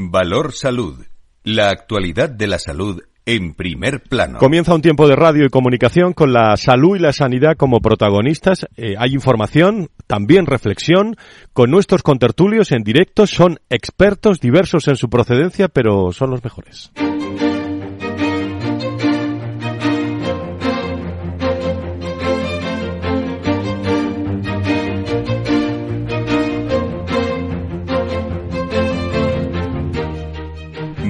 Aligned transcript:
Valor 0.00 0.52
Salud. 0.52 1.04
La 1.42 1.70
actualidad 1.70 2.28
de 2.28 2.46
la 2.46 2.60
salud 2.60 3.02
en 3.26 3.54
primer 3.54 4.00
plano. 4.00 4.38
Comienza 4.38 4.72
un 4.72 4.80
tiempo 4.80 5.08
de 5.08 5.16
radio 5.16 5.44
y 5.44 5.48
comunicación 5.48 6.12
con 6.12 6.32
la 6.32 6.56
salud 6.56 6.94
y 6.94 7.00
la 7.00 7.12
sanidad 7.12 7.56
como 7.56 7.80
protagonistas. 7.80 8.68
Eh, 8.76 8.94
hay 8.96 9.12
información, 9.12 9.90
también 10.06 10.46
reflexión, 10.46 11.16
con 11.52 11.72
nuestros 11.72 12.04
contertulios 12.04 12.70
en 12.70 12.84
directo. 12.84 13.26
Son 13.26 13.58
expertos 13.70 14.38
diversos 14.38 14.86
en 14.86 14.94
su 14.94 15.10
procedencia, 15.10 15.66
pero 15.66 16.12
son 16.12 16.30
los 16.30 16.44
mejores. 16.44 16.92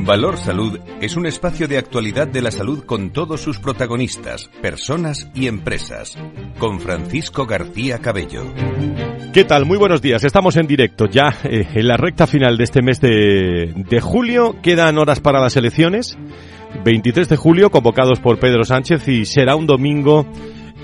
Valor 0.08 0.38
Salud 0.38 0.80
es 1.02 1.18
un 1.18 1.26
espacio 1.26 1.68
de 1.68 1.76
actualidad 1.76 2.26
de 2.26 2.40
la 2.40 2.50
salud 2.50 2.82
con 2.84 3.10
todos 3.10 3.42
sus 3.42 3.58
protagonistas, 3.58 4.48
personas 4.62 5.30
y 5.34 5.48
empresas. 5.48 6.16
Con 6.58 6.80
Francisco 6.80 7.44
García 7.44 7.98
Cabello. 7.98 8.44
¿Qué 9.34 9.44
tal? 9.44 9.66
Muy 9.66 9.76
buenos 9.76 10.00
días. 10.00 10.24
Estamos 10.24 10.56
en 10.56 10.66
directo 10.66 11.04
ya 11.04 11.36
eh, 11.44 11.68
en 11.74 11.86
la 11.86 11.98
recta 11.98 12.26
final 12.26 12.56
de 12.56 12.64
este 12.64 12.80
mes 12.80 13.02
de, 13.02 13.74
de 13.76 14.00
julio. 14.00 14.56
Quedan 14.62 14.96
horas 14.96 15.20
para 15.20 15.42
las 15.42 15.58
elecciones. 15.58 16.16
23 16.86 17.28
de 17.28 17.36
julio, 17.36 17.70
convocados 17.70 18.18
por 18.18 18.38
Pedro 18.38 18.64
Sánchez 18.64 19.06
y 19.08 19.26
será 19.26 19.56
un 19.56 19.66
domingo 19.66 20.26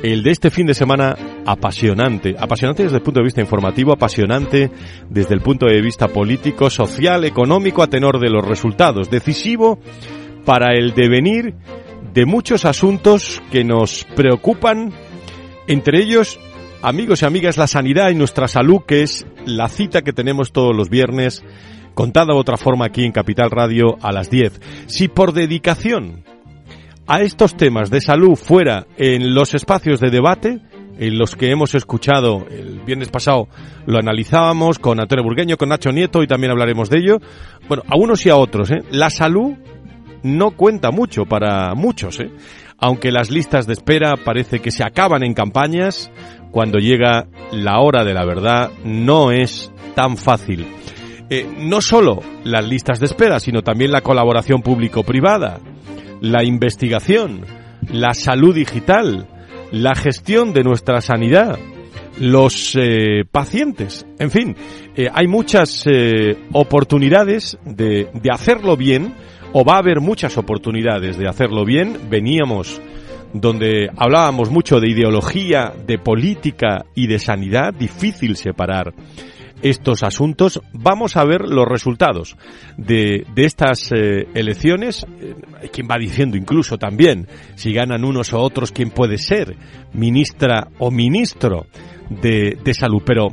el 0.02 0.22
de 0.22 0.30
este 0.30 0.50
fin 0.50 0.66
de 0.66 0.74
semana 0.74 1.16
apasionante, 1.46 2.34
apasionante 2.38 2.82
desde 2.84 2.96
el 2.96 3.02
punto 3.02 3.20
de 3.20 3.24
vista 3.24 3.40
informativo, 3.40 3.92
apasionante 3.92 4.70
desde 5.08 5.34
el 5.34 5.40
punto 5.40 5.66
de 5.66 5.80
vista 5.80 6.08
político, 6.08 6.70
social, 6.70 7.24
económico, 7.24 7.82
a 7.82 7.88
tenor 7.88 8.18
de 8.18 8.30
los 8.30 8.44
resultados, 8.44 9.10
decisivo 9.10 9.78
para 10.44 10.74
el 10.74 10.94
devenir 10.94 11.54
de 12.12 12.26
muchos 12.26 12.64
asuntos 12.64 13.42
que 13.50 13.64
nos 13.64 14.04
preocupan, 14.14 14.92
entre 15.66 16.02
ellos, 16.02 16.38
amigos 16.82 17.22
y 17.22 17.26
amigas, 17.26 17.56
la 17.56 17.66
sanidad 17.66 18.10
y 18.10 18.14
nuestra 18.14 18.46
salud, 18.46 18.82
que 18.86 19.02
es 19.02 19.26
la 19.46 19.68
cita 19.68 20.02
que 20.02 20.12
tenemos 20.12 20.52
todos 20.52 20.76
los 20.76 20.90
viernes, 20.90 21.42
contada 21.94 22.34
de 22.34 22.40
otra 22.40 22.56
forma 22.56 22.86
aquí 22.86 23.04
en 23.04 23.12
Capital 23.12 23.50
Radio 23.50 23.96
a 24.02 24.12
las 24.12 24.30
10. 24.30 24.60
Si 24.86 25.08
por 25.08 25.32
dedicación 25.32 26.24
a 27.06 27.20
estos 27.20 27.56
temas 27.56 27.90
de 27.90 28.00
salud 28.00 28.36
fuera 28.36 28.86
en 28.96 29.34
los 29.34 29.54
espacios 29.54 30.00
de 30.00 30.10
debate, 30.10 30.60
en 30.98 31.18
los 31.18 31.34
que 31.34 31.50
hemos 31.50 31.74
escuchado 31.74 32.46
el 32.50 32.80
viernes 32.80 33.08
pasado, 33.08 33.48
lo 33.86 33.98
analizábamos 33.98 34.78
con 34.78 35.00
Antonio 35.00 35.24
Burgueño, 35.24 35.56
con 35.56 35.68
Nacho 35.68 35.90
Nieto 35.90 36.22
y 36.22 36.26
también 36.26 36.52
hablaremos 36.52 36.88
de 36.88 36.98
ello. 37.00 37.18
Bueno, 37.68 37.82
a 37.88 37.96
unos 37.96 38.24
y 38.26 38.30
a 38.30 38.36
otros, 38.36 38.70
¿eh? 38.70 38.82
La 38.90 39.10
salud 39.10 39.54
no 40.22 40.52
cuenta 40.52 40.90
mucho 40.90 41.24
para 41.24 41.74
muchos, 41.74 42.20
¿eh? 42.20 42.30
Aunque 42.78 43.12
las 43.12 43.30
listas 43.30 43.66
de 43.66 43.74
espera 43.74 44.14
parece 44.16 44.60
que 44.60 44.70
se 44.70 44.84
acaban 44.84 45.24
en 45.24 45.34
campañas, 45.34 46.10
cuando 46.50 46.78
llega 46.78 47.26
la 47.52 47.80
hora 47.80 48.04
de 48.04 48.14
la 48.14 48.24
verdad 48.24 48.70
no 48.84 49.32
es 49.32 49.72
tan 49.94 50.16
fácil. 50.16 50.66
Eh, 51.30 51.46
no 51.58 51.80
solo 51.80 52.20
las 52.44 52.66
listas 52.66 53.00
de 53.00 53.06
espera, 53.06 53.40
sino 53.40 53.62
también 53.62 53.90
la 53.90 54.02
colaboración 54.02 54.62
público-privada, 54.62 55.58
la 56.20 56.44
investigación, 56.44 57.42
la 57.92 58.14
salud 58.14 58.54
digital, 58.54 59.26
la 59.72 59.94
gestión 59.94 60.52
de 60.52 60.62
nuestra 60.62 61.00
sanidad, 61.00 61.58
los 62.18 62.76
eh, 62.80 63.24
pacientes. 63.30 64.06
En 64.18 64.30
fin, 64.30 64.56
eh, 64.96 65.08
hay 65.12 65.26
muchas 65.26 65.84
eh, 65.86 66.36
oportunidades 66.52 67.58
de, 67.64 68.08
de 68.12 68.30
hacerlo 68.30 68.76
bien, 68.76 69.14
o 69.52 69.64
va 69.64 69.74
a 69.74 69.78
haber 69.78 70.00
muchas 70.00 70.36
oportunidades 70.36 71.16
de 71.16 71.28
hacerlo 71.28 71.64
bien. 71.64 71.98
Veníamos 72.10 72.80
donde 73.32 73.88
hablábamos 73.96 74.50
mucho 74.50 74.80
de 74.80 74.88
ideología, 74.88 75.72
de 75.86 75.98
política 75.98 76.86
y 76.94 77.08
de 77.08 77.18
sanidad, 77.18 77.74
difícil 77.74 78.36
separar 78.36 78.94
estos 79.64 80.02
asuntos. 80.02 80.60
Vamos 80.72 81.16
a 81.16 81.24
ver 81.24 81.40
los 81.48 81.66
resultados 81.66 82.36
de, 82.76 83.26
de 83.34 83.44
estas 83.44 83.90
eh, 83.92 84.28
elecciones. 84.34 85.06
Eh, 85.20 85.34
quien 85.72 85.88
va 85.90 85.98
diciendo 85.98 86.36
incluso 86.36 86.78
también 86.78 87.26
si 87.56 87.72
ganan 87.72 88.04
unos 88.04 88.32
o 88.34 88.40
otros 88.40 88.70
quién 88.70 88.90
puede 88.90 89.16
ser 89.18 89.56
ministra 89.94 90.68
o 90.78 90.90
ministro 90.90 91.66
de, 92.10 92.58
de 92.62 92.74
salud. 92.74 93.02
Pero 93.04 93.28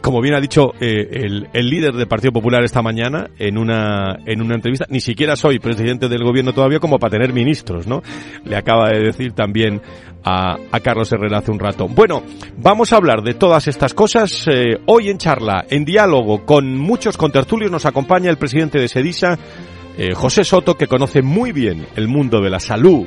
como 0.00 0.20
bien 0.20 0.34
ha 0.34 0.40
dicho 0.40 0.72
eh, 0.80 1.26
el, 1.52 1.66
líder 1.68 1.94
del 1.94 2.08
Partido 2.08 2.32
Popular 2.32 2.62
esta 2.64 2.82
mañana 2.82 3.30
en 3.38 3.58
una, 3.58 4.18
en 4.26 4.42
una 4.42 4.54
entrevista, 4.54 4.86
ni 4.88 5.00
siquiera 5.00 5.36
soy 5.36 5.58
presidente 5.58 6.08
del 6.08 6.24
gobierno 6.24 6.52
todavía 6.52 6.80
como 6.80 6.98
para 6.98 7.12
tener 7.12 7.32
ministros, 7.32 7.86
¿no? 7.86 8.02
Le 8.44 8.56
acaba 8.56 8.90
de 8.90 9.00
decir 9.00 9.32
también 9.32 9.80
a, 10.24 10.56
a 10.70 10.80
Carlos 10.80 11.12
Herrera 11.12 11.38
hace 11.38 11.50
un 11.50 11.58
rato. 11.58 11.88
Bueno, 11.88 12.22
vamos 12.56 12.92
a 12.92 12.96
hablar 12.96 13.22
de 13.22 13.34
todas 13.34 13.68
estas 13.68 13.94
cosas. 13.94 14.46
Eh, 14.48 14.78
hoy 14.86 15.08
en 15.10 15.18
charla, 15.18 15.64
en 15.68 15.84
diálogo 15.84 16.44
con 16.44 16.76
muchos 16.76 17.16
contertulios, 17.16 17.70
nos 17.70 17.86
acompaña 17.86 18.30
el 18.30 18.38
presidente 18.38 18.78
de 18.78 18.88
Sedisa, 18.88 19.38
eh, 19.96 20.14
José 20.14 20.44
Soto, 20.44 20.74
que 20.74 20.86
conoce 20.86 21.22
muy 21.22 21.52
bien 21.52 21.86
el 21.96 22.08
mundo 22.08 22.40
de 22.40 22.50
la 22.50 22.60
salud 22.60 23.06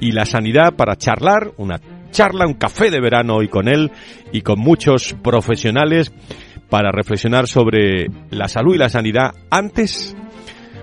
y 0.00 0.12
la 0.12 0.26
sanidad 0.26 0.74
para 0.74 0.96
charlar 0.96 1.52
una 1.56 1.80
charla, 2.10 2.46
un 2.46 2.54
café 2.54 2.90
de 2.90 3.00
verano 3.00 3.36
hoy 3.36 3.48
con 3.48 3.68
él 3.68 3.90
y 4.32 4.42
con 4.42 4.58
muchos 4.58 5.14
profesionales 5.22 6.12
para 6.68 6.90
reflexionar 6.90 7.46
sobre 7.46 8.06
la 8.30 8.48
salud 8.48 8.74
y 8.74 8.78
la 8.78 8.88
sanidad 8.88 9.34
antes 9.50 10.16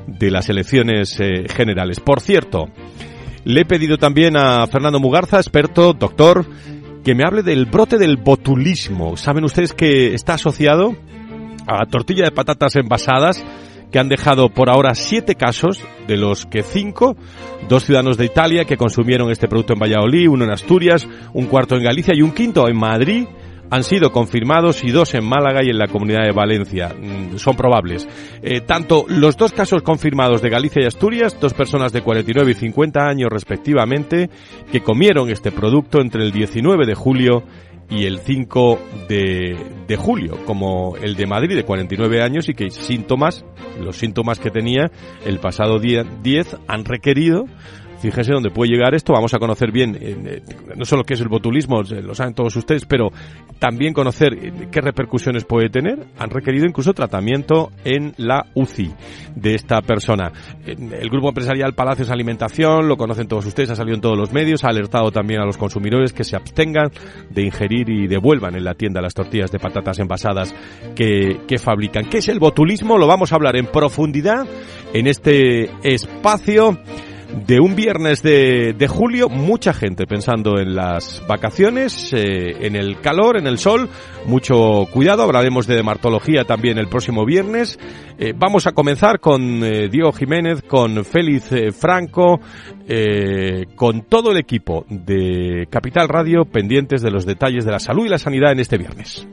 de 0.07 0.31
las 0.31 0.49
elecciones 0.49 1.19
eh, 1.19 1.45
generales. 1.49 1.99
Por 1.99 2.21
cierto, 2.21 2.69
le 3.45 3.61
he 3.61 3.65
pedido 3.65 3.97
también 3.97 4.37
a 4.37 4.65
Fernando 4.67 4.99
Mugarza, 4.99 5.37
experto, 5.37 5.93
doctor, 5.93 6.45
que 7.03 7.15
me 7.15 7.23
hable 7.25 7.43
del 7.43 7.65
brote 7.65 7.97
del 7.97 8.17
botulismo. 8.17 9.17
Saben 9.17 9.43
ustedes 9.43 9.73
que 9.73 10.13
está 10.13 10.35
asociado 10.35 10.95
a 11.67 11.85
tortilla 11.85 12.25
de 12.25 12.31
patatas 12.31 12.75
envasadas, 12.75 13.43
que 13.93 13.99
han 13.99 14.09
dejado 14.09 14.49
por 14.49 14.71
ahora 14.71 14.95
siete 14.95 15.35
casos, 15.35 15.79
de 16.07 16.17
los 16.17 16.47
que 16.47 16.63
cinco, 16.63 17.15
dos 17.69 17.85
ciudadanos 17.85 18.17
de 18.17 18.25
Italia 18.25 18.65
que 18.65 18.75
consumieron 18.75 19.29
este 19.29 19.47
producto 19.47 19.73
en 19.73 19.79
Valladolid, 19.79 20.29
uno 20.29 20.45
en 20.45 20.51
Asturias, 20.51 21.07
un 21.33 21.45
cuarto 21.45 21.75
en 21.75 21.83
Galicia 21.83 22.15
y 22.17 22.23
un 22.23 22.31
quinto 22.31 22.67
en 22.67 22.75
Madrid, 22.75 23.27
han 23.69 23.83
sido 23.83 24.11
confirmados 24.11 24.83
y 24.83 24.89
dos 24.89 25.13
en 25.13 25.23
Málaga 25.23 25.61
y 25.63 25.69
en 25.69 25.77
la 25.77 25.87
comunidad 25.87 26.23
de 26.23 26.31
Valencia. 26.31 26.89
Mm, 26.89 27.37
son 27.37 27.55
probables. 27.55 28.07
Eh, 28.41 28.61
tanto 28.61 29.05
los 29.07 29.37
dos 29.37 29.53
casos 29.53 29.83
confirmados 29.83 30.41
de 30.41 30.49
Galicia 30.49 30.81
y 30.81 30.87
Asturias, 30.87 31.37
dos 31.39 31.53
personas 31.53 31.93
de 31.93 32.01
49 32.01 32.49
y 32.49 32.55
50 32.55 33.07
años 33.07 33.29
respectivamente, 33.31 34.31
que 34.71 34.81
comieron 34.81 35.29
este 35.29 35.51
producto 35.51 36.01
entre 36.01 36.23
el 36.23 36.31
19 36.31 36.87
de 36.87 36.95
julio 36.95 37.43
y 37.89 38.05
el 38.05 38.19
5 38.19 38.79
de, 39.07 39.57
de, 39.87 39.95
julio, 39.95 40.43
como 40.45 40.95
el 40.97 41.15
de 41.15 41.25
Madrid 41.27 41.55
de 41.55 41.63
49 41.63 42.21
años 42.21 42.49
y 42.49 42.53
que 42.53 42.69
síntomas, 42.69 43.45
los 43.79 43.97
síntomas 43.97 44.39
que 44.39 44.49
tenía 44.49 44.91
el 45.25 45.39
pasado 45.39 45.79
día 45.79 46.03
10 46.03 46.57
han 46.67 46.85
requerido 46.85 47.45
Fíjense 48.03 48.33
dónde 48.33 48.49
puede 48.49 48.69
llegar 48.69 48.93
esto. 48.93 49.13
Vamos 49.13 49.33
a 49.33 49.39
conocer 49.39 49.71
bien, 49.71 49.97
eh, 49.97 50.41
no 50.75 50.83
solo 50.83 51.05
qué 51.05 51.13
es 51.13 51.21
el 51.21 51.29
botulismo, 51.29 51.83
lo 51.83 52.13
saben 52.13 52.33
todos 52.33 52.53
ustedes, 52.57 52.83
pero 52.83 53.11
también 53.59 53.93
conocer 53.93 54.33
eh, 54.33 54.67
qué 54.69 54.81
repercusiones 54.81 55.45
puede 55.45 55.69
tener. 55.69 56.07
Han 56.19 56.29
requerido 56.29 56.65
incluso 56.65 56.91
tratamiento 56.91 57.71
en 57.85 58.13
la 58.17 58.47
UCI 58.55 58.91
de 59.37 59.55
esta 59.55 59.81
persona. 59.81 60.33
El 60.65 61.09
grupo 61.09 61.29
empresarial 61.29 61.75
Palacios 61.75 62.11
Alimentación, 62.11 62.89
lo 62.89 62.97
conocen 62.97 63.29
todos 63.29 63.45
ustedes, 63.45 63.69
ha 63.69 63.77
salido 63.77 63.95
en 63.95 64.01
todos 64.01 64.17
los 64.17 64.33
medios, 64.33 64.65
ha 64.65 64.67
alertado 64.67 65.09
también 65.09 65.39
a 65.39 65.45
los 65.45 65.55
consumidores 65.55 66.11
que 66.11 66.25
se 66.25 66.35
abstengan 66.35 66.91
de 67.29 67.43
ingerir 67.43 67.89
y 67.89 68.07
devuelvan 68.07 68.57
en 68.57 68.65
la 68.65 68.73
tienda 68.73 68.99
las 68.99 69.13
tortillas 69.13 69.49
de 69.49 69.59
patatas 69.59 69.97
envasadas 69.99 70.53
que, 70.93 71.39
que 71.47 71.57
fabrican. 71.57 72.09
¿Qué 72.09 72.17
es 72.17 72.27
el 72.27 72.39
botulismo? 72.39 72.97
Lo 72.97 73.07
vamos 73.07 73.31
a 73.31 73.35
hablar 73.35 73.55
en 73.55 73.67
profundidad 73.67 74.45
en 74.93 75.07
este 75.07 75.69
espacio 75.83 76.77
de 77.33 77.59
un 77.59 77.75
viernes 77.75 78.21
de, 78.21 78.73
de, 78.73 78.87
julio, 78.87 79.29
mucha 79.29 79.73
gente 79.73 80.05
pensando 80.05 80.59
en 80.59 80.75
las 80.75 81.23
vacaciones, 81.27 82.13
eh, 82.13 82.65
en 82.65 82.75
el 82.75 82.99
calor, 83.01 83.37
en 83.37 83.47
el 83.47 83.57
sol, 83.57 83.89
mucho 84.25 84.87
cuidado, 84.91 85.23
hablaremos 85.23 85.67
de 85.67 85.75
dermatología 85.75 86.45
también 86.45 86.77
el 86.77 86.87
próximo 86.87 87.25
viernes. 87.25 87.79
Eh, 88.17 88.33
vamos 88.35 88.67
a 88.67 88.71
comenzar 88.71 89.19
con 89.19 89.63
eh, 89.63 89.89
Diego 89.89 90.11
Jiménez, 90.11 90.61
con 90.61 91.03
Félix 91.03 91.51
eh, 91.51 91.71
Franco, 91.71 92.39
con 93.75 94.01
todo 94.03 94.31
el 94.31 94.37
equipo 94.37 94.85
de 94.89 95.67
Capital 95.69 96.09
Radio 96.09 96.43
pendientes 96.43 97.01
de 97.01 97.11
los 97.11 97.25
detalles 97.25 97.63
de 97.65 97.71
la 97.71 97.79
salud 97.79 98.05
y 98.05 98.09
la 98.09 98.17
sanidad 98.17 98.51
en 98.51 98.59
este 98.59 98.77
viernes. 98.77 99.25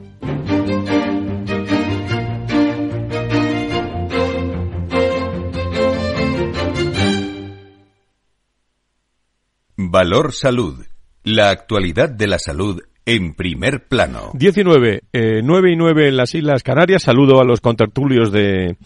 Valor 9.89 10.35
Salud. 10.35 10.85
La 11.25 11.49
actualidad 11.49 12.11
de 12.11 12.27
la 12.27 12.39
salud 12.39 12.83
en 13.07 13.35
primer 13.35 13.89
plano. 13.89 14.33
19, 14.35 15.05
eh, 15.13 15.41
9 15.43 15.73
y 15.73 15.77
9 15.77 16.09
en 16.09 16.17
las 16.17 16.35
Islas 16.35 16.63
Canarias. 16.63 17.05
Saludo 17.05 17.41
a 17.41 17.45
los 17.45 17.61
contertulios 17.61 18.31
de, 18.31 18.77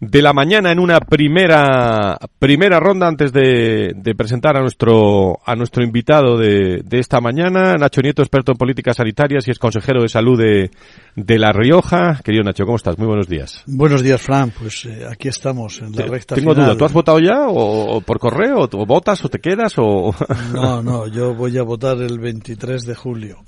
de 0.00 0.22
la 0.22 0.32
mañana 0.32 0.72
en 0.72 0.78
una 0.78 0.98
primera 1.00 2.18
primera 2.38 2.80
ronda 2.80 3.06
antes 3.06 3.32
de, 3.34 3.94
presentar 4.16 4.56
a 4.56 4.60
nuestro 4.60 5.38
a 5.44 5.54
nuestro 5.54 5.84
invitado 5.84 6.38
de, 6.38 6.80
de, 6.82 6.98
esta 6.98 7.20
mañana, 7.20 7.76
Nacho 7.76 8.00
Nieto, 8.00 8.22
experto 8.22 8.52
en 8.52 8.58
políticas 8.58 8.96
sanitarias 8.96 9.46
y 9.46 9.50
es 9.50 9.58
consejero 9.58 10.02
de 10.02 10.08
salud 10.08 10.38
de, 10.38 10.70
de 11.16 11.38
La 11.38 11.52
Rioja. 11.52 12.18
Querido 12.24 12.42
Nacho, 12.42 12.64
¿cómo 12.64 12.76
estás? 12.76 12.98
Muy 12.98 13.08
buenos 13.08 13.28
días. 13.28 13.62
Buenos 13.66 14.02
días, 14.02 14.20
Fran. 14.22 14.50
Pues 14.50 14.86
eh, 14.86 15.04
aquí 15.10 15.28
estamos 15.28 15.80
en 15.80 15.92
la 15.92 16.06
recta 16.06 16.34
Tengo 16.34 16.54
duda. 16.54 16.76
¿Tú 16.76 16.84
has 16.86 16.92
votado 16.92 17.18
ya 17.18 17.46
o, 17.48 18.00
por 18.00 18.18
correo 18.18 18.68
o, 18.72 18.86
votas 18.86 19.22
o 19.24 19.28
te 19.28 19.38
quedas 19.38 19.74
o 19.76 20.14
No, 20.52 20.82
no, 20.82 21.06
yo 21.08 21.34
voy 21.34 21.58
a 21.58 21.62
votar 21.62 21.98
el 21.98 22.18
23 22.18 22.86
de 22.86 22.94
julio. 22.94 23.44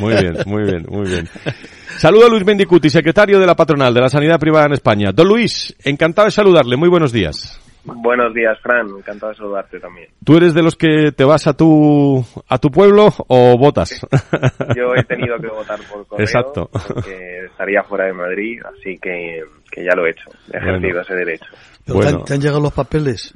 Muy 0.00 0.14
bien, 0.14 0.36
muy 0.46 0.62
bien, 0.62 0.86
muy 0.88 1.08
bien. 1.08 1.28
Saludo 1.98 2.26
a 2.26 2.28
Luis 2.28 2.44
Mendicuti, 2.44 2.90
secretario 2.90 3.38
de 3.38 3.46
la 3.46 3.54
Patronal 3.54 3.94
de 3.94 4.00
la 4.00 4.08
Sanidad 4.08 4.38
Privada 4.38 4.66
en 4.66 4.72
España. 4.72 5.10
Don 5.14 5.28
Luis, 5.28 5.73
encantado 5.84 6.26
de 6.26 6.32
saludarle. 6.32 6.76
Muy 6.76 6.88
buenos 6.88 7.12
días. 7.12 7.60
Buenos 7.84 8.32
días, 8.32 8.58
Fran. 8.62 8.88
Encantado 8.96 9.32
de 9.32 9.36
saludarte 9.36 9.78
también. 9.78 10.08
¿Tú 10.24 10.36
eres 10.36 10.54
de 10.54 10.62
los 10.62 10.74
que 10.74 11.12
te 11.12 11.24
vas 11.24 11.46
a 11.46 11.52
tu 11.52 12.24
a 12.48 12.58
tu 12.58 12.70
pueblo 12.70 13.08
o 13.28 13.58
votas? 13.58 14.00
Yo 14.74 14.94
he 14.96 15.04
tenido 15.04 15.36
que 15.38 15.48
votar 15.48 15.78
por 15.90 16.06
correo 16.06 16.24
Exacto. 16.24 16.70
porque 16.72 17.44
estaría 17.44 17.82
fuera 17.82 18.06
de 18.06 18.14
Madrid, 18.14 18.60
así 18.64 18.96
que, 18.96 19.42
que 19.70 19.84
ya 19.84 19.94
lo 19.94 20.06
he 20.06 20.10
hecho. 20.10 20.30
He 20.50 20.56
ejercido 20.56 21.02
ese 21.02 21.14
derecho. 21.14 21.46
¿Te, 21.84 22.32
han, 22.34 22.40
llegado 22.40 22.60
los 22.60 22.72
papeles? 22.72 23.34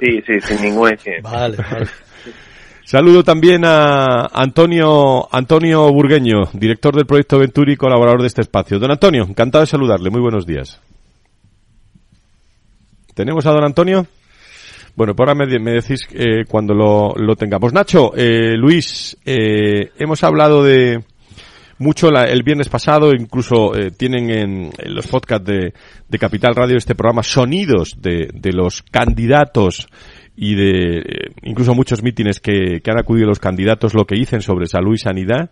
Sí, 0.00 0.22
sí, 0.26 0.40
sin 0.40 0.62
ningún 0.62 0.90
Vale, 1.22 1.56
vale. 1.58 1.86
Saludo 2.84 3.22
también 3.24 3.64
a 3.64 4.28
Antonio 4.32 5.28
Antonio 5.30 5.92
Burgueño, 5.92 6.44
director 6.54 6.94
del 6.94 7.04
proyecto 7.04 7.38
Venturi 7.38 7.72
y 7.72 7.76
colaborador 7.76 8.22
de 8.22 8.28
este 8.28 8.40
espacio. 8.40 8.78
Don 8.78 8.90
Antonio, 8.90 9.24
encantado 9.24 9.62
de 9.64 9.66
saludarle. 9.66 10.08
Muy 10.08 10.20
buenos 10.20 10.46
días. 10.46 10.80
¿Tenemos 13.16 13.46
a 13.46 13.50
don 13.50 13.64
Antonio? 13.64 14.06
Bueno, 14.94 15.16
por 15.16 15.28
ahora 15.28 15.46
me, 15.46 15.72
decís 15.72 16.06
eh, 16.12 16.44
cuando 16.46 16.74
lo, 16.74 17.34
tengamos. 17.34 17.72
Nacho, 17.72 18.12
eh, 18.14 18.54
Luis, 18.58 19.16
eh, 19.24 19.90
hemos 19.98 20.22
hablado 20.22 20.62
de 20.62 21.02
mucho 21.78 22.10
el 22.10 22.42
viernes 22.42 22.68
pasado, 22.68 23.12
incluso 23.12 23.72
tienen 23.96 24.30
en, 24.30 24.70
los 24.86 25.06
podcasts 25.06 25.46
de, 25.46 25.72
de, 26.06 26.18
Capital 26.18 26.54
Radio 26.54 26.76
este 26.76 26.94
programa 26.94 27.22
Sonidos 27.22 27.96
de, 27.98 28.28
de 28.34 28.52
los 28.52 28.82
candidatos 28.82 29.88
y 30.36 30.54
de 30.54 30.98
eh, 30.98 31.32
incluso 31.44 31.74
muchos 31.74 32.02
mítines 32.02 32.38
que, 32.40 32.80
que, 32.82 32.90
han 32.90 32.98
acudido 32.98 33.26
los 33.26 33.40
candidatos 33.40 33.94
lo 33.94 34.04
que 34.04 34.14
dicen 34.16 34.42
sobre 34.42 34.66
salud 34.66 34.94
y 34.94 34.98
sanidad. 34.98 35.50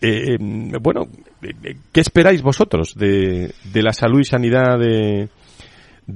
Eh, 0.00 0.36
em, 0.40 0.70
bueno, 0.80 1.08
eh, 1.42 1.76
¿qué 1.92 2.00
esperáis 2.00 2.40
vosotros 2.40 2.94
de, 2.94 3.52
de 3.70 3.82
la 3.82 3.92
salud 3.92 4.20
y 4.20 4.24
sanidad 4.24 4.78
de, 4.78 5.28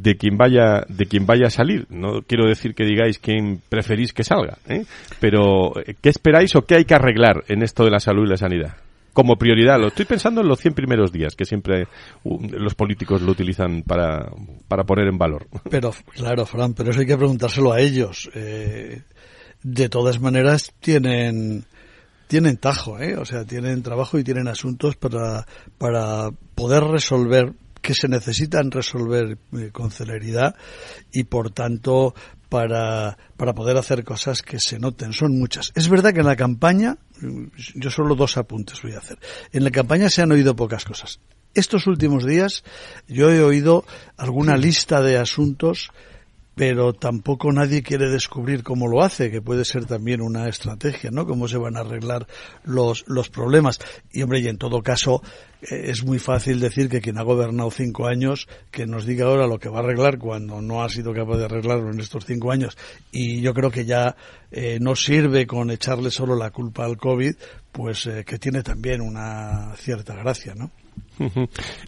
de 0.03 0.17
quien 0.17 0.37
vaya 0.37 0.85
de 0.89 1.07
quien 1.07 1.27
vaya 1.27 1.47
a 1.47 1.51
salir? 1.51 1.87
No 1.91 2.23
quiero 2.23 2.47
decir 2.47 2.75
que 2.75 2.85
digáis 2.85 3.19
quién 3.19 3.61
preferís 3.69 4.13
que 4.13 4.25
salga, 4.25 4.59
¿eh? 4.69 4.85
pero 5.21 5.73
¿qué 6.01 6.09
esperáis 6.09 6.55
o 6.57 6.63
qué 6.63 6.77
hay 6.77 6.85
que 6.85 6.95
arreglar 6.95 7.45
en 7.49 7.63
esto 7.63 7.85
de 7.85 7.91
la 7.91 8.01
salud 8.01 8.27
y 8.27 8.31
la 8.31 8.37
sanidad? 8.37 8.77
como 9.15 9.37
prioridad. 9.37 9.79
Lo 9.79 9.87
estoy 9.87 10.05
pensando 10.05 10.43
en 10.43 10.49
los 10.49 10.61
100 10.61 10.75
primeros 10.75 11.13
días, 11.13 11.37
que 11.37 11.45
siempre 11.47 11.87
los 12.25 12.75
políticos 12.75 13.23
lo 13.23 13.33
utilizan 13.33 13.83
para, 13.83 14.29
para 14.69 14.85
poner 14.85 15.07
en 15.07 15.17
valor. 15.17 15.47
Pero, 15.71 15.93
claro, 16.13 16.45
Fran, 16.45 16.75
pero 16.75 16.91
eso 16.91 17.01
hay 17.01 17.07
que 17.07 17.17
preguntárselo 17.17 17.73
a 17.73 17.81
ellos. 17.81 18.29
Eh, 18.35 19.03
de 19.63 19.89
todas 19.89 20.21
maneras, 20.21 20.75
tienen 20.81 21.65
tienen 22.27 22.57
tajo, 22.57 22.99
¿eh? 22.99 23.17
o 23.17 23.25
sea, 23.25 23.45
tienen 23.45 23.83
trabajo 23.83 24.19
y 24.19 24.25
tienen 24.25 24.49
asuntos 24.49 24.97
para, 24.97 25.47
para 25.79 26.31
poder 26.55 26.83
resolver 26.83 27.53
que 27.85 27.93
se 27.95 28.09
necesitan 28.09 28.71
resolver 28.71 29.37
eh, 29.53 29.69
con 29.71 29.91
celeridad 29.91 30.57
y 31.13 31.25
por 31.25 31.51
tanto 31.51 32.15
para, 32.49 33.19
para 33.37 33.53
poder 33.55 33.77
hacer 33.77 34.05
cosas 34.05 34.41
que 34.41 34.59
se 34.59 34.79
noten. 34.79 35.13
Son 35.13 35.39
muchas. 35.39 35.71
Es 35.75 35.91
verdad 35.91 36.15
que 36.15 36.21
en 36.21 36.27
la 36.27 36.35
campaña, 36.35 36.97
yo 37.75 37.91
solo 37.91 38.15
dos 38.15 38.39
apuntes 38.39 38.81
voy 38.81 38.95
a 38.95 38.99
hacer. 38.99 39.19
En 39.53 39.65
la 39.65 39.71
campaña 39.71 40.09
se 40.09 40.23
han 40.23 40.33
oído 40.33 40.57
pocas 40.57 40.87
cosas. 40.87 41.21
Estos 41.53 41.87
últimos 41.87 42.25
días 42.25 42.65
yo 43.07 43.31
he 43.31 43.43
oído 43.43 43.85
alguna 44.17 44.57
lista 44.57 45.03
de 45.03 45.19
asuntos 45.19 45.91
pero 46.55 46.93
tampoco 46.93 47.53
nadie 47.53 47.83
quiere 47.83 48.09
descubrir 48.09 48.63
cómo 48.63 48.87
lo 48.87 49.03
hace, 49.03 49.31
que 49.31 49.43
puede 49.43 49.65
ser 49.65 49.87
también 49.87 50.21
una 50.21 50.49
estrategia, 50.49 51.11
¿no? 51.11 51.27
Cómo 51.27 51.49
se 51.49 51.59
van 51.59 51.77
a 51.77 51.81
arreglar 51.81 52.27
los, 52.65 53.05
los 53.09 53.29
problemas. 53.29 53.81
Y 54.13 54.23
hombre, 54.23 54.41
y 54.41 54.47
en 54.47 54.59
todo 54.59 54.83
caso, 54.83 55.21
eh, 55.63 55.87
es 55.87 56.05
muy 56.05 56.19
fácil 56.19 56.61
decir 56.61 56.89
que 56.89 57.01
quien 57.01 57.19
ha 57.19 57.23
gobernado 57.23 57.71
cinco 57.71 58.07
años, 58.07 58.49
que 58.71 58.87
nos 58.87 59.05
diga 59.05 59.27
ahora 59.27 59.49
lo 59.49 59.59
que 59.59 59.69
va 59.69 59.79
a 59.79 59.83
arreglar 59.83 60.19
cuando 60.19 60.63
no 60.63 60.85
ha 60.85 60.89
sido 60.89 61.13
capaz 61.13 61.39
de 61.39 61.47
arreglarlo 61.47 61.91
en 61.91 61.99
estos 61.99 62.25
cinco 62.25 62.53
años. 62.53 62.79
Y 63.11 63.41
yo 63.41 63.53
creo 63.53 63.71
que 63.71 63.85
ya 63.85 64.15
eh, 64.53 64.79
no 64.81 64.95
sirve 64.95 65.47
con 65.47 65.71
echarle 65.71 66.13
solo 66.13 66.37
la 66.37 66.51
culpa 66.51 66.85
al 66.85 66.97
COVID, 66.97 67.35
pues 67.73 68.07
eh, 68.07 68.25
que 68.25 68.39
tiene 68.39 68.63
también 68.63 69.01
una 69.01 69.75
cierta 69.77 70.15
gracia, 70.15 70.55
¿no? 70.55 70.71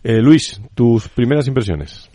Luis, 0.03 0.61
tus 0.75 1.09
primeras 1.09 1.47
impresiones 1.47 2.11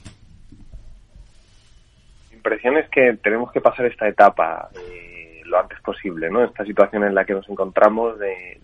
impresión 2.41 2.75
es 2.77 2.89
que 2.89 3.17
tenemos 3.21 3.51
que 3.51 3.61
pasar 3.61 3.85
esta 3.85 4.07
etapa 4.07 4.69
eh, 4.75 5.41
lo 5.45 5.59
antes 5.59 5.79
posible, 5.81 6.31
¿no? 6.31 6.43
Esta 6.43 6.65
situación 6.65 7.03
en 7.03 7.13
la 7.13 7.23
que 7.23 7.33
nos 7.33 7.47
encontramos 7.47 8.17
de, 8.17 8.59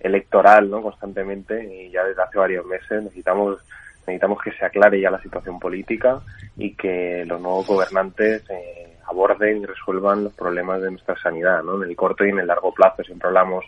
electoral, 0.00 0.68
¿no? 0.68 0.82
Constantemente 0.82 1.64
y 1.64 1.90
ya 1.92 2.02
desde 2.02 2.22
hace 2.22 2.36
varios 2.36 2.66
meses 2.66 3.04
necesitamos 3.04 3.60
necesitamos 4.00 4.42
que 4.42 4.50
se 4.50 4.64
aclare 4.64 5.00
ya 5.00 5.12
la 5.12 5.22
situación 5.22 5.60
política 5.60 6.20
y 6.56 6.74
que 6.74 7.24
los 7.24 7.40
nuevos 7.40 7.68
gobernantes 7.68 8.42
eh, 8.50 8.96
aborden 9.06 9.62
y 9.62 9.66
resuelvan 9.66 10.24
los 10.24 10.32
problemas 10.32 10.82
de 10.82 10.90
nuestra 10.90 11.14
sanidad, 11.22 11.62
¿no? 11.62 11.80
En 11.80 11.88
el 11.88 11.94
corto 11.94 12.24
y 12.24 12.30
en 12.30 12.40
el 12.40 12.48
largo 12.48 12.74
plazo 12.74 13.04
siempre 13.04 13.28
hablamos 13.28 13.64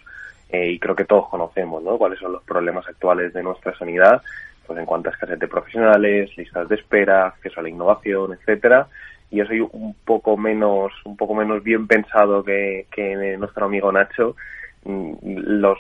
eh, 0.49 0.70
y 0.72 0.81
creo 0.81 0.96
que 0.96 1.05
todos 1.05 1.28
conocemos, 1.28 1.84
¿no? 1.84 1.96
Cuáles 1.99 2.19
son 2.19 2.32
los 2.32 2.43
problemas 2.43 2.84
actuales 2.88 3.32
de 3.32 3.44
nuestra 3.44 3.78
sanidad 3.78 4.20
pues 4.66 4.78
en 4.78 4.87
cuanto 4.87 5.08
a 5.08 5.12
escasez 5.12 5.38
de 5.38 5.49
profesionales, 5.49 6.31
listas 6.37 6.69
de 6.69 6.76
espera, 6.76 7.26
acceso 7.26 7.61
a 7.61 7.62
la 7.62 7.69
innovación, 7.69 8.32
etcétera. 8.32 8.88
Y 9.31 9.37
yo 9.37 9.46
soy 9.46 9.61
un 9.61 9.94
poco 10.05 10.37
menos, 10.37 10.93
un 11.05 11.16
poco 11.16 11.34
menos 11.34 11.62
bien 11.62 11.87
pensado 11.87 12.44
que, 12.44 12.87
que 12.90 13.37
nuestro 13.37 13.66
amigo 13.66 13.90
Nacho. 13.93 14.37
Mm, 14.84 15.14
los, 15.25 15.78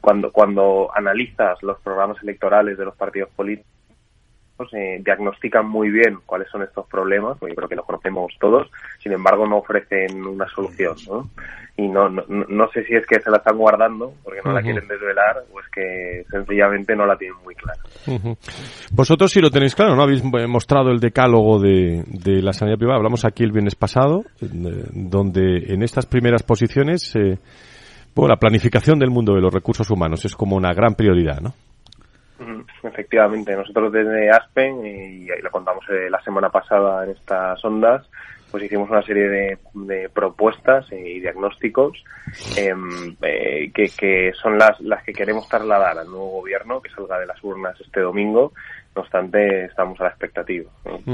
cuando, 0.00 0.32
cuando 0.32 0.90
analizas 0.94 1.62
los 1.62 1.80
programas 1.80 2.20
electorales 2.22 2.76
de 2.76 2.84
los 2.84 2.96
partidos 2.96 3.30
políticos, 3.30 3.70
eh, 4.72 5.00
diagnostican 5.04 5.66
muy 5.66 5.90
bien 5.90 6.18
cuáles 6.26 6.48
son 6.50 6.62
estos 6.62 6.86
problemas, 6.86 7.38
porque 7.38 7.52
yo 7.52 7.56
creo 7.56 7.68
que 7.68 7.76
los 7.76 7.86
conocemos 7.86 8.32
todos, 8.40 8.70
sin 8.98 9.12
embargo 9.12 9.46
no 9.46 9.58
ofrecen 9.58 10.24
una 10.24 10.46
solución. 10.48 10.96
¿no? 11.08 11.30
Y 11.76 11.88
no, 11.88 12.08
no, 12.10 12.22
no 12.28 12.68
sé 12.72 12.84
si 12.84 12.94
es 12.94 13.06
que 13.06 13.20
se 13.20 13.30
la 13.30 13.38
están 13.38 13.56
guardando 13.56 14.12
porque 14.22 14.40
no 14.44 14.52
la 14.52 14.60
quieren 14.60 14.86
desvelar 14.86 15.44
o 15.52 15.60
es 15.60 15.66
que 15.72 16.24
sencillamente 16.30 16.94
no 16.94 17.06
la 17.06 17.16
tienen 17.16 17.38
muy 17.42 17.54
clara. 17.54 17.80
Vosotros 18.92 19.30
sí 19.30 19.40
lo 19.40 19.50
tenéis 19.50 19.74
claro, 19.74 19.96
¿no? 19.96 20.02
Habéis 20.02 20.22
mostrado 20.24 20.90
el 20.90 21.00
decálogo 21.00 21.58
de, 21.58 22.04
de 22.06 22.42
la 22.42 22.52
sanidad 22.52 22.76
privada. 22.76 22.98
Hablamos 22.98 23.24
aquí 23.24 23.44
el 23.44 23.52
viernes 23.52 23.76
pasado, 23.76 24.24
donde 24.40 25.72
en 25.72 25.82
estas 25.82 26.06
primeras 26.06 26.42
posiciones, 26.42 27.14
eh, 27.16 27.38
la 28.16 28.36
planificación 28.36 28.98
del 28.98 29.10
mundo 29.10 29.32
de 29.34 29.40
los 29.40 29.52
recursos 29.54 29.90
humanos 29.90 30.24
es 30.26 30.36
como 30.36 30.56
una 30.56 30.74
gran 30.74 30.94
prioridad, 30.94 31.40
¿no? 31.40 31.54
Efectivamente, 32.82 33.54
nosotros 33.54 33.92
desde 33.92 34.30
Aspen, 34.30 34.84
y 34.84 35.30
ahí 35.30 35.42
lo 35.42 35.50
contamos 35.50 35.84
eh, 35.90 36.08
la 36.08 36.20
semana 36.22 36.48
pasada 36.48 37.04
en 37.04 37.10
estas 37.10 37.62
ondas, 37.64 38.08
pues 38.50 38.64
hicimos 38.64 38.90
una 38.90 39.02
serie 39.02 39.58
de, 39.74 40.08
propuestas 40.08 40.90
y 40.90 41.20
diagnósticos 41.20 42.02
em, 42.56 43.16
eh, 43.22 43.70
que, 43.72 44.32
son 44.40 44.58
las, 44.58 44.80
las 44.80 45.04
que 45.04 45.12
queremos 45.12 45.48
trasladar 45.48 45.98
al 45.98 46.08
nuevo 46.08 46.40
gobierno 46.40 46.80
que 46.80 46.90
salga 46.90 47.18
de 47.18 47.26
las 47.26 47.42
urnas 47.44 47.80
este 47.80 48.00
domingo. 48.00 48.52
No 48.94 49.02
obstante, 49.02 49.66
estamos 49.66 50.00
a 50.00 50.04
la 50.04 50.10
expectativa. 50.10 50.68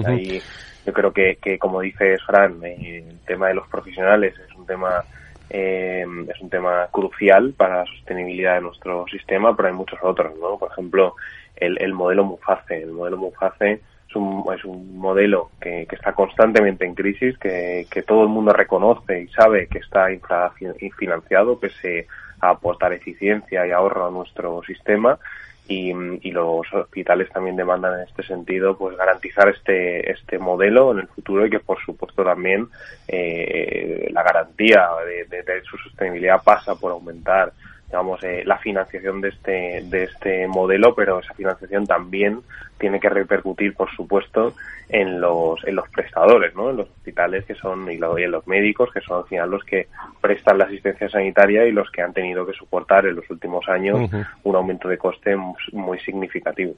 Ahí 0.06 0.40
yo 0.86 0.92
creo 0.92 1.12
que, 1.12 1.36
que 1.42 1.58
como 1.58 1.80
dice 1.80 2.16
Fran, 2.26 2.64
eh, 2.64 3.04
el 3.06 3.18
tema 3.26 3.48
de 3.48 3.54
los 3.54 3.68
profesionales 3.68 4.34
es 4.38 4.54
un 4.54 4.64
tema 4.64 5.04
eh, 5.50 6.04
es 6.28 6.40
un 6.40 6.50
tema 6.50 6.88
crucial 6.90 7.54
para 7.56 7.78
la 7.78 7.86
sostenibilidad 7.86 8.56
de 8.56 8.62
nuestro 8.62 9.06
sistema, 9.08 9.56
pero 9.56 9.68
hay 9.68 9.74
muchos 9.74 9.98
otros, 10.02 10.36
¿no? 10.38 10.58
Por 10.58 10.70
ejemplo, 10.72 11.14
el, 11.56 11.80
el 11.80 11.92
modelo 11.92 12.24
Muface. 12.24 12.82
El 12.82 12.92
modelo 12.92 13.16
Muface 13.16 13.80
es 14.08 14.16
un, 14.16 14.44
es 14.54 14.64
un 14.64 14.98
modelo 14.98 15.50
que, 15.60 15.86
está 15.90 16.12
constantemente 16.12 16.84
en 16.84 16.94
crisis, 16.94 17.38
que, 17.38 17.86
que 17.90 18.02
todo 18.02 18.22
el 18.22 18.28
mundo 18.28 18.52
reconoce 18.52 19.22
y 19.22 19.28
sabe 19.28 19.68
que 19.68 19.78
está 19.78 20.12
infrafinanciado, 20.12 21.58
que 21.60 21.70
se 21.70 22.06
aportar 22.40 22.92
eficiencia 22.92 23.66
y 23.66 23.70
ahorro 23.70 24.06
a 24.06 24.10
nuestro 24.10 24.62
sistema 24.62 25.18
y, 25.68 25.92
y, 26.22 26.30
los 26.30 26.72
hospitales 26.72 27.28
también 27.30 27.56
demandan 27.56 27.94
en 27.94 28.08
este 28.08 28.22
sentido 28.22 28.76
pues 28.76 28.96
garantizar 28.96 29.48
este 29.48 30.10
este 30.10 30.38
modelo 30.38 30.92
en 30.92 31.00
el 31.00 31.08
futuro 31.08 31.46
y 31.46 31.50
que 31.50 31.60
por 31.60 31.78
supuesto 31.84 32.24
también 32.24 32.68
eh, 33.08 34.08
la 34.12 34.22
garantía 34.22 34.88
de, 35.06 35.62
su 35.62 35.76
sostenibilidad 35.78 36.42
pasa 36.42 36.74
por 36.76 36.92
aumentar 36.92 37.52
digamos, 37.86 38.22
eh, 38.24 38.42
la 38.44 38.58
financiación 38.58 39.20
de 39.20 39.28
este, 39.28 39.82
de 39.84 40.04
este 40.04 40.48
modelo, 40.48 40.94
pero 40.94 41.20
esa 41.20 41.34
financiación 41.34 41.86
también 41.86 42.40
tiene 42.78 43.00
que 43.00 43.08
repercutir, 43.08 43.74
por 43.74 43.90
supuesto, 43.94 44.54
en 44.88 45.20
los, 45.20 45.64
en 45.66 45.76
los 45.76 45.88
prestadores, 45.88 46.54
¿no? 46.54 46.70
En 46.70 46.76
los 46.76 46.88
hospitales 46.88 47.44
que 47.44 47.54
son, 47.54 47.90
y, 47.90 47.94
en 47.94 48.30
los 48.30 48.46
médicos, 48.46 48.90
que 48.92 49.00
son 49.00 49.18
al 49.18 49.28
final 49.28 49.50
los 49.50 49.64
que 49.64 49.86
prestan 50.20 50.58
la 50.58 50.64
asistencia 50.64 51.08
sanitaria 51.08 51.64
y 51.66 51.72
los 51.72 51.90
que 51.90 52.02
han 52.02 52.12
tenido 52.12 52.44
que 52.44 52.52
soportar 52.52 53.06
en 53.06 53.16
los 53.16 53.28
últimos 53.30 53.66
años 53.68 54.10
un 54.42 54.56
aumento 54.56 54.88
de 54.88 54.98
coste 54.98 55.34
muy 55.72 55.98
significativo. 56.00 56.74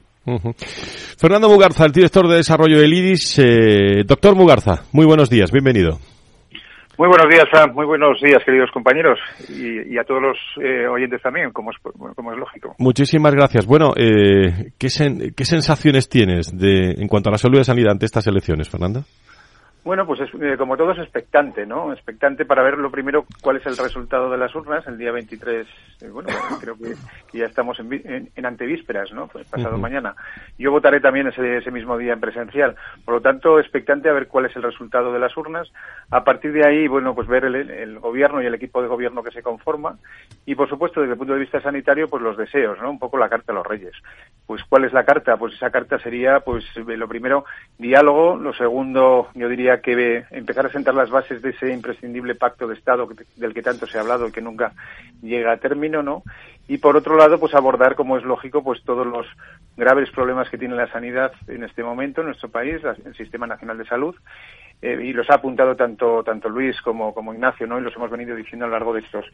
Fernando 1.19 1.49
Mugarza, 1.49 1.87
el 1.87 1.93
director 1.93 2.29
de 2.29 2.37
desarrollo 2.37 2.81
del 2.81 2.93
IDIS. 2.93 3.39
Eh, 3.39 4.05
doctor 4.07 4.37
Mugarza, 4.37 4.85
muy 4.93 5.07
buenos 5.07 5.31
días, 5.31 5.51
bienvenido. 5.51 5.99
Muy 6.99 7.07
buenos 7.07 7.29
días, 7.31 7.45
Fran. 7.49 7.73
Muy 7.75 7.87
buenos 7.87 8.21
días, 8.21 8.43
queridos 8.45 8.73
compañeros. 8.73 9.21
Y, 9.49 9.97
a 9.97 10.03
todos 10.03 10.21
los 10.21 10.37
eh, 10.61 10.89
oyentes 10.89 11.23
también, 11.23 11.53
como 11.53 11.71
es, 11.71 11.77
como 12.17 12.33
es 12.33 12.39
lógico. 12.39 12.75
Muchísimas 12.79 13.33
gracias. 13.33 13.67
Bueno, 13.67 13.93
eh, 13.97 14.73
¿qué, 14.79 14.89
¿qué 15.37 15.45
sensaciones 15.45 16.09
tienes 16.09 16.59
de, 16.59 16.97
en 16.99 17.07
cuanto 17.07 17.29
a 17.29 17.33
la 17.33 17.39
salud 17.39 17.59
de 17.59 17.65
sanidad 17.65 17.93
ante 17.93 18.05
estas 18.05 18.27
elecciones, 18.27 18.69
Fernanda? 18.69 19.05
Bueno, 19.89 20.05
pues 20.05 20.21
eh, 20.21 20.57
como 20.59 20.77
todo 20.77 20.93
es 20.93 20.99
expectante, 20.99 21.65
¿no? 21.65 21.95
Expectante 21.95 22.45
para 22.45 22.63
ver 22.63 22.77
lo 22.77 22.91
primero 22.91 23.25
cuál 23.41 23.57
es 23.57 23.65
el 23.65 23.75
resultado 23.75 24.31
de 24.31 24.37
las 24.37 24.55
urnas 24.55 24.87
el 24.87 24.99
día 24.99 25.13
23. 25.13 25.67
Eh, 26.03 26.11
bueno, 26.11 26.29
creo 26.61 26.77
que, 26.77 26.95
ya 27.33 27.47
estamos 27.47 27.81
en, 27.81 28.31
en, 28.37 28.45
antevísperas, 28.45 29.11
¿no? 29.13 29.29
Pues 29.29 29.49
pasado 29.49 29.79
mañana. 29.79 30.15
Yo 30.59 30.73
votaré 30.73 31.01
también 31.01 31.29
ese, 31.29 31.57
ese 31.57 31.71
mismo 31.71 31.97
día 31.97 32.13
en 32.13 32.21
presencial. 32.21 32.77
Por 33.03 33.15
lo 33.15 33.23
tanto, 33.23 33.59
expectante 33.59 34.11
a 34.11 34.13
ver 34.13 34.29
cuál 34.29 34.45
es 34.45 34.55
el 34.57 34.63
resultado 34.63 35.11
de 35.11 35.21
las 35.21 35.35
urnas. 35.39 35.73
A 36.11 36.23
partir 36.23 36.53
de 36.53 36.67
ahí, 36.67 36.87
bueno, 36.87 37.15
pues 37.15 37.27
ver 37.27 37.47
el, 37.47 37.55
el 37.57 37.99
gobierno 37.99 38.43
y 38.43 38.47
el 38.47 38.55
equipo 38.55 38.83
de 38.83 38.89
gobierno 38.89 39.23
que 39.23 39.31
se 39.31 39.43
conforma. 39.43 39.97
Y, 40.45 40.55
por 40.55 40.69
supuesto, 40.69 41.01
desde 41.01 41.15
el 41.15 41.19
punto 41.19 41.33
de 41.33 41.41
vista 41.41 41.63
sanitario, 41.63 42.09
pues 42.09 42.23
los 42.23 42.37
deseos, 42.37 42.79
¿no? 42.79 42.91
Un 42.91 42.99
poco 42.99 43.17
la 43.17 43.31
carta 43.31 43.53
a 43.53 43.55
los 43.55 43.67
reyes. 43.67 43.95
Pues, 44.47 44.63
¿cuál 44.65 44.85
es 44.85 44.93
la 44.93 45.07
carta? 45.07 45.39
Pues 45.39 45.55
esa 45.55 45.71
carta 45.71 45.99
sería, 45.99 46.41
pues, 46.41 46.63
lo 46.77 47.09
primero, 47.09 47.47
diálogo. 47.79 48.37
Lo 48.37 48.53
segundo, 48.53 49.29
yo 49.35 49.49
diría 49.49 49.78
que 49.81 50.25
empezar 50.31 50.67
a 50.67 50.73
sentar 50.73 50.95
las 50.95 51.11
bases 51.11 51.43
de 51.43 51.51
ese 51.51 51.73
imprescindible 51.73 52.35
pacto 52.35 52.67
de 52.67 52.75
Estado 52.75 53.09
del 53.37 53.55
que 53.55 53.63
tanto 53.63 53.87
se 53.87 53.99
ha 53.99 54.01
hablado 54.01 54.29
y 54.29 54.33
que 54.33 54.41
nunca 54.41 54.73
llega 55.23 55.53
a 55.53 55.57
término, 55.57 56.03
¿no? 56.03 56.23
Y 56.69 56.79
por 56.79 56.97
otro 56.97 57.17
lado, 57.17 57.41
pues 57.41 57.55
abordar, 57.55 57.95
como 57.95 58.19
es 58.19 58.25
lógico, 58.25 58.63
pues 58.63 58.83
todos 58.85 59.07
los 59.07 59.27
graves 59.77 60.11
problemas 60.11 60.51
que 60.51 60.59
tiene 60.59 60.75
la 60.75 60.91
sanidad 60.93 61.33
en 61.47 61.65
este 61.65 61.83
momento 61.83 62.21
en 62.21 62.27
nuestro 62.27 62.51
país, 62.51 62.81
el 63.05 63.15
Sistema 63.17 63.47
Nacional 63.47 63.79
de 63.79 63.87
Salud, 63.87 64.15
eh, 64.83 64.99
y 65.03 65.13
los 65.13 65.29
ha 65.31 65.37
apuntado 65.37 65.75
tanto 65.75 66.23
tanto 66.23 66.49
Luis 66.49 66.81
como, 66.83 67.15
como 67.15 67.33
Ignacio, 67.33 67.67
¿no? 67.67 67.79
Y 67.79 67.83
los 67.83 67.97
hemos 67.97 68.11
venido 68.11 68.37
diciendo 68.37 68.67
a 68.67 68.69
lo 68.69 68.75
largo 68.75 68.93
de 68.93 69.01
estos 69.01 69.25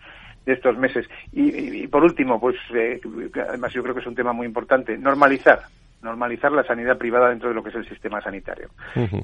de 0.46 0.52
estos 0.52 0.76
meses. 0.78 1.06
Y, 1.32 1.86
por 1.88 2.04
último, 2.04 2.40
pues 2.40 2.56
eh, 2.72 3.00
además 3.48 3.72
yo 3.72 3.82
creo 3.82 3.94
que 3.94 4.00
es 4.00 4.06
un 4.06 4.14
tema 4.14 4.32
muy 4.32 4.46
importante, 4.46 4.96
normalizar 4.96 5.62
normalizar 6.04 6.52
la 6.52 6.62
sanidad 6.64 6.98
privada 6.98 7.30
dentro 7.30 7.48
de 7.48 7.54
lo 7.54 7.62
que 7.62 7.70
es 7.70 7.74
el 7.74 7.88
sistema 7.88 8.20
sanitario. 8.20 8.68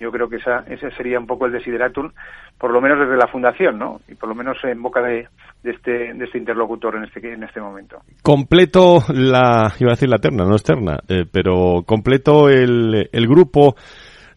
Yo 0.00 0.10
creo 0.10 0.28
que 0.28 0.36
esa, 0.36 0.64
ese 0.66 0.90
sería 0.96 1.18
un 1.18 1.26
poco 1.26 1.46
el 1.46 1.52
desideratum, 1.52 2.10
por 2.58 2.72
lo 2.72 2.80
menos 2.80 2.98
desde 2.98 3.16
la 3.16 3.28
Fundación, 3.28 3.78
¿no? 3.78 4.00
Y 4.08 4.14
por 4.14 4.28
lo 4.28 4.34
menos 4.34 4.56
en 4.64 4.82
boca 4.82 5.00
de, 5.02 5.28
este, 5.62 6.14
de 6.14 6.24
este 6.24 6.38
interlocutor 6.38 6.96
en 6.96 7.04
este, 7.04 7.32
en 7.32 7.44
este 7.44 7.60
momento. 7.60 7.98
Completo 8.22 9.04
la, 9.14 9.72
iba 9.78 9.90
a 9.90 9.94
decir 9.94 10.08
la 10.08 10.18
terna, 10.18 10.44
no 10.44 10.52
externa, 10.52 10.98
eh, 11.08 11.24
pero 11.30 11.82
completo 11.86 12.48
el, 12.48 13.08
el 13.12 13.26
grupo 13.28 13.76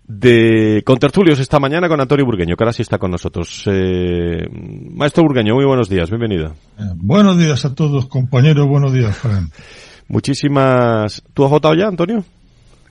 de 0.06 0.84
contertulios 0.86 1.40
esta 1.40 1.60
mañana 1.60 1.88
con 1.88 2.00
Antonio 2.00 2.26
Burgueño, 2.26 2.56
que 2.56 2.64
ahora 2.64 2.74
sí 2.74 2.82
está 2.82 2.98
con 2.98 3.12
nosotros. 3.12 3.64
Eh, 3.68 4.46
Maestro 4.92 5.24
Burgueño, 5.24 5.56
muy 5.56 5.66
buenos 5.66 5.90
días, 5.90 6.10
bienvenido. 6.10 6.54
Eh, 6.78 6.84
buenos 6.98 7.38
días 7.38 7.64
a 7.66 7.74
todos, 7.74 8.08
compañeros, 8.08 8.68
buenos 8.68 8.94
días, 8.94 9.18
Fran. 9.18 9.50
Muchísimas. 10.14 11.24
¿Tú 11.34 11.44
has 11.44 11.50
votado 11.50 11.74
ya, 11.74 11.88
Antonio? 11.88 12.24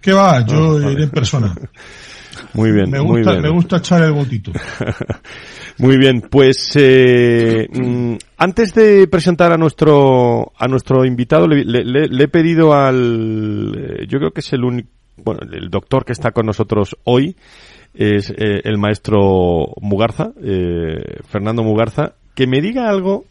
¿Qué 0.01 0.13
va? 0.13 0.45
Yo 0.45 0.77
ah, 0.77 0.91
iré 0.91 1.05
en 1.05 1.11
persona. 1.11 1.55
Muy 2.55 2.73
bien, 2.73 2.91
me 2.91 2.99
gusta, 2.99 3.31
muy 3.31 3.41
bien. 3.41 3.43
Me 3.43 3.51
gusta 3.51 3.77
echar 3.77 4.03
el 4.03 4.13
votito. 4.13 4.53
muy 5.79 5.97
bien, 5.99 6.23
pues 6.23 6.73
eh, 6.77 7.69
mm, 7.71 8.15
antes 8.39 8.75
de 8.75 9.07
presentar 9.07 9.53
a 9.53 9.57
nuestro 9.57 10.53
a 10.59 10.67
nuestro 10.67 11.05
invitado, 11.05 11.47
le, 11.47 11.65
le, 11.65 12.25
he 12.25 12.29
pedido 12.29 12.75
al, 12.75 13.75
eh, 13.77 14.07
yo 14.09 14.19
creo 14.19 14.31
que 14.33 14.41
es 14.41 14.53
el 14.55 14.65
único, 14.65 14.89
bueno, 15.17 15.41
el 15.51 15.69
doctor 15.71 16.05
que 16.05 16.13
está 16.13 16.33
con 16.33 16.47
nosotros 16.47 16.97
hoy 17.05 17.37
es 17.95 18.31
eh, 18.31 18.63
el 18.65 18.79
maestro 18.79 19.69
Mugarza, 19.81 20.33
Fernando 21.29 21.63
Mugarza, 21.63 22.15
que 22.35 22.47
me 22.47 22.61
diga 22.61 22.89
algo 22.89 23.25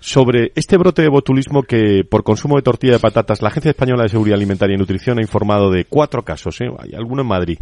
sobre 0.00 0.52
este 0.54 0.76
brote 0.76 1.02
de 1.02 1.08
botulismo 1.08 1.62
que 1.62 2.02
por 2.08 2.24
consumo 2.24 2.56
de 2.56 2.62
tortilla 2.62 2.94
de 2.94 2.98
patatas 3.00 3.42
la 3.42 3.48
Agencia 3.48 3.70
Española 3.70 4.04
de 4.04 4.08
Seguridad 4.08 4.36
Alimentaria 4.36 4.74
y 4.74 4.78
Nutrición 4.78 5.18
ha 5.18 5.22
informado 5.22 5.70
de 5.70 5.84
cuatro 5.84 6.22
casos, 6.22 6.60
¿eh? 6.60 6.68
hay 6.78 6.94
alguno 6.94 7.22
en 7.22 7.28
Madrid. 7.28 7.58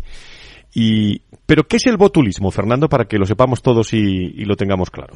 Y, 0.74 1.22
pero 1.46 1.64
¿qué 1.64 1.76
es 1.76 1.86
el 1.86 1.96
botulismo, 1.96 2.50
Fernando, 2.50 2.88
para 2.88 3.06
que 3.06 3.18
lo 3.18 3.24
sepamos 3.24 3.62
todos 3.62 3.94
y, 3.94 4.44
lo 4.44 4.56
tengamos 4.56 4.90
claro? 4.90 5.14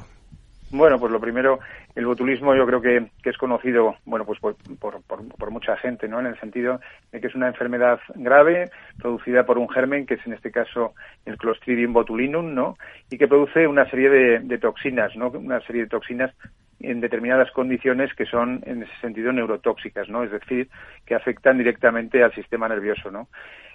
Bueno, 0.70 0.98
pues 0.98 1.12
lo 1.12 1.20
primero, 1.20 1.58
el 1.94 2.06
botulismo 2.06 2.54
yo 2.54 2.64
creo 2.64 2.80
que, 2.80 3.10
es 3.28 3.36
conocido, 3.36 3.96
bueno, 4.06 4.24
pues 4.24 4.38
por, 4.40 4.56
por, 4.78 5.50
mucha 5.50 5.76
gente, 5.76 6.08
¿no? 6.08 6.20
En 6.20 6.26
el 6.26 6.40
sentido 6.40 6.80
de 7.12 7.20
que 7.20 7.26
es 7.26 7.34
una 7.34 7.48
enfermedad 7.48 7.98
grave 8.14 8.70
producida 8.98 9.44
por 9.44 9.58
un 9.58 9.68
germen, 9.68 10.06
que 10.06 10.14
es 10.14 10.26
en 10.26 10.32
este 10.32 10.50
caso 10.50 10.94
el 11.26 11.36
Clostridium 11.36 11.92
botulinum, 11.92 12.54
¿no? 12.54 12.76
Y 13.10 13.18
que 13.18 13.28
produce 13.28 13.66
una 13.66 13.84
serie 13.90 14.08
de, 14.08 14.38
de 14.38 14.58
toxinas, 14.58 15.14
¿no? 15.14 15.28
Una 15.28 15.60
serie 15.66 15.82
de 15.82 15.88
toxinas 15.88 16.32
en 16.80 17.00
determinadas 17.00 17.50
condiciones 17.52 18.12
que 18.14 18.26
son 18.26 18.62
en 18.66 18.82
ese 18.82 18.92
sentido 19.00 19.32
neurotóxicas, 19.32 20.08
¿no? 20.08 20.24
Es 20.24 20.30
decir, 20.30 20.68
que 21.06 21.14
afectan 21.14 21.58
directamente 21.58 22.22
al 22.22 22.34
sistema 22.34 22.68
nervioso, 22.68 23.10
¿no? 23.10 23.28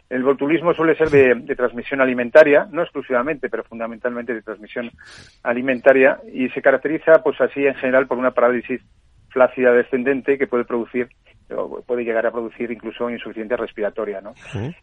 El 0.09 0.23
botulismo 0.23 0.73
suele 0.73 0.95
ser 0.95 1.09
de, 1.09 1.55
transmisión 1.55 1.99
alimentaria, 1.99 2.67
no 2.71 2.83
exclusivamente, 2.83 3.49
pero 3.49 3.63
fundamentalmente 3.63 4.35
de 4.35 4.43
transmisión 4.43 4.91
alimentaria 5.41 6.19
y 6.31 6.49
se 6.49 6.61
caracteriza, 6.61 7.23
pues 7.23 7.41
así 7.41 7.65
en 7.65 7.75
general, 7.75 8.05
por 8.05 8.17
una 8.17 8.31
parálisis 8.31 8.81
flácida 9.29 9.73
descendente 9.73 10.37
que 10.37 10.47
puede 10.47 10.63
producir 10.63 11.09
puede 11.85 12.03
llegar 12.03 12.25
a 12.25 12.31
producir 12.31 12.71
incluso 12.71 13.09
insuficiencia 13.09 13.57
respiratoria. 13.57 14.21
¿no? 14.21 14.33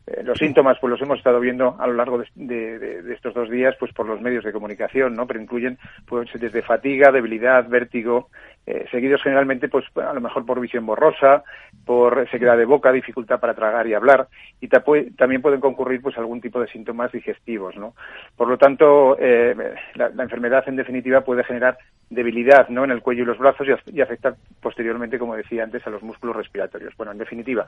Eh, 0.07 0.23
los 0.23 0.39
síntomas 0.39 0.79
pues 0.81 0.91
los 0.91 1.03
hemos 1.03 1.19
estado 1.19 1.41
viendo 1.41 1.77
a 1.79 1.87
lo 1.87 1.95
largo 1.95 2.23
de, 2.35 3.13
estos 3.13 3.35
dos 3.35 3.51
días 3.51 3.75
pues 3.79 3.93
por 3.93 4.07
los 4.07 4.21
medios 4.21 4.45
de 4.45 4.53
comunicación, 4.53 5.15
¿no? 5.15 5.27
pero 5.27 5.41
incluyen 5.41 5.79
pues 6.07 6.29
desde 6.35 6.63
fatiga, 6.63 7.11
debilidad, 7.11 7.69
vértigo, 7.69 8.29
eh, 8.65 8.87
seguidos 8.93 9.23
generalmente 9.23 9.69
pues 9.69 9.85
a 9.97 10.13
lo 10.13 10.21
mejor 10.21 10.47
por 10.47 10.61
visión 10.61 10.87
borrosa, 10.87 11.43
por 11.85 12.29
sequedad 12.31 12.57
de 12.57 12.65
boca, 12.65 12.93
dificultad 12.93 13.41
para 13.41 13.55
tragar 13.55 13.89
y 13.89 13.95
hablar 13.95 14.29
y 14.61 14.69
también 14.69 15.43
pueden 15.43 15.61
concurrir 15.61 16.01
pues 16.01 16.17
algún 16.17 16.41
tipo 16.41 16.61
de 16.61 16.69
síntomas 16.69 17.11
digestivos. 17.11 17.77
¿no? 17.77 17.95
Por 18.37 18.49
lo 18.49 18.57
tanto, 18.57 19.17
eh, 19.19 19.75
la, 19.95 20.23
enfermedad 20.23 20.63
en 20.69 20.77
definitiva 20.77 21.23
puede 21.23 21.43
generar 21.43 21.77
debilidad 22.09 22.69
¿no? 22.69 22.85
en 22.85 22.93
el 22.93 23.03
cuello 23.03 23.25
y 23.25 23.27
los 23.27 23.39
brazos 23.39 23.67
y, 23.93 24.01
afectar 24.01 24.37
posteriormente, 24.61 25.19
como 25.19 25.35
decía 25.35 25.65
antes, 25.65 25.85
a 25.87 25.91
los 25.91 26.03
músculos 26.03 26.37
respiratorios. 26.37 26.97
Bueno, 26.97 27.11
en 27.11 27.19
definitiva, 27.19 27.67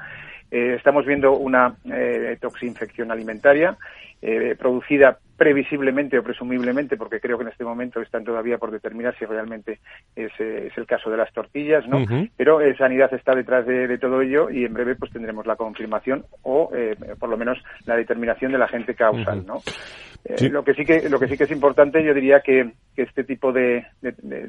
eh, 0.50 0.74
estamos 0.76 1.04
viendo 1.06 1.32
una 1.32 1.74
eh, 1.92 2.36
toxinfección 2.40 3.10
alimentaria 3.10 3.76
producida 4.58 5.18
previsiblemente 5.36 6.18
o 6.18 6.22
presumiblemente, 6.22 6.96
porque 6.96 7.20
creo 7.20 7.36
que 7.36 7.44
en 7.44 7.50
este 7.50 7.64
momento 7.64 8.00
están 8.00 8.24
todavía 8.24 8.58
por 8.58 8.70
determinar 8.70 9.16
si 9.18 9.24
realmente 9.24 9.80
es, 10.14 10.32
eh, 10.38 10.68
es 10.70 10.78
el 10.78 10.86
caso 10.86 11.10
de 11.10 11.16
las 11.16 11.32
tortillas, 11.32 11.86
¿no? 11.88 12.04
Pero 12.36 12.60
eh, 12.60 12.76
Sanidad 12.76 13.12
está 13.12 13.34
detrás 13.34 13.66
de, 13.66 13.98
todo 13.98 14.20
ello 14.20 14.50
y 14.50 14.64
en 14.64 14.74
breve 14.74 14.96
pues 14.96 15.12
tendremos 15.12 15.46
la 15.46 15.56
confirmación 15.56 16.24
o 16.42 16.70
eh, 16.74 16.96
por 17.18 17.28
lo 17.28 17.36
menos 17.36 17.58
la 17.86 17.96
determinación 17.96 18.52
del 18.52 18.62
agente 18.62 18.94
causal, 18.94 19.46
¿no? 19.46 19.60
Lo 20.50 20.64
que 20.64 20.72
sí 20.72 20.86
que 20.86 21.08
lo 21.10 21.20
que 21.20 21.28
sí 21.28 21.36
que 21.36 21.44
es 21.44 21.50
importante, 21.50 22.02
yo 22.02 22.14
diría 22.14 22.40
que, 22.40 22.72
este 22.96 23.24
tipo 23.24 23.52
de, 23.52 23.84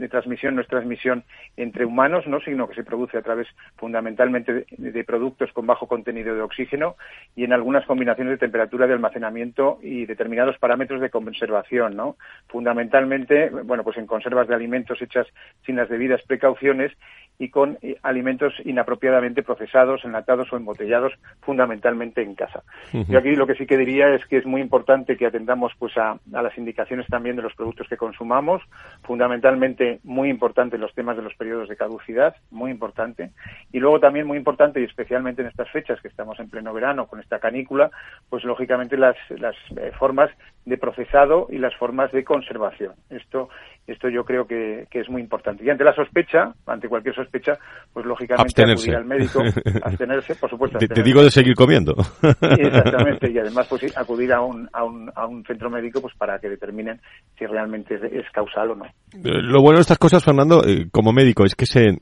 transmisión 0.09 0.55
no 0.55 0.61
es 0.61 0.67
transmisión 0.67 1.23
entre 1.57 1.83
humanos, 1.83 2.27
no, 2.27 2.39
sino 2.39 2.69
que 2.69 2.75
se 2.75 2.83
produce 2.83 3.17
a 3.17 3.23
través 3.23 3.47
fundamentalmente 3.75 4.65
de, 4.69 5.03
productos 5.03 5.51
con 5.51 5.65
bajo 5.65 5.87
contenido 5.87 6.35
de 6.35 6.41
oxígeno 6.41 6.95
y 7.35 7.43
en 7.43 7.53
algunas 7.53 7.85
combinaciones 7.85 8.33
de 8.33 8.37
temperatura 8.37 8.85
de 8.85 8.93
almacenamiento 8.93 9.79
y 9.81 10.05
determinados 10.05 10.57
parámetros 10.59 10.75
parámetros 10.75 10.99
de 10.99 11.09
conservación, 11.09 11.95
¿no? 11.95 12.17
Fundamentalmente, 12.47 13.49
bueno, 13.49 13.83
pues 13.83 13.97
en 13.97 14.05
conservas 14.05 14.47
de 14.47 14.55
alimentos 14.55 15.01
hechas 15.01 15.25
sin 15.65 15.77
las 15.77 15.87
debidas 15.87 16.21
precauciones 16.23 16.91
y 17.37 17.49
con 17.49 17.77
eh, 17.81 17.97
alimentos 18.03 18.53
inapropiadamente 18.63 19.43
procesados, 19.43 20.05
enlatados 20.05 20.51
o 20.51 20.57
embotellados, 20.57 21.13
fundamentalmente 21.41 22.21
en 22.21 22.35
casa. 22.35 22.63
Yo 22.91 23.19
aquí 23.19 23.35
lo 23.35 23.47
que 23.47 23.55
sí 23.55 23.65
que 23.65 23.77
diría 23.77 24.13
es 24.13 24.25
que 24.25 24.37
es 24.37 24.45
muy 24.45 24.61
importante 24.61 25.17
que 25.17 25.25
atendamos 25.25 25.73
pues 25.77 25.97
a, 25.97 26.17
las 26.31 26.57
indicaciones 26.57 27.07
también 27.07 27.35
de 27.35 27.41
los 27.41 27.53
productos 27.55 27.87
que 27.87 27.97
consumamos, 27.97 28.61
fundamentalmente 29.03 29.99
muy 30.03 30.29
importante 30.29 30.77
los 30.77 30.93
temas 30.93 31.17
de 31.17 31.23
los 31.23 31.35
periodos 31.35 31.69
de 31.69 31.75
caducidad, 31.75 32.35
muy 32.51 32.71
importante, 32.71 33.31
y 33.71 33.79
luego 33.79 33.99
también 33.99 34.27
muy 34.27 34.37
importante 34.37 34.79
y 34.79 34.83
especialmente 34.83 35.41
en 35.41 35.49
estas 35.49 35.69
fechas 35.71 35.99
que 36.01 36.07
estamos 36.07 36.39
en 36.39 36.49
pleno 36.49 36.73
verano 36.73 37.07
con 37.07 37.19
esta 37.19 37.39
canícula, 37.39 37.91
pues 38.29 38.43
lógicamente 38.43 38.97
las, 38.97 39.15
las 39.29 39.55
eh, 39.77 39.91
formas 39.97 40.29
de 40.65 40.77
procesado 40.77 41.47
y 41.49 41.57
las 41.57 41.75
formas 41.75 42.11
de 42.11 42.23
conservación. 42.23 42.93
Esto, 43.09 43.49
esto 43.85 44.09
yo 44.09 44.23
creo 44.23 44.47
que, 44.47 44.87
es 44.91 45.09
muy 45.09 45.21
importante. 45.21 45.63
Y 45.63 45.69
ante 45.69 45.83
la 45.83 45.93
sospecha, 45.93 46.53
ante 46.65 46.89
cualquier 46.89 47.13
sospecha, 47.13 47.53
pues 47.93 48.05
lógicamente 48.05 48.63
acudir 48.63 48.95
al 48.95 49.05
médico, 49.05 49.41
abstenerse, 49.83 50.35
por 50.35 50.49
supuesto. 50.49 50.79
Te, 50.79 51.03
digo 51.03 51.23
de 51.23 51.29
seguir 51.29 51.53
comiendo. 51.55 51.93
exactamente, 52.41 53.31
y 53.31 53.37
además 53.37 53.67
pues 53.69 53.95
acudir 53.95 54.33
a 54.33 54.41
un, 54.41 54.67
a 54.73 54.83
un, 54.83 55.11
a 55.15 55.27
un 55.27 55.43
centro 55.45 55.69
médico 55.69 56.01
pues 56.01 56.15
para 56.15 56.39
que 56.39 56.49
determinen 56.49 56.99
si 57.37 57.45
realmente 57.45 57.95
es, 57.95 58.25
causal 58.31 58.71
o 58.71 58.75
no. 58.75 58.85
Lo 59.23 59.61
bueno 59.61 59.77
de 59.77 59.81
estas 59.81 59.99
cosas, 59.99 60.23
Fernando, 60.23 60.63
eh, 60.65 60.87
como 60.91 61.13
médico, 61.13 61.45
es 61.45 61.55
que 61.55 61.65
se 61.65 61.99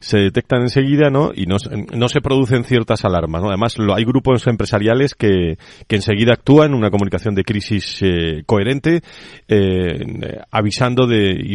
se 0.00 0.18
detectan 0.18 0.62
enseguida, 0.62 1.10
¿no? 1.10 1.30
Y 1.34 1.46
no, 1.46 1.56
no 1.94 2.08
se 2.08 2.20
producen 2.20 2.64
ciertas 2.64 3.04
alarmas, 3.04 3.42
¿no? 3.42 3.48
Además, 3.48 3.78
lo, 3.78 3.94
hay 3.94 4.04
grupos 4.04 4.46
empresariales 4.46 5.14
que, 5.14 5.56
que 5.86 5.96
enseguida 5.96 6.34
actúan, 6.34 6.74
una 6.74 6.90
comunicación 6.90 7.34
de 7.34 7.44
crisis 7.44 8.00
eh, 8.02 8.42
coherente, 8.46 9.00
eh, 9.48 10.40
avisando 10.50 11.06
de, 11.06 11.32
y 11.42 11.54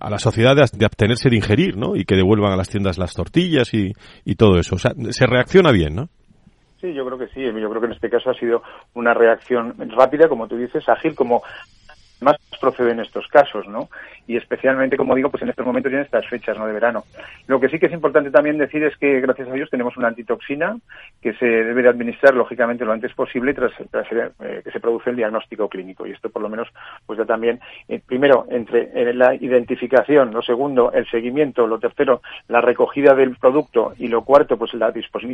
a 0.00 0.10
la 0.10 0.18
sociedad 0.18 0.56
de, 0.56 0.84
abstenerse 0.84 1.30
de 1.30 1.36
ingerir, 1.36 1.76
¿no? 1.76 1.96
Y 1.96 2.04
que 2.04 2.16
devuelvan 2.16 2.52
a 2.52 2.56
las 2.56 2.68
tiendas 2.68 2.98
las 2.98 3.14
tortillas 3.14 3.72
y, 3.74 3.92
y 4.24 4.34
todo 4.34 4.58
eso. 4.58 4.76
O 4.76 4.78
sea, 4.78 4.92
se 5.10 5.26
reacciona 5.26 5.72
bien, 5.72 5.94
¿no? 5.94 6.08
Sí, 6.80 6.94
yo 6.94 7.04
creo 7.04 7.18
que 7.18 7.28
sí. 7.28 7.42
Yo 7.42 7.68
creo 7.68 7.80
que 7.80 7.86
en 7.88 7.92
este 7.92 8.08
caso 8.08 8.30
ha 8.30 8.34
sido 8.34 8.62
una 8.94 9.12
reacción 9.12 9.74
rápida, 9.90 10.28
como 10.28 10.48
tú 10.48 10.56
dices, 10.56 10.88
ágil, 10.88 11.14
como 11.14 11.42
más 12.20 12.36
procede 12.60 12.92
en 12.92 13.00
estos 13.00 13.26
casos, 13.28 13.66
¿no? 13.66 13.88
Y 14.26 14.36
especialmente, 14.36 14.96
como 14.96 15.14
digo, 15.14 15.30
pues 15.30 15.42
en 15.42 15.48
estos 15.48 15.66
momentos 15.66 15.90
y 15.90 15.96
en 15.96 16.02
estas 16.02 16.28
fechas, 16.28 16.56
¿no? 16.56 16.66
De 16.66 16.72
verano. 16.72 17.04
Lo 17.46 17.58
que 17.58 17.68
sí 17.68 17.78
que 17.78 17.86
es 17.86 17.92
importante 17.92 18.30
también 18.30 18.58
decir 18.58 18.82
es 18.84 18.96
que, 18.96 19.20
gracias 19.20 19.48
a 19.48 19.52
Dios, 19.52 19.70
tenemos 19.70 19.96
una 19.96 20.08
antitoxina 20.08 20.76
que 21.20 21.32
se 21.34 21.46
debe 21.46 21.82
de 21.82 21.88
administrar, 21.88 22.34
lógicamente, 22.34 22.84
lo 22.84 22.92
antes 22.92 23.12
posible 23.14 23.54
tras, 23.54 23.72
eh, 23.80 24.60
que 24.62 24.70
se 24.70 24.80
produce 24.80 25.10
el 25.10 25.16
diagnóstico 25.16 25.68
clínico. 25.68 26.06
Y 26.06 26.12
esto, 26.12 26.30
por 26.30 26.42
lo 26.42 26.48
menos, 26.48 26.68
pues 27.06 27.18
ya 27.18 27.24
también, 27.24 27.60
eh, 27.88 28.00
primero, 28.04 28.46
entre 28.50 28.90
eh, 28.94 29.14
la 29.14 29.34
identificación, 29.34 30.32
lo 30.32 30.42
segundo, 30.42 30.92
el 30.92 31.08
seguimiento, 31.10 31.66
lo 31.66 31.78
tercero, 31.78 32.20
la 32.48 32.60
recogida 32.60 33.14
del 33.14 33.36
producto 33.36 33.94
y 33.98 34.08
lo 34.08 34.22
cuarto, 34.22 34.56
pues 34.56 34.74
la, 34.74 34.92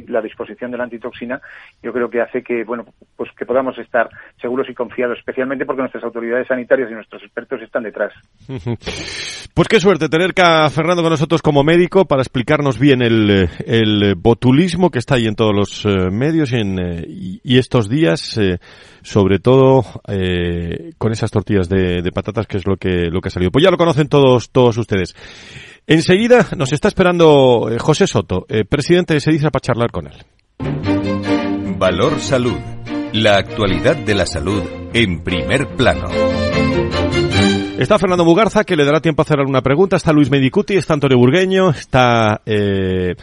la 0.08 0.22
disposición 0.22 0.70
de 0.70 0.78
la 0.78 0.84
antitoxina, 0.84 1.40
yo 1.82 1.92
creo 1.92 2.08
que 2.08 2.20
hace 2.20 2.42
que, 2.42 2.64
bueno, 2.64 2.86
pues 3.16 3.30
que 3.32 3.44
podamos 3.44 3.76
estar 3.78 4.08
seguros 4.40 4.68
y 4.70 4.74
confiados, 4.74 5.18
especialmente 5.18 5.66
porque 5.66 5.82
nuestras 5.82 6.04
autoridades 6.04 6.46
sanitarias 6.46 6.75
y 6.90 6.94
nuestros 6.94 7.22
expertos 7.22 7.60
están 7.62 7.82
detrás. 7.82 8.12
Pues 9.56 9.68
qué 9.68 9.80
suerte 9.80 10.10
tener 10.10 10.32
a 10.42 10.68
Fernando 10.68 11.00
con 11.00 11.12
nosotros 11.12 11.40
como 11.40 11.64
médico 11.64 12.04
para 12.04 12.20
explicarnos 12.20 12.78
bien 12.78 13.00
el, 13.00 14.14
botulismo 14.18 14.90
que 14.90 14.98
está 14.98 15.14
ahí 15.14 15.24
en 15.24 15.34
todos 15.34 15.54
los 15.54 15.86
eh, 15.86 16.10
medios 16.10 16.52
y, 16.52 16.56
en, 16.56 16.78
eh, 16.78 17.06
y, 17.08 17.56
estos 17.56 17.88
días, 17.88 18.36
eh, 18.36 18.58
sobre 19.00 19.38
todo 19.38 19.82
con 20.98 21.10
esas 21.10 21.30
tortillas 21.30 21.70
de, 21.70 22.02
patatas 22.12 22.46
que 22.46 22.58
es 22.58 22.66
lo 22.66 22.76
que, 22.76 23.08
lo 23.10 23.22
que 23.22 23.28
ha 23.28 23.30
salido. 23.30 23.50
Pues 23.50 23.64
ya 23.64 23.70
lo 23.70 23.78
conocen 23.78 24.08
todos, 24.08 24.50
todos 24.50 24.76
ustedes. 24.76 25.14
Enseguida 25.86 26.48
nos 26.54 26.74
está 26.74 26.88
esperando 26.88 27.70
José 27.78 28.06
Soto, 28.06 28.46
presidente 28.68 29.14
de 29.14 29.20
Sediza, 29.20 29.50
para 29.50 29.62
charlar 29.62 29.90
con 29.90 30.08
él. 30.08 30.16
Valor 31.78 32.20
Salud. 32.20 32.75
La 33.16 33.38
actualidad 33.38 33.96
de 33.96 34.14
la 34.14 34.26
salud 34.26 34.62
en 34.92 35.24
primer 35.24 35.68
plano. 35.68 36.06
Está 37.78 37.98
Fernando 37.98 38.26
Mugarza, 38.26 38.62
que 38.62 38.76
le 38.76 38.84
dará 38.84 39.00
tiempo 39.00 39.22
a 39.22 39.24
hacer 39.24 39.40
alguna 39.40 39.62
pregunta. 39.62 39.96
Está 39.96 40.12
Luis 40.12 40.28
Medicuti, 40.28 40.74
está 40.74 40.92
Antonio 40.92 41.16
Burgueño, 41.16 41.70
está 41.70 42.42
eh, 42.44 43.14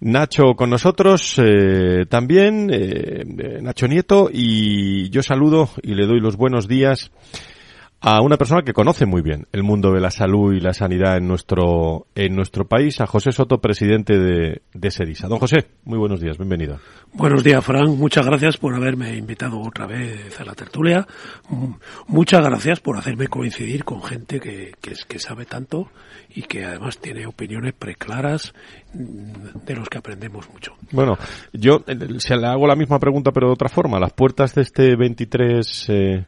Nacho 0.00 0.54
con 0.56 0.70
nosotros 0.70 1.38
eh, 1.38 2.06
también, 2.08 2.70
eh, 2.72 3.60
Nacho 3.60 3.88
Nieto, 3.88 4.30
y 4.32 5.10
yo 5.10 5.22
saludo 5.22 5.68
y 5.82 5.96
le 5.96 6.06
doy 6.06 6.20
los 6.20 6.38
buenos 6.38 6.66
días 6.66 7.10
a 8.02 8.20
una 8.20 8.36
persona 8.36 8.62
que 8.62 8.72
conoce 8.72 9.06
muy 9.06 9.22
bien 9.22 9.46
el 9.52 9.62
mundo 9.62 9.92
de 9.92 10.00
la 10.00 10.10
salud 10.10 10.52
y 10.52 10.60
la 10.60 10.74
sanidad 10.74 11.16
en 11.16 11.28
nuestro, 11.28 12.08
en 12.16 12.34
nuestro 12.34 12.66
país, 12.66 13.00
a 13.00 13.06
José 13.06 13.30
Soto, 13.30 13.60
presidente 13.60 14.18
de, 14.18 14.62
de 14.74 14.90
SEDISA. 14.90 15.28
Don 15.28 15.38
José, 15.38 15.68
muy 15.84 15.98
buenos 15.98 16.20
días, 16.20 16.36
bienvenido. 16.36 16.80
Buenos 17.12 17.44
días, 17.44 17.64
Fran. 17.64 17.96
Muchas 17.96 18.26
gracias 18.26 18.56
por 18.56 18.74
haberme 18.74 19.16
invitado 19.16 19.60
otra 19.60 19.86
vez 19.86 20.40
a 20.40 20.44
la 20.44 20.54
tertulia. 20.54 21.06
Mm, 21.48 21.74
muchas 22.08 22.40
gracias 22.40 22.80
por 22.80 22.98
hacerme 22.98 23.28
coincidir 23.28 23.84
con 23.84 24.02
gente 24.02 24.40
que, 24.40 24.72
que, 24.80 24.94
que 25.06 25.18
sabe 25.20 25.44
tanto 25.44 25.88
y 26.34 26.42
que 26.42 26.64
además 26.64 26.98
tiene 26.98 27.24
opiniones 27.26 27.72
preclaras 27.72 28.52
mm, 28.94 29.64
de 29.64 29.76
los 29.76 29.88
que 29.88 29.98
aprendemos 29.98 30.50
mucho. 30.50 30.74
Bueno, 30.90 31.16
yo 31.52 31.84
eh, 31.86 31.96
se 32.18 32.36
le 32.36 32.48
hago 32.48 32.66
la 32.66 32.74
misma 32.74 32.98
pregunta 32.98 33.30
pero 33.30 33.46
de 33.46 33.52
otra 33.52 33.68
forma. 33.68 34.00
Las 34.00 34.12
puertas 34.12 34.56
de 34.56 34.62
este 34.62 34.96
23 34.96 35.86
eh, 35.88 36.26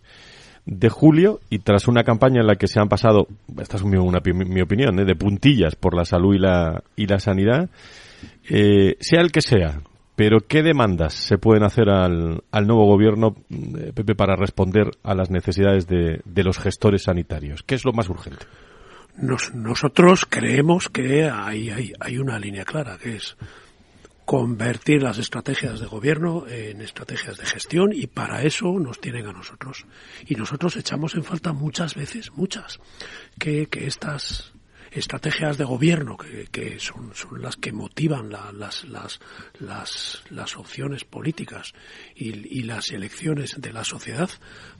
de 0.66 0.88
julio 0.88 1.40
y 1.50 1.58
tras 1.58 1.88
una 1.88 2.04
campaña 2.04 2.40
en 2.40 2.46
la 2.46 2.56
que 2.56 2.68
se 2.68 2.80
han 2.80 2.88
pasado, 2.88 3.26
esta 3.60 3.76
es 3.76 3.84
mi, 3.84 3.96
una, 3.96 4.20
mi 4.24 4.60
opinión, 4.60 4.98
¿eh? 4.98 5.04
de 5.04 5.16
puntillas 5.16 5.76
por 5.76 5.94
la 5.94 6.04
salud 6.04 6.34
y 6.34 6.38
la, 6.38 6.82
y 6.96 7.06
la 7.06 7.20
sanidad, 7.20 7.68
eh, 8.48 8.96
sea 9.00 9.20
el 9.20 9.30
que 9.30 9.42
sea, 9.42 9.80
pero 10.16 10.38
¿qué 10.40 10.62
demandas 10.62 11.14
se 11.14 11.38
pueden 11.38 11.64
hacer 11.64 11.90
al, 11.90 12.42
al 12.50 12.66
nuevo 12.66 12.86
gobierno, 12.86 13.34
eh, 13.50 13.92
Pepe, 13.94 14.14
para 14.14 14.36
responder 14.36 14.90
a 15.02 15.14
las 15.14 15.30
necesidades 15.30 15.86
de, 15.86 16.20
de 16.24 16.44
los 16.44 16.58
gestores 16.58 17.02
sanitarios? 17.02 17.62
¿Qué 17.62 17.74
es 17.74 17.84
lo 17.84 17.92
más 17.92 18.08
urgente? 18.08 18.46
nosotros 19.54 20.26
creemos 20.28 20.88
que 20.88 21.30
hay, 21.30 21.70
hay, 21.70 21.92
hay 22.00 22.18
una 22.18 22.36
línea 22.36 22.64
clara, 22.64 22.98
que 23.00 23.14
es 23.14 23.36
convertir 24.24 25.02
las 25.02 25.18
estrategias 25.18 25.80
de 25.80 25.86
gobierno 25.86 26.46
en 26.48 26.80
estrategias 26.80 27.36
de 27.36 27.46
gestión 27.46 27.92
y 27.92 28.06
para 28.06 28.42
eso 28.42 28.78
nos 28.78 29.00
tienen 29.00 29.26
a 29.26 29.32
nosotros. 29.32 29.84
Y 30.26 30.34
nosotros 30.34 30.76
echamos 30.76 31.14
en 31.14 31.24
falta 31.24 31.52
muchas 31.52 31.94
veces, 31.94 32.32
muchas, 32.32 32.80
que, 33.38 33.66
que 33.66 33.86
estas 33.86 34.52
estrategias 34.90 35.58
de 35.58 35.64
gobierno 35.64 36.16
que, 36.16 36.46
que 36.50 36.78
son, 36.78 37.14
son, 37.14 37.42
las 37.42 37.56
que 37.56 37.72
motivan 37.72 38.30
las, 38.30 38.84
las, 38.84 39.18
las, 39.58 40.22
las, 40.30 40.56
opciones 40.56 41.04
políticas 41.04 41.72
y, 42.14 42.58
y 42.58 42.62
las 42.62 42.90
elecciones 42.92 43.60
de 43.60 43.72
la 43.72 43.84
sociedad, 43.84 44.30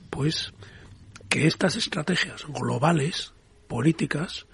pues 0.09 0.53
que 1.29 1.47
estas 1.47 1.75
estrategias 1.75 2.45
globales, 2.47 3.33
políticas, 3.67 4.47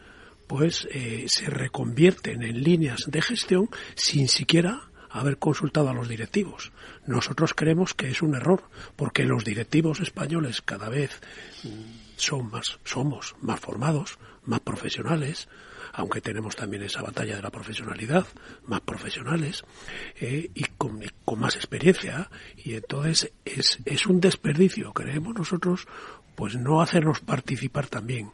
pues 0.51 0.85
eh, 0.91 1.27
se 1.29 1.45
reconvierten 1.45 2.43
en 2.43 2.61
líneas 2.61 3.05
de 3.07 3.21
gestión 3.21 3.69
sin 3.95 4.27
siquiera 4.27 4.81
haber 5.09 5.37
consultado 5.37 5.87
a 5.89 5.93
los 5.93 6.09
directivos. 6.09 6.73
Nosotros 7.07 7.53
creemos 7.53 7.93
que 7.93 8.09
es 8.09 8.21
un 8.21 8.35
error, 8.35 8.61
porque 8.97 9.23
los 9.23 9.45
directivos 9.45 10.01
españoles 10.01 10.61
cada 10.61 10.89
vez 10.89 11.21
mm, 11.63 11.69
son 12.17 12.51
más, 12.51 12.79
somos 12.83 13.33
más 13.39 13.61
formados, 13.61 14.19
más 14.43 14.59
profesionales, 14.59 15.47
aunque 15.93 16.19
tenemos 16.19 16.57
también 16.57 16.83
esa 16.83 17.01
batalla 17.01 17.37
de 17.37 17.43
la 17.43 17.49
profesionalidad, 17.49 18.27
más 18.65 18.81
profesionales 18.81 19.63
eh, 20.19 20.51
y 20.53 20.65
con, 20.77 20.99
más 21.39 21.55
experiencia. 21.55 22.29
Y 22.57 22.73
entonces 22.73 23.31
es, 23.45 23.79
es 23.85 24.05
un 24.05 24.19
desperdicio, 24.19 24.91
creemos 24.91 25.33
nosotros, 25.33 25.87
pues 26.35 26.57
no 26.57 26.81
hacernos 26.81 27.21
participar 27.21 27.87
también 27.87 28.33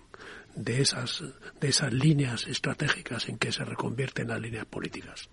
de 0.58 0.82
esas, 0.82 1.24
de 1.62 1.67
esas 1.67 1.93
líneas 1.93 2.48
estratégicas 2.48 3.30
en 3.30 3.38
que 3.38 3.52
se 3.52 3.63
reconvierten 3.63 4.28
las 4.28 4.41
líneas 4.41 4.65
políticas. 4.65 5.30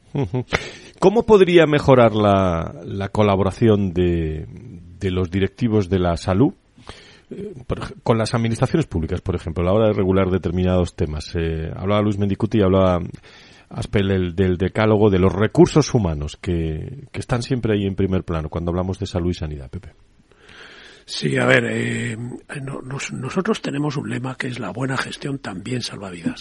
¿Cómo 0.98 1.24
podría 1.24 1.66
mejorar 1.66 2.14
la, 2.14 2.74
la 2.84 3.08
colaboración 3.08 3.92
de, 3.92 4.46
de 4.98 5.10
los 5.10 5.30
directivos 5.30 5.88
de 5.88 5.98
la 5.98 6.16
salud 6.16 6.52
eh, 7.30 7.54
con 8.02 8.18
las 8.18 8.34
administraciones 8.34 8.86
públicas, 8.86 9.20
por 9.22 9.34
ejemplo, 9.34 9.62
a 9.62 9.66
la 9.66 9.72
hora 9.72 9.88
de 9.88 9.94
regular 9.94 10.30
determinados 10.30 10.94
temas. 10.94 11.34
Eh, 11.34 11.70
hablaba 11.74 12.02
Luis 12.02 12.18
Mendicuti, 12.18 12.60
hablaba 12.60 13.00
Aspel 13.70 14.34
del, 14.36 14.56
decálogo 14.56 15.10
de 15.10 15.18
los 15.18 15.32
recursos 15.32 15.94
humanos 15.94 16.36
que, 16.36 17.06
que, 17.10 17.20
están 17.20 17.42
siempre 17.42 17.74
ahí 17.74 17.86
en 17.86 17.96
primer 17.96 18.24
plano 18.24 18.50
cuando 18.50 18.70
hablamos 18.70 18.98
de 18.98 19.06
salud 19.06 19.30
y 19.30 19.34
sanidad, 19.34 19.70
Pepe. 19.70 19.92
Sí, 21.06 21.36
a 21.36 21.44
ver, 21.44 21.66
eh, 21.68 22.16
nosotros 23.12 23.60
tenemos 23.60 23.96
un 23.96 24.08
lema 24.08 24.36
que 24.36 24.48
es 24.48 24.58
la 24.58 24.70
buena 24.70 24.96
gestión 24.96 25.38
también 25.38 25.82
salva 25.82 26.10
vidas. 26.10 26.40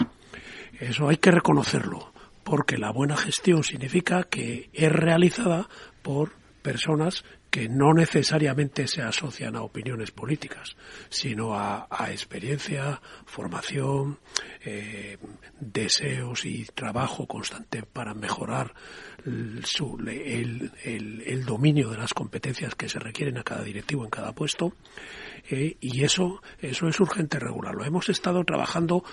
Eso 0.80 1.10
hay 1.10 1.18
que 1.18 1.32
reconocerlo, 1.32 2.14
porque 2.44 2.78
la 2.78 2.92
buena 2.92 3.18
gestión 3.18 3.64
significa 3.64 4.24
que 4.24 4.70
es 4.74 4.92
realizada 4.92 5.68
por 6.02 6.32
personas 6.62 7.26
que 7.54 7.70
no 7.70 7.94
necesariamente 7.94 8.88
se 8.88 9.04
asocian 9.04 9.56
a 9.56 9.62
opiniones 9.62 10.10
políticas, 10.10 10.76
sino 11.10 11.54
a, 11.54 11.88
experiencia, 12.10 13.00
formación, 13.28 14.18
eh, 14.66 15.20
deseos 15.60 16.46
y 16.46 16.66
trabajo 16.74 17.28
constante 17.28 17.84
para 17.84 18.16
mejorar 18.16 18.74
el, 19.24 20.72
el, 20.84 21.46
dominio 21.46 21.92
de 21.92 21.98
las 21.98 22.16
competencias 22.16 22.74
que 22.74 22.90
se 22.90 22.98
requieren 22.98 23.38
a 23.38 23.44
cada 23.44 23.62
directivo 23.62 24.04
en 24.04 24.10
cada 24.10 24.34
puesto. 24.34 24.74
Eh, 25.48 25.78
y 25.80 26.04
eso, 26.04 26.42
eso 26.60 26.88
es 26.88 27.00
urgente 27.00 27.38
regularlo. 27.38 27.86
Hemos 27.86 28.10
estado 28.10 28.44
trabajando 28.46 29.04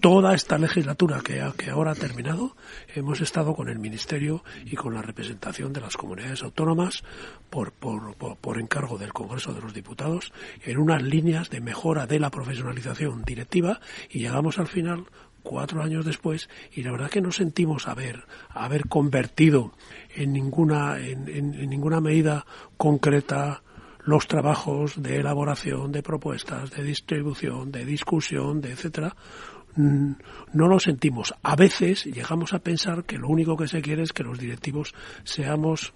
toda 0.00 0.34
esta 0.34 0.58
legislatura 0.58 1.20
que, 1.24 1.44
que 1.56 1.70
ahora 1.70 1.92
ha 1.92 1.94
terminado, 1.94 2.56
hemos 2.94 3.20
estado 3.20 3.54
con 3.54 3.68
el 3.68 3.78
Ministerio 3.78 4.44
y 4.64 4.76
con 4.76 4.94
la 4.94 5.02
representación 5.02 5.72
de 5.72 5.80
las 5.80 5.96
comunidades 5.96 6.42
autónomas 6.42 7.02
por, 7.50 7.72
por, 7.72 8.14
por, 8.16 8.60
encargo 8.60 8.98
del 8.98 9.12
Congreso 9.12 9.52
de 9.52 9.60
los 9.60 9.74
Diputados 9.74 10.32
en 10.64 10.78
unas 10.78 11.02
líneas 11.02 11.50
de 11.50 11.60
mejora 11.60 12.06
de 12.06 12.18
la 12.18 12.30
profesionalización 12.30 13.22
directiva 13.22 13.80
y 14.10 14.20
llegamos 14.20 14.58
al 14.58 14.68
final 14.68 15.06
cuatro 15.42 15.82
años 15.82 16.04
después 16.04 16.48
y 16.72 16.82
la 16.82 16.92
verdad 16.92 17.10
que 17.10 17.20
no 17.20 17.32
sentimos 17.32 17.88
haber 17.88 18.24
haber 18.50 18.88
convertido 18.88 19.72
en 20.14 20.32
ninguna 20.32 20.98
en, 20.98 21.28
en 21.28 21.70
ninguna 21.70 22.00
medida 22.00 22.44
concreta 22.76 23.62
los 24.08 24.26
trabajos 24.26 25.02
de 25.02 25.16
elaboración 25.16 25.92
de 25.92 26.02
propuestas, 26.02 26.70
de 26.70 26.82
distribución, 26.82 27.70
de 27.70 27.84
discusión, 27.84 28.62
de 28.62 28.72
etcétera, 28.72 29.14
no 29.78 30.68
lo 30.68 30.80
sentimos. 30.80 31.34
A 31.42 31.56
veces 31.56 32.04
llegamos 32.04 32.52
a 32.52 32.58
pensar 32.58 33.04
que 33.04 33.18
lo 33.18 33.28
único 33.28 33.56
que 33.56 33.68
se 33.68 33.80
quiere 33.80 34.02
es 34.02 34.12
que 34.12 34.24
los 34.24 34.38
directivos 34.38 34.94
seamos 35.24 35.92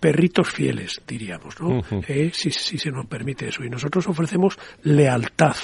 perritos 0.00 0.50
fieles, 0.50 1.00
diríamos, 1.06 1.60
¿no? 1.60 1.82
Eh, 2.08 2.30
si, 2.34 2.50
se 2.50 2.90
nos 2.90 3.06
permite 3.06 3.48
eso. 3.48 3.64
Y 3.64 3.70
nosotros 3.70 4.06
ofrecemos 4.08 4.58
lealtad 4.82 5.56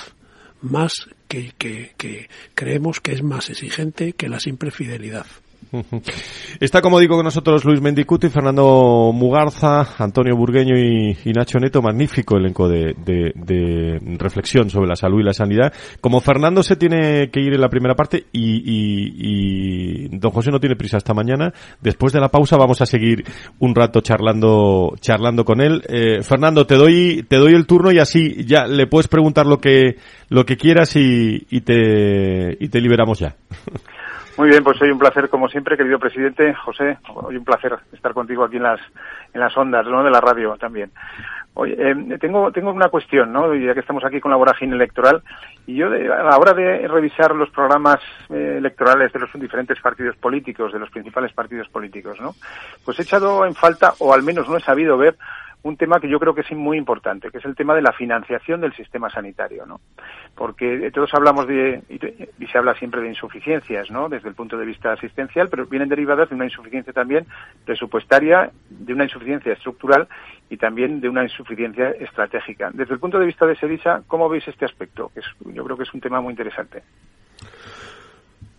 más 0.62 1.08
que, 1.28 1.52
que 1.58 2.28
creemos 2.54 3.00
que 3.00 3.12
es 3.12 3.22
más 3.22 3.50
exigente 3.50 4.12
que 4.12 4.28
la 4.28 4.40
simple 4.40 4.70
fidelidad. 4.70 5.26
Está, 6.60 6.80
como 6.80 6.98
digo, 6.98 7.16
con 7.16 7.24
nosotros 7.24 7.64
Luis 7.64 7.80
Mendicuti, 7.80 8.28
Fernando 8.28 9.12
Mugarza, 9.14 9.94
Antonio 9.98 10.36
Burgueño 10.36 10.76
y, 10.76 11.32
Nacho 11.32 11.58
Neto. 11.58 11.80
Magnífico 11.80 12.36
elenco 12.36 12.68
de, 12.68 12.94
reflexión 14.18 14.68
sobre 14.70 14.88
la 14.88 14.96
salud 14.96 15.20
y 15.20 15.24
la 15.24 15.32
sanidad. 15.32 15.72
Como 16.00 16.20
Fernando 16.20 16.62
se 16.62 16.76
tiene 16.76 17.30
que 17.30 17.40
ir 17.40 17.54
en 17.54 17.60
la 17.60 17.68
primera 17.68 17.94
parte 17.94 18.26
y, 18.32 20.08
don 20.18 20.30
José 20.30 20.50
no 20.50 20.60
tiene 20.60 20.76
prisa 20.76 20.96
hasta 20.96 21.14
mañana, 21.14 21.52
después 21.80 22.12
de 22.12 22.20
la 22.20 22.28
pausa 22.28 22.56
vamos 22.56 22.80
a 22.80 22.86
seguir 22.86 23.24
un 23.58 23.74
rato 23.74 24.00
charlando, 24.00 24.94
charlando 25.00 25.44
con 25.44 25.60
él. 25.60 25.82
Eh, 25.88 26.22
Fernando, 26.22 26.66
te 26.66 26.74
doy, 26.74 27.24
te 27.28 27.36
doy 27.36 27.54
el 27.54 27.66
turno 27.66 27.92
y 27.92 27.98
así 27.98 28.44
ya 28.44 28.66
le 28.66 28.86
puedes 28.86 29.08
preguntar 29.08 29.46
lo 29.46 29.58
que, 29.58 29.96
lo 30.28 30.44
que 30.44 30.56
quieras 30.56 30.96
y, 30.96 31.46
y 31.50 31.60
te, 31.60 32.56
y 32.58 32.68
te 32.68 32.80
liberamos 32.80 33.18
ya. 33.18 33.36
Muy 34.40 34.48
bien, 34.48 34.64
pues 34.64 34.80
hoy 34.80 34.90
un 34.90 34.98
placer, 34.98 35.28
como 35.28 35.50
siempre, 35.50 35.76
querido 35.76 35.98
presidente. 35.98 36.54
José, 36.54 36.96
hoy 37.14 37.36
un 37.36 37.44
placer 37.44 37.76
estar 37.92 38.14
contigo 38.14 38.42
aquí 38.42 38.56
en 38.56 38.62
las, 38.62 38.80
en 39.34 39.40
las 39.42 39.54
ondas, 39.54 39.84
¿no? 39.86 40.02
De 40.02 40.10
la 40.10 40.22
radio 40.22 40.56
también. 40.56 40.90
Oye, 41.52 41.76
eh, 41.78 42.18
tengo, 42.18 42.50
tengo 42.50 42.70
una 42.70 42.88
cuestión, 42.88 43.34
¿no? 43.34 43.54
Ya 43.54 43.74
que 43.74 43.80
estamos 43.80 44.02
aquí 44.02 44.18
con 44.18 44.30
la 44.30 44.38
vorágine 44.38 44.74
electoral, 44.74 45.22
y 45.66 45.74
yo 45.74 45.88
a 45.88 46.22
la 46.22 46.38
hora 46.38 46.54
de 46.54 46.88
revisar 46.88 47.34
los 47.34 47.50
programas 47.50 47.98
eh, 48.30 48.54
electorales 48.56 49.12
de 49.12 49.18
los 49.18 49.30
diferentes 49.34 49.78
partidos 49.78 50.16
políticos, 50.16 50.72
de 50.72 50.78
los 50.78 50.88
principales 50.88 51.34
partidos 51.34 51.68
políticos, 51.68 52.18
¿no? 52.18 52.34
Pues 52.82 52.98
he 52.98 53.02
echado 53.02 53.44
en 53.44 53.54
falta, 53.54 53.92
o 53.98 54.14
al 54.14 54.22
menos 54.22 54.48
no 54.48 54.56
he 54.56 54.60
sabido 54.60 54.96
ver, 54.96 55.18
un 55.62 55.76
tema 55.76 56.00
que 56.00 56.08
yo 56.08 56.18
creo 56.18 56.34
que 56.34 56.40
es 56.40 56.52
muy 56.52 56.78
importante, 56.78 57.30
que 57.30 57.38
es 57.38 57.44
el 57.44 57.54
tema 57.54 57.74
de 57.74 57.82
la 57.82 57.92
financiación 57.92 58.60
del 58.60 58.72
sistema 58.74 59.10
sanitario, 59.10 59.66
¿no? 59.66 59.80
Porque 60.34 60.90
todos 60.92 61.12
hablamos 61.12 61.46
de, 61.46 61.82
y 62.38 62.46
se 62.46 62.58
habla 62.58 62.74
siempre 62.74 63.00
de 63.02 63.08
insuficiencias, 63.08 63.90
¿no? 63.90 64.08
Desde 64.08 64.28
el 64.28 64.34
punto 64.34 64.56
de 64.56 64.64
vista 64.64 64.92
asistencial, 64.92 65.48
pero 65.48 65.66
vienen 65.66 65.88
derivadas 65.88 66.28
de 66.30 66.34
una 66.34 66.46
insuficiencia 66.46 66.92
también 66.92 67.26
presupuestaria, 67.64 68.50
de 68.68 68.94
una 68.94 69.04
insuficiencia 69.04 69.52
estructural 69.52 70.08
y 70.48 70.56
también 70.56 71.00
de 71.00 71.08
una 71.08 71.24
insuficiencia 71.24 71.90
estratégica. 71.90 72.70
Desde 72.72 72.94
el 72.94 73.00
punto 73.00 73.18
de 73.18 73.26
vista 73.26 73.46
de 73.46 73.56
SEDISA, 73.56 74.02
¿cómo 74.06 74.28
veis 74.28 74.46
este 74.48 74.64
aspecto? 74.64 75.10
Que 75.12 75.20
es, 75.20 75.26
yo 75.54 75.64
creo 75.64 75.76
que 75.76 75.84
es 75.84 75.94
un 75.94 76.00
tema 76.00 76.20
muy 76.20 76.32
interesante. 76.32 76.82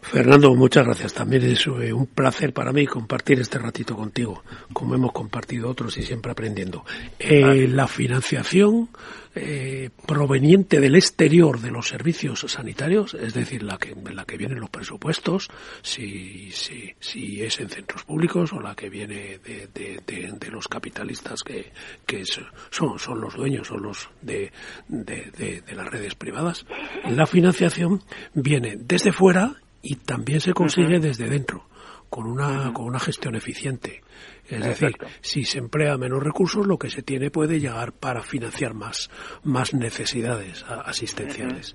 Fernando, 0.02 0.54
muchas 0.56 0.86
gracias. 0.86 1.14
También 1.14 1.44
es 1.44 1.66
eh, 1.68 1.94
un 1.94 2.08
placer 2.08 2.54
para 2.54 2.74
mí 2.74 2.86
compartir 2.86 3.40
este 3.40 3.60
ratito 3.60 3.96
contigo, 3.96 4.44
como 4.74 4.96
hemos 4.96 5.12
compartido 5.14 5.70
otros 5.70 5.98
y 5.98 6.04
siempre 6.04 6.32
aprendiendo. 6.32 6.84
Eh, 7.20 7.68
la 7.68 7.88
financiación 7.88 8.90
eh, 9.36 9.90
proveniente 10.06 10.82
del 10.82 10.96
exterior 10.96 11.62
de 11.62 11.72
los 11.72 11.88
servicios 11.88 12.46
sanitarios, 12.48 13.14
es 13.14 13.34
decir, 13.34 13.64
la 13.64 13.78
que, 13.78 13.96
la 14.12 14.26
que 14.26 14.38
vienen 14.38 14.60
los 14.60 14.70
presupuestos, 14.70 15.50
si, 15.82 16.52
si, 16.52 16.94
si 17.00 17.42
es 17.44 17.60
en 17.60 17.70
centros 17.70 18.04
públicos 18.04 18.52
o 18.54 18.60
la 18.60 18.76
que 18.76 18.90
viene 18.90 19.40
de, 19.46 19.70
de, 19.74 20.52
los 20.52 20.68
capitalistas 20.68 21.44
que, 21.44 21.72
que 22.06 22.26
son, 22.26 23.00
son 23.00 23.22
los 23.22 23.36
dueños, 23.36 23.68
son 23.68 23.84
los 23.84 24.10
de, 24.22 24.52
de 24.90 25.64
las 25.74 25.88
redes 25.88 26.16
privadas, 26.16 26.66
la 27.10 27.26
financiación 27.26 28.04
viene 28.34 28.76
desde 28.78 29.14
fuera 29.14 29.56
y 29.82 29.96
también 29.96 30.41
se 30.41 30.54
consigue 30.54 31.00
desde 31.00 31.30
dentro 31.30 31.65
con 32.12 32.28
una, 32.28 32.74
con 32.74 32.86
una 32.86 33.00
gestión 33.00 33.36
eficiente. 33.36 34.02
Es 34.46 34.62
decir, 34.62 34.98
si 35.22 35.46
se 35.46 35.60
emplea 35.60 35.98
menos 35.98 36.22
recursos, 36.22 36.67
lo 36.67 36.78
que 36.78 36.89
se 36.89 37.04
tiene 37.04 37.32
puede 37.32 37.62
llegar 37.62 37.94
para 37.94 38.22
financiar 38.22 38.74
más, 38.74 39.10
más 39.46 39.74
necesidades 39.74 40.65
asistenciales. 40.67 41.74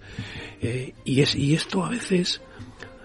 Eh, 0.60 0.92
y, 1.04 1.22
es, 1.22 1.34
y 1.34 1.54
esto 1.54 1.86
a 1.86 1.88
veces 1.88 2.42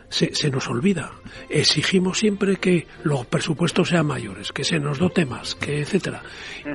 se, 0.09 0.35
se, 0.35 0.49
nos 0.49 0.67
olvida. 0.67 1.13
Exigimos 1.49 2.19
siempre 2.19 2.57
que 2.57 2.85
los 3.03 3.25
presupuestos 3.27 3.87
sean 3.87 4.07
mayores, 4.07 4.51
que 4.51 4.65
se 4.65 4.77
nos 4.77 4.99
dote 4.99 5.25
más, 5.25 5.55
que 5.55 5.79
etcétera. 5.79 6.23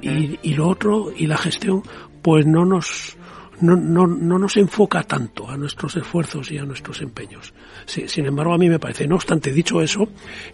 y, 0.00 0.38
y 0.42 0.54
lo 0.54 0.68
otro, 0.68 1.12
y 1.14 1.26
la 1.26 1.36
gestión, 1.36 1.82
pues 2.22 2.46
no 2.46 2.64
nos, 2.64 3.18
no, 3.60 3.76
no, 3.76 4.06
no 4.06 4.38
nos 4.38 4.56
enfoca 4.56 5.02
tanto 5.02 5.48
a 5.48 5.56
nuestros 5.56 5.96
esfuerzos 5.96 6.50
y 6.50 6.58
a 6.58 6.64
nuestros 6.64 7.00
empeños. 7.02 7.52
sin 7.86 8.26
embargo, 8.26 8.54
a 8.54 8.58
mí 8.58 8.68
me 8.68 8.78
parece, 8.78 9.06
no 9.06 9.16
obstante, 9.16 9.52
dicho 9.52 9.80
eso, 9.80 10.08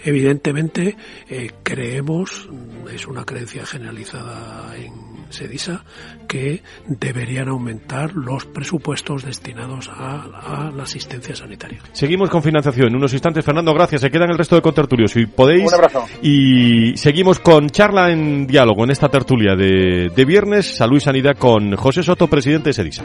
evidentemente 0.05 0.97
eh, 1.29 1.51
creemos, 1.63 2.49
es 2.93 3.07
una 3.07 3.25
creencia 3.25 3.67
generalizada 3.67 4.77
en 4.77 5.12
Sedisa, 5.33 5.85
que 6.29 6.63
deberían 6.87 7.49
aumentar 7.49 8.15
los 8.15 8.45
presupuestos 8.47 9.25
destinados 9.25 9.91
a, 9.93 10.71
la 10.75 10.83
asistencia 10.83 11.35
sanitaria. 11.35 11.81
Seguimos 11.93 12.31
con 12.31 12.43
financiación. 12.43 12.89
En 12.89 12.97
unos 12.97 13.13
instantes, 13.13 13.45
Fernando, 13.45 13.75
gracias. 13.75 14.01
Se 14.01 14.11
quedan 14.11 14.31
el 14.31 14.39
resto 14.39 14.57
de 14.57 14.63
contertulios. 14.63 15.13
Si 15.13 15.27
podéis. 15.27 15.69
Un 15.69 15.75
abrazo. 15.75 16.05
Y 16.23 16.97
seguimos 16.97 17.39
con 17.41 17.69
charla 17.71 18.11
en 18.11 18.47
diálogo 18.47 18.85
en 18.85 18.91
esta 18.91 19.09
tertulia 19.09 19.55
de, 19.55 20.11
de 20.15 20.25
viernes. 20.25 20.77
Salud 20.77 20.97
y 20.97 21.01
Sanidad 21.01 21.37
con 21.37 21.77
José 21.77 22.03
Soto, 22.03 22.29
presidente 22.29 22.71
de 22.71 22.75
Sedisa. 22.75 23.05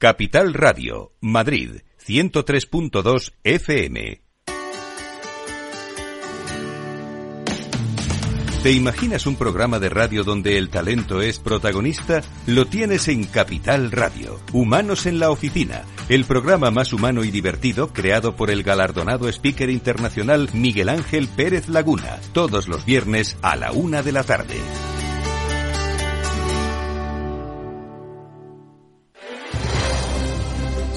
Capital 0.00 0.54
Radio, 0.54 1.10
Madrid, 1.20 1.80
103.2 2.06 3.32
FM. 3.42 4.22
¿Te 8.62 8.70
imaginas 8.70 9.26
un 9.26 9.34
programa 9.34 9.80
de 9.80 9.88
radio 9.88 10.22
donde 10.22 10.56
el 10.56 10.68
talento 10.68 11.20
es 11.20 11.40
protagonista? 11.40 12.20
Lo 12.46 12.66
tienes 12.66 13.08
en 13.08 13.24
Capital 13.24 13.90
Radio, 13.90 14.38
Humanos 14.52 15.06
en 15.06 15.18
la 15.18 15.32
Oficina, 15.32 15.82
el 16.08 16.24
programa 16.26 16.70
más 16.70 16.92
humano 16.92 17.24
y 17.24 17.32
divertido 17.32 17.92
creado 17.92 18.36
por 18.36 18.52
el 18.52 18.62
galardonado 18.62 19.28
speaker 19.28 19.68
internacional 19.68 20.48
Miguel 20.52 20.90
Ángel 20.90 21.26
Pérez 21.26 21.68
Laguna, 21.68 22.20
todos 22.32 22.68
los 22.68 22.84
viernes 22.84 23.36
a 23.42 23.56
la 23.56 23.72
una 23.72 24.04
de 24.04 24.12
la 24.12 24.22
tarde. 24.22 24.58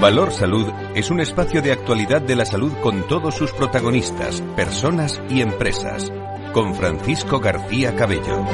Valor 0.00 0.30
Salud 0.30 0.68
es 0.94 1.10
un 1.10 1.18
espacio 1.18 1.60
de 1.60 1.72
actualidad 1.72 2.22
de 2.22 2.36
la 2.36 2.44
salud 2.44 2.72
con 2.80 3.08
todos 3.08 3.34
sus 3.34 3.50
protagonistas, 3.50 4.42
personas 4.54 5.20
y 5.28 5.40
empresas. 5.40 6.12
Con 6.52 6.76
Francisco 6.76 7.40
García 7.40 7.96
Cabello. 7.96 8.44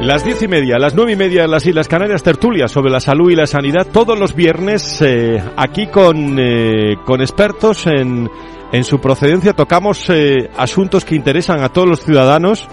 Las 0.00 0.24
diez 0.24 0.42
y 0.42 0.48
media, 0.48 0.78
las 0.80 0.96
nueve 0.96 1.12
y 1.12 1.16
media 1.16 1.46
las 1.46 1.64
Islas 1.66 1.86
Canarias, 1.86 2.24
tertulia 2.24 2.66
sobre 2.66 2.90
la 2.90 2.98
salud 2.98 3.30
y 3.30 3.36
la 3.36 3.46
sanidad, 3.46 3.86
todos 3.86 4.18
los 4.18 4.34
viernes 4.34 5.00
eh, 5.00 5.40
aquí 5.56 5.86
con, 5.86 6.36
eh, 6.40 6.96
con 7.04 7.20
expertos 7.20 7.86
en, 7.86 8.28
en 8.72 8.84
su 8.84 9.00
procedencia. 9.00 9.52
Tocamos 9.52 10.10
eh, 10.10 10.50
asuntos 10.56 11.04
que 11.04 11.14
interesan 11.14 11.62
a 11.62 11.68
todos 11.68 11.88
los 11.88 12.04
ciudadanos 12.04 12.68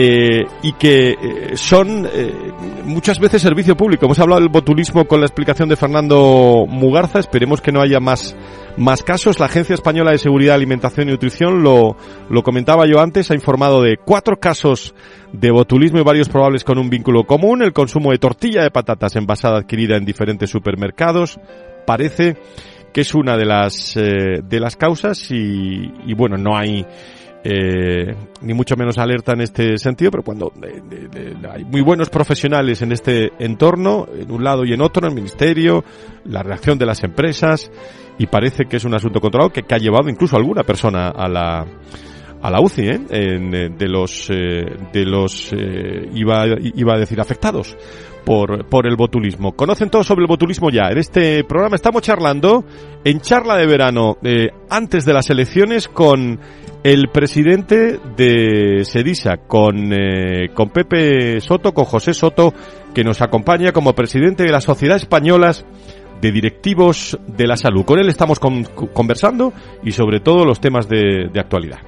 eh, 0.00 0.46
y 0.62 0.74
que 0.74 1.10
eh, 1.10 1.56
son 1.56 2.06
eh, 2.06 2.52
muchas 2.84 3.18
veces 3.18 3.42
servicio 3.42 3.76
público. 3.76 4.06
Hemos 4.06 4.20
hablado 4.20 4.40
del 4.40 4.48
botulismo 4.48 5.06
con 5.06 5.18
la 5.18 5.26
explicación 5.26 5.68
de 5.68 5.74
Fernando 5.74 6.66
Mugarza. 6.68 7.18
Esperemos 7.18 7.60
que 7.60 7.72
no 7.72 7.80
haya 7.80 7.98
más, 7.98 8.36
más 8.76 9.02
casos. 9.02 9.40
La 9.40 9.46
Agencia 9.46 9.74
Española 9.74 10.12
de 10.12 10.18
Seguridad, 10.18 10.54
Alimentación 10.54 11.08
y 11.08 11.10
Nutrición, 11.10 11.64
lo, 11.64 11.96
lo 12.30 12.42
comentaba 12.44 12.86
yo 12.86 13.00
antes, 13.00 13.32
ha 13.32 13.34
informado 13.34 13.82
de 13.82 13.96
cuatro 13.96 14.36
casos 14.38 14.94
de 15.32 15.50
botulismo 15.50 15.98
y 15.98 16.04
varios 16.04 16.28
probables 16.28 16.62
con 16.62 16.78
un 16.78 16.90
vínculo 16.90 17.24
común. 17.24 17.62
El 17.62 17.72
consumo 17.72 18.12
de 18.12 18.18
tortilla 18.18 18.62
de 18.62 18.70
patatas 18.70 19.16
envasada 19.16 19.58
adquirida 19.58 19.96
en 19.96 20.04
diferentes 20.04 20.48
supermercados 20.48 21.40
parece 21.88 22.36
que 22.92 23.00
es 23.00 23.16
una 23.16 23.36
de 23.36 23.46
las, 23.46 23.94
de 23.96 24.60
las 24.60 24.76
causas 24.76 25.28
y, 25.32 25.92
y 26.06 26.14
bueno, 26.14 26.36
no 26.36 26.56
hay 26.56 26.86
eh, 27.50 28.14
ni 28.42 28.52
mucho 28.52 28.76
menos 28.76 28.98
alerta 28.98 29.32
en 29.32 29.40
este 29.40 29.78
sentido, 29.78 30.10
pero 30.10 30.22
cuando 30.22 30.52
hay 31.50 31.64
muy 31.64 31.80
buenos 31.80 32.10
profesionales 32.10 32.82
en 32.82 32.92
este 32.92 33.30
entorno, 33.38 34.06
en 34.14 34.30
un 34.30 34.44
lado 34.44 34.66
y 34.66 34.74
en 34.74 34.82
otro, 34.82 35.06
en 35.06 35.12
el 35.12 35.16
ministerio, 35.16 35.82
la 36.26 36.42
reacción 36.42 36.76
de 36.76 36.84
las 36.84 37.02
empresas, 37.04 37.70
y 38.18 38.26
parece 38.26 38.66
que 38.66 38.76
es 38.76 38.84
un 38.84 38.94
asunto 38.94 39.18
controlado 39.20 39.50
que, 39.50 39.64
ha 39.66 39.78
llevado 39.78 40.10
incluso 40.10 40.36
alguna 40.36 40.62
persona 40.62 41.08
a 41.08 41.26
la 41.26 41.66
a 42.40 42.50
la 42.50 42.60
UCI, 42.60 42.82
¿eh? 42.82 43.00
En, 43.10 43.54
eh, 43.54 43.70
de 43.70 43.88
los 43.88 44.28
eh, 44.28 44.66
de 44.92 45.04
los 45.06 45.50
iba 45.52 46.44
iba 46.74 46.94
a 46.94 46.98
decir 46.98 47.18
afectados 47.18 47.76
por, 48.26 48.66
por 48.66 48.86
el 48.86 48.96
botulismo. 48.96 49.52
Conocen 49.52 49.88
todo 49.88 50.04
sobre 50.04 50.20
el 50.22 50.28
botulismo 50.28 50.68
ya. 50.68 50.90
En 50.90 50.98
este 50.98 51.44
programa 51.44 51.76
estamos 51.76 52.02
charlando 52.02 52.62
en 53.04 53.20
charla 53.20 53.56
de 53.56 53.66
verano 53.66 54.18
antes 54.68 55.06
de 55.06 55.14
las 55.14 55.30
elecciones 55.30 55.88
con 55.88 56.38
el 56.82 57.08
presidente 57.08 57.98
de 58.16 58.84
Sedisa, 58.84 59.38
con, 59.38 59.92
eh, 59.92 60.50
con 60.54 60.70
Pepe 60.70 61.40
Soto, 61.40 61.72
con 61.74 61.84
José 61.84 62.14
Soto, 62.14 62.54
que 62.94 63.04
nos 63.04 63.20
acompaña 63.20 63.72
como 63.72 63.94
presidente 63.94 64.44
de 64.44 64.52
la 64.52 64.60
Sociedad 64.60 64.96
Españolas 64.96 65.64
de 66.20 66.32
Directivos 66.32 67.18
de 67.26 67.46
la 67.46 67.56
Salud. 67.56 67.84
Con 67.84 67.98
él 67.98 68.08
estamos 68.08 68.38
conversando 68.38 69.52
y 69.82 69.92
sobre 69.92 70.20
todo 70.20 70.44
los 70.44 70.60
temas 70.60 70.88
de 70.88 71.30
actualidad. 71.38 71.78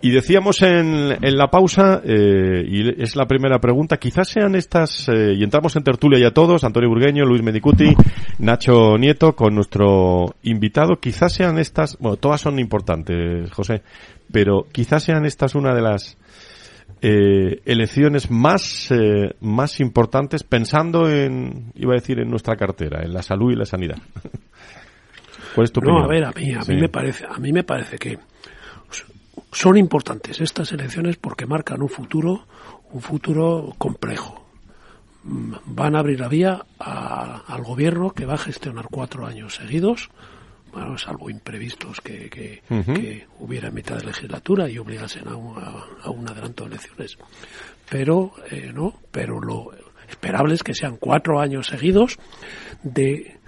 Y 0.00 0.12
decíamos 0.12 0.62
en, 0.62 1.16
en 1.22 1.36
la 1.36 1.48
pausa, 1.48 2.00
eh, 2.04 2.64
y 2.64 3.02
es 3.02 3.16
la 3.16 3.26
primera 3.26 3.58
pregunta, 3.58 3.96
quizás 3.96 4.28
sean 4.28 4.54
estas, 4.54 5.08
eh, 5.08 5.34
y 5.36 5.42
entramos 5.42 5.74
en 5.74 5.82
tertulia 5.82 6.20
ya 6.20 6.30
todos, 6.30 6.62
Antonio 6.62 6.88
Burgueño, 6.88 7.24
Luis 7.24 7.42
Medicuti, 7.42 7.96
Nacho 8.38 8.96
Nieto, 8.96 9.34
con 9.34 9.56
nuestro 9.56 10.36
invitado, 10.44 11.00
quizás 11.00 11.32
sean 11.32 11.58
estas, 11.58 11.98
bueno, 11.98 12.16
todas 12.16 12.40
son 12.40 12.60
importantes, 12.60 13.50
José, 13.50 13.82
pero 14.30 14.66
quizás 14.70 15.02
sean 15.02 15.26
estas 15.26 15.56
una 15.56 15.74
de 15.74 15.82
las 15.82 16.16
eh, 17.02 17.60
elecciones 17.64 18.30
más, 18.30 18.92
eh, 18.92 19.34
más 19.40 19.80
importantes 19.80 20.44
pensando 20.44 21.10
en, 21.10 21.72
iba 21.74 21.94
a 21.94 21.96
decir, 21.96 22.20
en 22.20 22.30
nuestra 22.30 22.54
cartera, 22.54 23.02
en 23.02 23.12
la 23.12 23.22
salud 23.22 23.50
y 23.50 23.56
la 23.56 23.64
sanidad. 23.64 23.98
¿Cuál 25.56 25.64
es 25.64 25.72
tu 25.72 25.80
no, 25.80 25.92
opinión? 25.92 26.04
a 26.04 26.08
ver, 26.08 26.24
a 26.24 26.30
mí, 26.30 26.52
a 26.52 26.60
mí 26.72 26.80
me 26.80 26.88
parece, 26.88 27.24
a 27.28 27.38
mí 27.38 27.52
me 27.52 27.64
parece 27.64 27.98
que 27.98 28.16
son 29.52 29.76
importantes 29.76 30.40
estas 30.40 30.72
elecciones 30.72 31.16
porque 31.16 31.46
marcan 31.46 31.82
un 31.82 31.88
futuro, 31.88 32.46
un 32.90 33.00
futuro 33.00 33.74
complejo. 33.78 34.44
Mm, 35.24 35.52
van 35.66 35.96
a 35.96 36.00
abrir 36.00 36.20
la 36.20 36.28
vía 36.28 36.64
a, 36.78 37.42
al 37.46 37.62
gobierno 37.62 38.10
que 38.10 38.26
va 38.26 38.34
a 38.34 38.38
gestionar 38.38 38.86
cuatro 38.90 39.26
años 39.26 39.56
seguidos, 39.56 40.10
bueno, 40.72 40.98
salvo 40.98 41.30
imprevistos 41.30 42.00
que, 42.00 42.28
que, 42.28 42.62
uh 42.68 42.74
-huh. 42.74 42.94
que 42.94 43.26
hubiera 43.38 43.68
en 43.68 43.74
mitad 43.74 43.96
de 43.96 44.04
legislatura 44.06 44.68
y 44.68 44.78
obligasen 44.78 45.26
a 45.26 45.34
un, 45.34 45.56
a, 45.58 45.84
a 46.04 46.10
un 46.10 46.28
adelanto 46.28 46.64
de 46.64 46.70
elecciones. 46.70 47.16
Pero, 47.88 48.32
eh, 48.50 48.70
no, 48.72 48.94
pero 49.10 49.40
lo 49.40 49.70
esperable 50.08 50.54
es 50.54 50.62
que 50.62 50.74
sean 50.74 50.96
cuatro 50.96 51.40
años 51.40 51.68
seguidos 51.68 52.18
de 52.82 53.38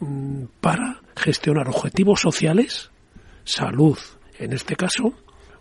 mm, 0.00 0.44
para 0.60 1.00
gestionar 1.16 1.68
objetivos 1.68 2.20
sociales, 2.20 2.90
salud, 3.44 3.98
en 4.38 4.52
este 4.52 4.74
caso, 4.74 5.14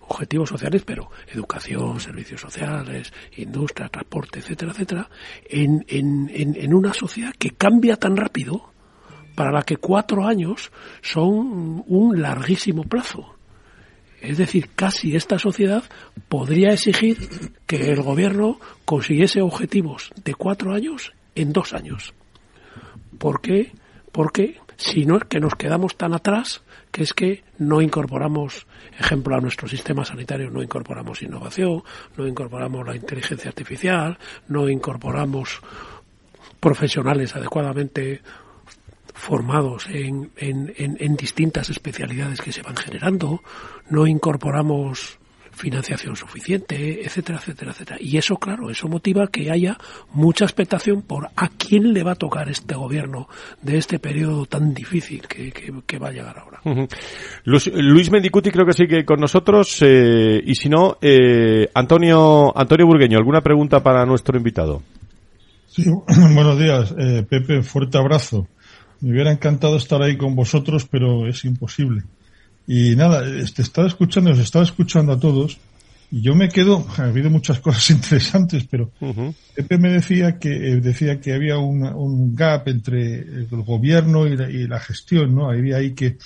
objetivos 0.07 0.49
sociales, 0.49 0.83
pero 0.85 1.09
educación, 1.27 1.99
servicios 1.99 2.41
sociales, 2.41 3.13
industria, 3.37 3.89
transporte, 3.89 4.39
etcétera, 4.39 4.71
etcétera, 4.71 5.09
en, 5.45 5.85
en, 5.87 6.29
en, 6.29 6.73
una 6.73 6.93
sociedad 6.93 7.33
que 7.37 7.51
cambia 7.51 7.95
tan 7.95 8.15
rápido 8.17 8.71
para 9.35 9.51
la 9.51 9.63
que 9.63 9.77
cuatro 9.77 10.27
años 10.27 10.71
son 11.01 11.83
un 11.87 12.21
larguísimo 12.21 12.83
plazo. 12.83 13.35
Es 14.21 14.37
decir, 14.37 14.69
casi 14.75 15.15
esta 15.15 15.37
sociedad 15.37 15.83
podría 16.29 16.71
exigir 16.71 17.17
que 17.67 17.91
el 17.91 18.01
gobierno 18.01 18.59
consiguiese 18.85 19.41
objetivos 19.41 20.11
de 20.23 20.33
cuatro 20.33 20.73
años 20.73 21.13
en 21.35 21.51
dos 21.51 21.73
años. 21.73 22.13
¿Por 23.17 23.41
qué? 23.41 23.73
Porque 24.11 24.59
si 24.77 25.05
no 25.05 25.17
es 25.17 25.25
que 25.25 25.39
nos 25.39 25.55
quedamos 25.55 25.97
tan 25.97 26.13
atrás 26.13 26.63
que 26.93 27.01
es 27.01 27.13
que 27.13 27.43
no 27.57 27.81
incorporamos, 27.81 28.67
ejemplo, 28.99 29.35
a 29.35 29.41
nuestro 29.41 29.67
sistema 29.67 30.05
sanitario, 30.05 30.51
no 30.51 30.61
incorporamos 30.61 31.23
innovación, 31.23 31.83
no 32.15 32.27
incorporamos 32.27 32.85
la 32.85 32.95
inteligencia 32.95 33.49
artificial, 33.49 34.19
no 34.47 34.69
incorporamos 34.69 35.59
profesionales 36.59 37.35
adecuadamente 37.35 38.21
formados 39.15 39.87
en, 39.89 40.29
distintas 41.17 41.71
especialidades 41.71 42.39
que 42.39 42.51
se 42.51 42.61
van 42.61 42.75
generando, 42.75 43.41
no 43.89 44.05
incorporamos 44.05 45.17
financiación 45.53 46.15
suficiente, 46.15 47.05
etcétera, 47.05 47.39
etcétera, 47.39 47.71
etcétera. 47.71 47.97
Y 47.99 48.17
eso, 48.17 48.35
claro, 48.35 48.69
eso 48.69 48.87
motiva 48.87 49.27
que 49.27 49.51
haya 49.51 49.77
mucha 50.11 50.45
expectación 50.45 51.01
por 51.01 51.29
a 51.35 51.49
quién 51.49 51.93
le 51.93 52.03
va 52.03 52.13
a 52.13 52.15
tocar 52.15 52.49
este 52.49 52.75
gobierno 52.75 53.27
de 53.61 53.77
este 53.77 53.99
periodo 53.99 54.45
tan 54.45 54.73
difícil 54.73 55.21
que, 55.27 55.51
que, 55.51 55.71
que 55.85 55.99
va 55.99 56.09
a 56.09 56.11
llegar 56.11 56.37
ahora. 56.37 56.59
Uh 56.65 56.71
-huh. 56.71 56.87
Luis, 57.45 57.71
Luis, 57.73 58.11
Mendicuti 58.11 58.51
creo 58.51 58.65
que 58.65 58.73
sigue 58.73 59.05
con 59.05 59.19
nosotros 59.19 59.77
eh, 59.81 60.41
y 60.45 60.55
si 60.55 60.69
no, 60.69 60.97
eh, 61.01 61.69
Antonio, 61.73 62.51
Antonio 62.57 62.85
Burgueño, 62.85 63.17
¿alguna 63.17 63.41
pregunta 63.41 63.81
para 63.81 64.05
nuestro 64.05 64.37
invitado? 64.37 64.81
Sí, 65.67 65.85
buenos 66.35 66.59
días, 66.59 66.93
eh, 66.97 67.25
Pepe, 67.27 67.63
fuerte 67.63 67.97
abrazo. 67.97 68.47
Me 69.01 69.11
hubiera 69.11 69.31
encantado 69.31 69.75
estar 69.75 70.01
ahí 70.01 70.17
con 70.17 70.35
vosotros, 70.35 70.87
pero 70.89 71.27
es 71.27 71.43
imposible. 71.45 72.03
Y 72.67 72.95
nada, 72.95 73.23
te 73.23 73.61
estaba 73.61 73.87
escuchando, 73.87 74.31
os 74.31 74.39
estaba 74.39 74.63
escuchando 74.63 75.11
a 75.11 75.19
todos 75.19 75.57
Y 76.11 76.21
yo 76.21 76.33
me 76.33 76.49
quedo, 76.49 76.85
ha 76.97 77.03
habido 77.03 77.29
muchas 77.29 77.59
cosas 77.59 77.89
interesantes, 77.91 78.65
pero 78.69 78.91
Pepe 79.55 79.77
me 79.77 79.89
decía 79.89 80.39
que 80.39 80.49
eh, 80.49 80.81
decía 80.81 81.19
que 81.19 81.33
había 81.33 81.57
un 81.57 82.35
gap 82.35 82.67
entre 82.67 83.19
el 83.19 83.47
gobierno 83.65 84.27
y 84.27 84.67
la, 84.67 84.79
gestión, 84.79 85.35
¿no? 85.35 85.49
Había 85.49 85.77
ahí 85.77 85.93
que 85.93 86.17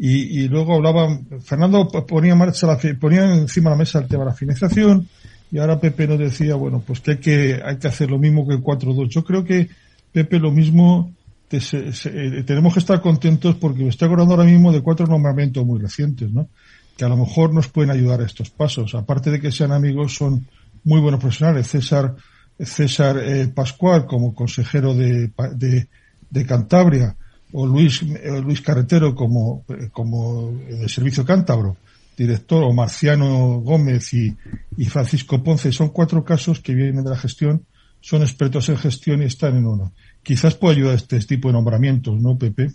y, 0.00 0.42
y 0.42 0.48
luego 0.48 0.76
hablaba 0.76 1.18
Fernando 1.40 1.88
ponía 1.88 2.36
marcha 2.36 2.68
la, 2.68 2.78
ponía 3.00 3.34
encima 3.34 3.70
de 3.70 3.74
la 3.74 3.78
mesa 3.78 3.98
el 3.98 4.06
tema 4.06 4.22
de 4.22 4.30
la 4.30 4.36
financiación 4.36 5.08
y 5.50 5.58
ahora 5.58 5.80
Pepe 5.80 6.06
nos 6.06 6.20
decía 6.20 6.54
bueno 6.54 6.80
pues 6.86 7.00
que 7.00 7.10
hay 7.10 7.16
que 7.18 7.60
hay 7.64 7.78
que 7.78 7.88
hacer 7.88 8.08
lo 8.08 8.18
mismo 8.18 8.46
que 8.46 8.54
el 8.54 8.62
4-2. 8.62 9.08
Yo 9.08 9.24
creo 9.24 9.44
que 9.44 9.68
Pepe 10.12 10.38
lo 10.38 10.52
mismo 10.52 11.12
eh, 11.50 12.44
tenemos 12.46 12.74
que 12.74 12.80
estar 12.80 13.00
contentos 13.00 13.56
porque 13.56 13.82
me 13.82 13.88
estoy 13.88 14.06
acordando 14.06 14.34
ahora 14.34 14.44
mismo 14.44 14.70
de 14.70 14.82
cuatro 14.82 15.06
nombramientos 15.06 15.64
muy 15.64 15.80
recientes, 15.80 16.30
¿no? 16.30 16.48
Que 16.96 17.04
a 17.04 17.08
lo 17.08 17.16
mejor 17.16 17.54
nos 17.54 17.68
pueden 17.68 17.90
ayudar 17.90 18.20
a 18.20 18.26
estos 18.26 18.50
pasos. 18.50 18.94
Aparte 18.94 19.30
de 19.30 19.40
que 19.40 19.52
sean 19.52 19.72
amigos, 19.72 20.14
son 20.14 20.46
muy 20.84 21.00
buenos 21.00 21.20
profesionales. 21.20 21.68
César, 21.68 22.16
César 22.58 23.18
eh, 23.18 23.48
Pascual 23.48 24.06
como 24.06 24.34
consejero 24.34 24.94
de, 24.94 25.30
de, 25.50 26.46
Cantabria 26.46 27.16
o 27.52 27.66
Luis, 27.66 28.02
eh, 28.02 28.40
Luis 28.42 28.60
Carretero 28.60 29.14
como, 29.14 29.64
como 29.92 30.52
de 30.68 30.88
Servicio 30.88 31.24
Cántabro, 31.24 31.78
director, 32.16 32.62
o 32.62 32.74
Marciano 32.74 33.60
Gómez 33.60 34.12
y, 34.12 34.36
y 34.76 34.84
Francisco 34.84 35.42
Ponce. 35.42 35.72
Son 35.72 35.88
cuatro 35.90 36.22
casos 36.24 36.60
que 36.60 36.74
vienen 36.74 37.04
de 37.04 37.10
la 37.10 37.16
gestión, 37.16 37.64
son 38.00 38.20
expertos 38.22 38.68
en 38.68 38.76
gestión 38.76 39.22
y 39.22 39.26
están 39.26 39.56
en 39.56 39.66
uno 39.66 39.94
quizás 40.22 40.54
pueda 40.54 40.74
ayudar 40.74 40.94
este 40.94 41.18
tipo 41.20 41.48
de 41.48 41.54
nombramientos, 41.54 42.20
¿no, 42.20 42.36
Pepe? 42.38 42.70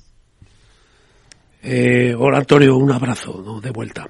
Eh, 1.61 2.13
hola 2.17 2.39
Antonio, 2.39 2.75
un 2.75 2.91
abrazo 2.91 3.61
de 3.61 3.71
vuelta. 3.71 4.07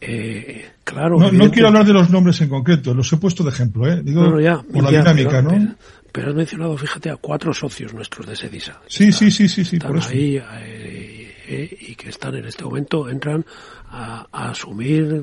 Eh, 0.00 0.64
claro. 0.84 1.18
No, 1.32 1.50
quiero 1.50 1.68
hablar 1.68 1.86
de 1.86 1.92
los 1.92 2.10
nombres 2.10 2.40
en 2.40 2.48
concreto, 2.48 2.94
los 2.94 3.12
he 3.12 3.16
puesto 3.16 3.42
de 3.42 3.50
ejemplo, 3.50 3.88
¿eh? 3.90 4.00
Digo, 4.02 4.38
ya, 4.38 4.62
por 4.62 4.82
la 4.84 4.90
dinámica, 4.90 5.42
¿no? 5.42 5.76
Pero, 6.12 6.28
has 6.28 6.34
mencionado, 6.36 6.76
fíjate, 6.76 7.10
a 7.10 7.16
cuatro 7.16 7.52
socios 7.52 7.92
nuestros 7.92 8.26
de 8.26 8.36
Sedisa. 8.36 8.80
Sí, 8.86 9.10
sí, 9.10 9.32
sí, 9.32 9.48
sí, 9.48 9.64
sí, 9.64 9.78
por 9.80 9.96
eso. 9.96 10.10
ahí 10.10 10.40
eh, 11.48 11.76
y 11.88 11.94
que 11.96 12.10
están 12.10 12.36
en 12.36 12.44
este 12.44 12.64
momento, 12.64 13.08
entran 13.08 13.44
a, 13.94 14.26
asumir 14.50 15.22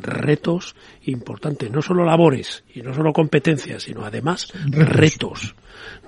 retos 0.00 0.74
importantes, 1.04 1.70
no 1.70 1.82
solo 1.82 2.04
labores 2.04 2.64
y 2.74 2.82
no 2.82 2.92
solo 2.92 3.12
competencias, 3.12 3.84
sino 3.84 4.04
además 4.04 4.52
retos. 4.66 5.54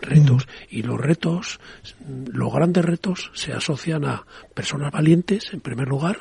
Retos. 0.01 0.49
Y 0.71 0.83
los 0.83 1.01
retos, 1.01 1.61
los 2.33 2.53
grandes 2.53 2.85
retos, 2.85 3.31
se 3.35 3.53
asocian 3.53 4.05
a 4.05 4.27
personas 4.55 4.93
valientes, 4.93 5.53
en 5.53 5.61
primer 5.61 5.89
lugar, 5.89 6.19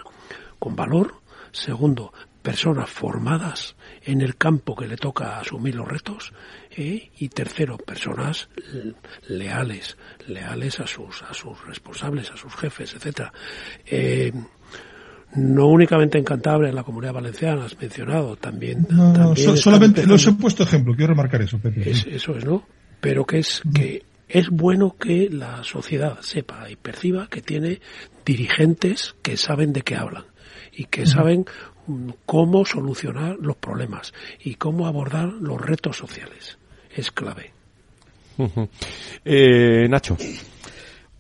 con 0.60 0.76
valor. 0.76 1.16
Segundo, 1.52 2.14
personas 2.42 2.90
formadas 2.90 3.76
en 4.04 4.22
el 4.22 4.38
campo 4.38 4.76
que 4.76 4.88
le 4.88 4.98
toca 4.98 5.40
asumir 5.40 5.76
los 5.76 5.88
retos 5.88 6.34
¿eh? 6.72 7.12
y 7.18 7.30
tercero 7.30 7.78
personas 7.78 8.50
leales 9.28 9.98
leales 10.28 10.80
a 10.80 10.88
sus 10.88 11.22
a 11.24 11.34
sus 11.34 11.66
responsables 11.66 12.32
a 12.32 12.38
sus 12.38 12.56
jefes 12.56 12.94
etcétera 12.94 13.34
eh, 13.86 14.32
no 15.36 15.68
únicamente 15.68 16.18
en 16.18 16.24
Cantabria, 16.24 16.70
en 16.70 16.76
la 16.76 16.84
Comunidad 16.84 17.14
Valenciana, 17.14 17.66
has 17.66 17.80
mencionado, 17.80 18.36
también. 18.36 18.88
No, 18.90 19.36
solamente 19.36 20.06
los 20.06 20.26
he 20.28 20.34
puesto 20.34 20.64
ejemplo, 20.64 20.96
quiero 20.96 21.14
remarcar 21.14 21.42
eso, 21.42 21.60
Pepe. 21.60 21.90
eso 21.90 22.36
es, 22.36 22.46
¿no? 22.46 22.64
Pero 23.00 23.26
que 23.26 23.40
es 23.40 23.62
que 23.74 24.04
es 24.28 24.50
bueno 24.50 24.96
que 25.00 25.30
la 25.30 25.64
sociedad 25.64 26.20
sepa 26.22 26.70
y 26.70 26.76
perciba 26.76 27.28
que 27.28 27.42
tiene 27.42 27.80
dirigentes 28.26 29.16
que 29.22 29.38
saben 29.38 29.74
de 29.74 29.82
qué 29.82 29.96
hablan 29.96 30.26
y 30.72 30.86
que 30.86 31.06
saben 31.06 31.46
mm, 31.88 32.10
cómo 32.26 32.66
solucionar 32.66 33.38
los 33.40 33.56
problemas 33.58 34.14
y 34.44 34.56
cómo 34.56 34.88
abordar 34.88 35.28
los 35.28 35.60
retos 35.60 35.98
sociales. 35.98 36.58
Es 36.96 37.12
clave. 37.12 37.54
eh, 39.26 39.88
Nacho. 39.90 40.18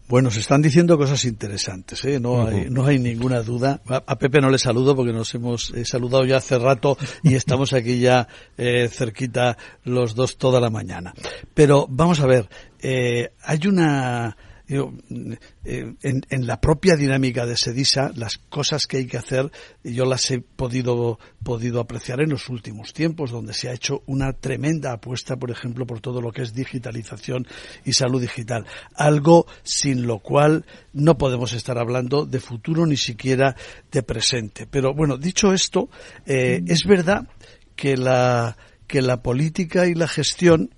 Bueno, 0.09 0.31
se 0.31 0.39
están 0.39 0.63
diciendo 0.63 0.97
cosas 0.97 1.23
interesantes, 1.25 2.03
¿eh? 2.03 2.19
no, 2.19 2.47
hay, 2.47 2.67
no 2.67 2.83
hay 2.83 2.97
ninguna 2.97 3.43
duda. 3.43 3.79
A, 3.87 4.17
Pepe 4.17 4.41
no 4.41 4.49
le 4.49 4.57
saludo 4.57 4.95
porque 4.95 5.13
nos 5.13 5.35
hemos 5.35 5.69
eh, 5.75 5.85
saludado 5.85 6.25
ya 6.25 6.37
hace 6.37 6.57
rato 6.57 6.97
y 7.21 7.35
estamos 7.35 7.73
aquí 7.73 7.99
ya 7.99 8.27
eh, 8.57 8.89
cerquita 8.91 9.55
los 9.83 10.15
dos 10.15 10.39
toda 10.39 10.59
la 10.59 10.71
mañana. 10.71 11.13
Pero 11.53 11.85
vamos 11.87 12.21
a 12.21 12.25
ver, 12.25 12.49
eh, 12.79 13.33
hay 13.43 13.59
una 13.67 14.35
eh, 14.69 15.95
en, 16.03 16.47
la 16.47 16.61
propia 16.61 16.95
dinámica 16.95 17.47
de 17.47 17.57
Sedisa, 17.57 18.11
las 18.15 18.37
cosas 18.37 18.85
que 18.85 18.97
hay 18.97 19.07
que 19.07 19.17
hacer, 19.17 19.51
yo 19.83 20.05
las 20.05 20.29
he 20.29 20.41
podido, 20.41 21.17
podido 21.43 21.79
apreciar 21.79 22.21
en 22.21 22.29
los 22.29 22.49
últimos 22.49 22.93
tiempos, 22.93 23.31
donde 23.31 23.53
se 23.53 23.69
ha 23.69 23.73
hecho 23.73 24.03
una 24.05 24.33
tremenda 24.33 24.93
apuesta, 24.93 25.37
por 25.37 25.49
ejemplo, 25.49 25.87
por 25.87 26.01
todo 26.01 26.21
lo 26.21 26.31
que 26.31 26.43
es 26.43 26.53
digitalización 26.53 27.47
y 27.83 27.93
salud 27.93 28.21
digital. 28.21 28.67
Algo 28.93 29.47
sin 29.63 30.05
lo 30.05 30.19
cual 30.19 30.65
no 30.93 31.17
podemos 31.17 31.53
estar 31.53 31.79
hablando 31.79 32.27
de 32.27 32.39
futuro 32.39 32.85
ni 32.85 32.97
siquiera 32.97 33.55
de 33.91 34.03
presente. 34.03 34.67
Pero 34.67 34.93
bueno, 34.93 35.17
dicho 35.17 35.51
esto, 35.51 35.89
eh, 36.27 36.61
es 36.67 36.83
verdad 36.85 37.27
que 37.75 37.97
la, 37.97 38.55
que 38.85 39.01
la 39.01 39.23
política 39.23 39.87
y 39.87 39.95
la 39.95 40.07
gestión 40.07 40.75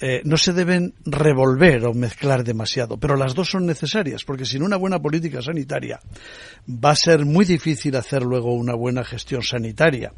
eh, 0.00 0.22
no 0.24 0.36
se 0.36 0.52
deben 0.52 0.94
revolver 1.04 1.84
o 1.84 1.92
mezclar 1.92 2.42
demasiado, 2.42 2.98
pero 2.98 3.16
las 3.16 3.34
dos 3.34 3.50
son 3.50 3.66
necesarias, 3.66 4.24
porque 4.24 4.46
sin 4.46 4.62
una 4.62 4.76
buena 4.76 4.98
política 4.98 5.42
sanitaria 5.42 6.00
va 6.68 6.90
a 6.90 6.96
ser 6.96 7.26
muy 7.26 7.44
difícil 7.44 7.94
hacer 7.96 8.22
luego 8.22 8.54
una 8.54 8.74
buena 8.74 9.04
gestión 9.04 9.42
sanitaria. 9.42 10.12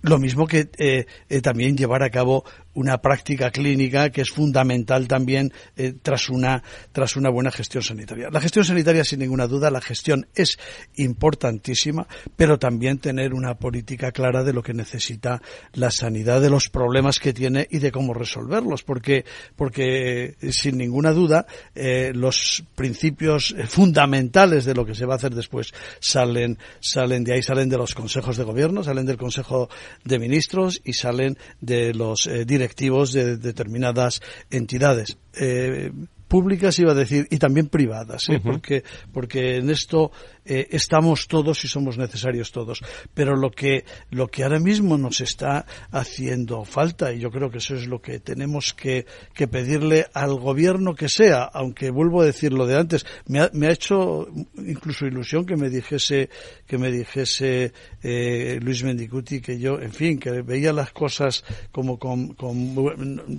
Lo 0.00 0.18
mismo 0.18 0.46
que 0.46 0.68
eh, 0.78 1.06
eh, 1.28 1.40
también 1.40 1.76
llevar 1.76 2.02
a 2.02 2.10
cabo 2.10 2.44
una 2.74 2.98
práctica 2.98 3.50
clínica 3.50 4.10
que 4.10 4.20
es 4.20 4.30
fundamental 4.30 5.08
también 5.08 5.52
eh, 5.76 5.94
tras 6.00 6.28
una 6.28 6.62
tras 6.92 7.16
una 7.16 7.30
buena 7.30 7.50
gestión 7.50 7.82
sanitaria. 7.82 8.28
La 8.30 8.40
gestión 8.40 8.64
sanitaria, 8.64 9.04
sin 9.04 9.20
ninguna 9.20 9.46
duda, 9.46 9.70
la 9.70 9.80
gestión 9.80 10.26
es 10.34 10.58
importantísima, 10.96 12.06
pero 12.36 12.58
también 12.58 12.98
tener 12.98 13.32
una 13.32 13.54
política 13.54 14.12
clara 14.12 14.42
de 14.42 14.52
lo 14.52 14.62
que 14.62 14.74
necesita 14.74 15.40
la 15.72 15.90
sanidad, 15.90 16.40
de 16.40 16.50
los 16.50 16.68
problemas 16.68 17.20
que 17.20 17.32
tiene 17.32 17.66
y 17.70 17.78
de 17.78 17.92
cómo 17.92 18.14
resolverlos, 18.14 18.82
porque 18.82 19.24
porque 19.56 20.36
eh, 20.40 20.52
sin 20.52 20.78
ninguna 20.78 21.12
duda 21.12 21.46
eh, 21.74 22.12
los 22.14 22.64
principios 22.74 23.54
fundamentales 23.68 24.64
de 24.64 24.74
lo 24.74 24.84
que 24.84 24.94
se 24.94 25.06
va 25.06 25.14
a 25.14 25.16
hacer 25.16 25.34
después 25.34 25.72
salen 26.00 26.58
salen 26.80 27.24
de 27.24 27.34
ahí, 27.34 27.42
salen 27.42 27.68
de 27.68 27.78
los 27.78 27.94
consejos 27.94 28.36
de 28.36 28.44
gobierno, 28.44 28.82
salen 28.82 29.06
del 29.06 29.16
Consejo 29.16 29.68
de 30.04 30.18
Ministros 30.18 30.80
y 30.84 30.94
salen 30.94 31.38
de 31.60 31.94
los 31.94 32.28
directores 32.46 32.63
directivos 32.64 33.12
de 33.12 33.36
determinadas 33.36 34.22
entidades. 34.50 35.18
Eh, 35.34 35.92
públicas 36.34 36.76
iba 36.80 36.90
a 36.90 36.96
decir 36.96 37.28
y 37.30 37.38
también 37.38 37.68
privadas 37.68 38.28
¿eh? 38.28 38.40
porque 38.42 38.82
porque 39.12 39.58
en 39.58 39.70
esto 39.70 40.10
eh, 40.46 40.68
estamos 40.72 41.26
todos 41.26 41.64
y 41.64 41.68
somos 41.68 41.96
necesarios 41.96 42.52
todos. 42.52 42.80
Pero 43.14 43.34
lo 43.34 43.50
que, 43.50 43.84
lo 44.10 44.28
que 44.28 44.42
ahora 44.42 44.58
mismo 44.58 44.98
nos 44.98 45.20
está 45.22 45.64
haciendo 45.90 46.64
falta, 46.64 47.12
y 47.12 47.20
yo 47.20 47.30
creo 47.30 47.50
que 47.50 47.58
eso 47.58 47.74
es 47.74 47.86
lo 47.86 48.00
que 48.00 48.20
tenemos 48.20 48.74
que, 48.74 49.06
que 49.32 49.48
pedirle 49.48 50.06
al 50.12 50.34
gobierno 50.38 50.94
que 50.94 51.08
sea, 51.08 51.44
aunque 51.44 51.90
vuelvo 51.90 52.20
a 52.20 52.26
decir 52.26 52.52
lo 52.52 52.66
de 52.66 52.76
antes, 52.76 53.06
me 53.26 53.40
ha, 53.40 53.50
me 53.54 53.68
ha 53.68 53.72
hecho 53.72 54.28
incluso 54.58 55.06
ilusión 55.06 55.46
que 55.46 55.56
me 55.56 55.70
dijese, 55.70 56.28
que 56.66 56.76
me 56.76 56.90
dijese 56.90 57.72
eh, 58.02 58.58
Luis 58.60 58.84
Mendicuti 58.84 59.40
que 59.40 59.58
yo, 59.58 59.80
en 59.80 59.92
fin, 59.92 60.18
que 60.18 60.42
veía 60.42 60.74
las 60.74 60.92
cosas 60.92 61.42
como 61.72 61.98
con, 61.98 62.34
con, 62.34 62.74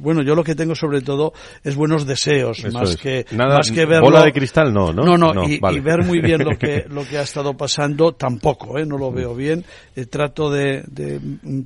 bueno, 0.01 0.23
yo 0.23 0.33
lo 0.33 0.43
que 0.43 0.55
tengo 0.55 0.73
sobre 0.73 1.01
todo 1.01 1.33
es 1.63 1.75
buenos 1.75 2.07
deseos, 2.07 2.65
más 2.73 2.84
que, 2.95 3.25
más 3.31 3.71
que 3.71 3.85
verlo. 3.85 4.05
Bola 4.05 4.23
de 4.23 4.33
cristal, 4.33 4.73
no, 4.73 4.93
¿no? 4.93 5.03
No, 5.03 5.33
no, 5.33 5.47
y, 5.47 5.55
y, 5.55 5.79
ver 5.79 6.03
muy 6.03 6.19
bien 6.19 6.43
lo 6.43 6.57
que, 6.57 6.85
lo 6.89 7.05
que 7.07 7.17
ha 7.17 7.21
estado 7.21 7.55
pasando 7.55 8.13
tampoco, 8.13 8.77
¿eh? 8.77 8.85
no 8.85 8.97
lo 8.97 9.11
veo 9.11 9.35
bien. 9.35 9.65
Eh, 9.95 10.05
trato 10.05 10.49
de, 10.49 10.83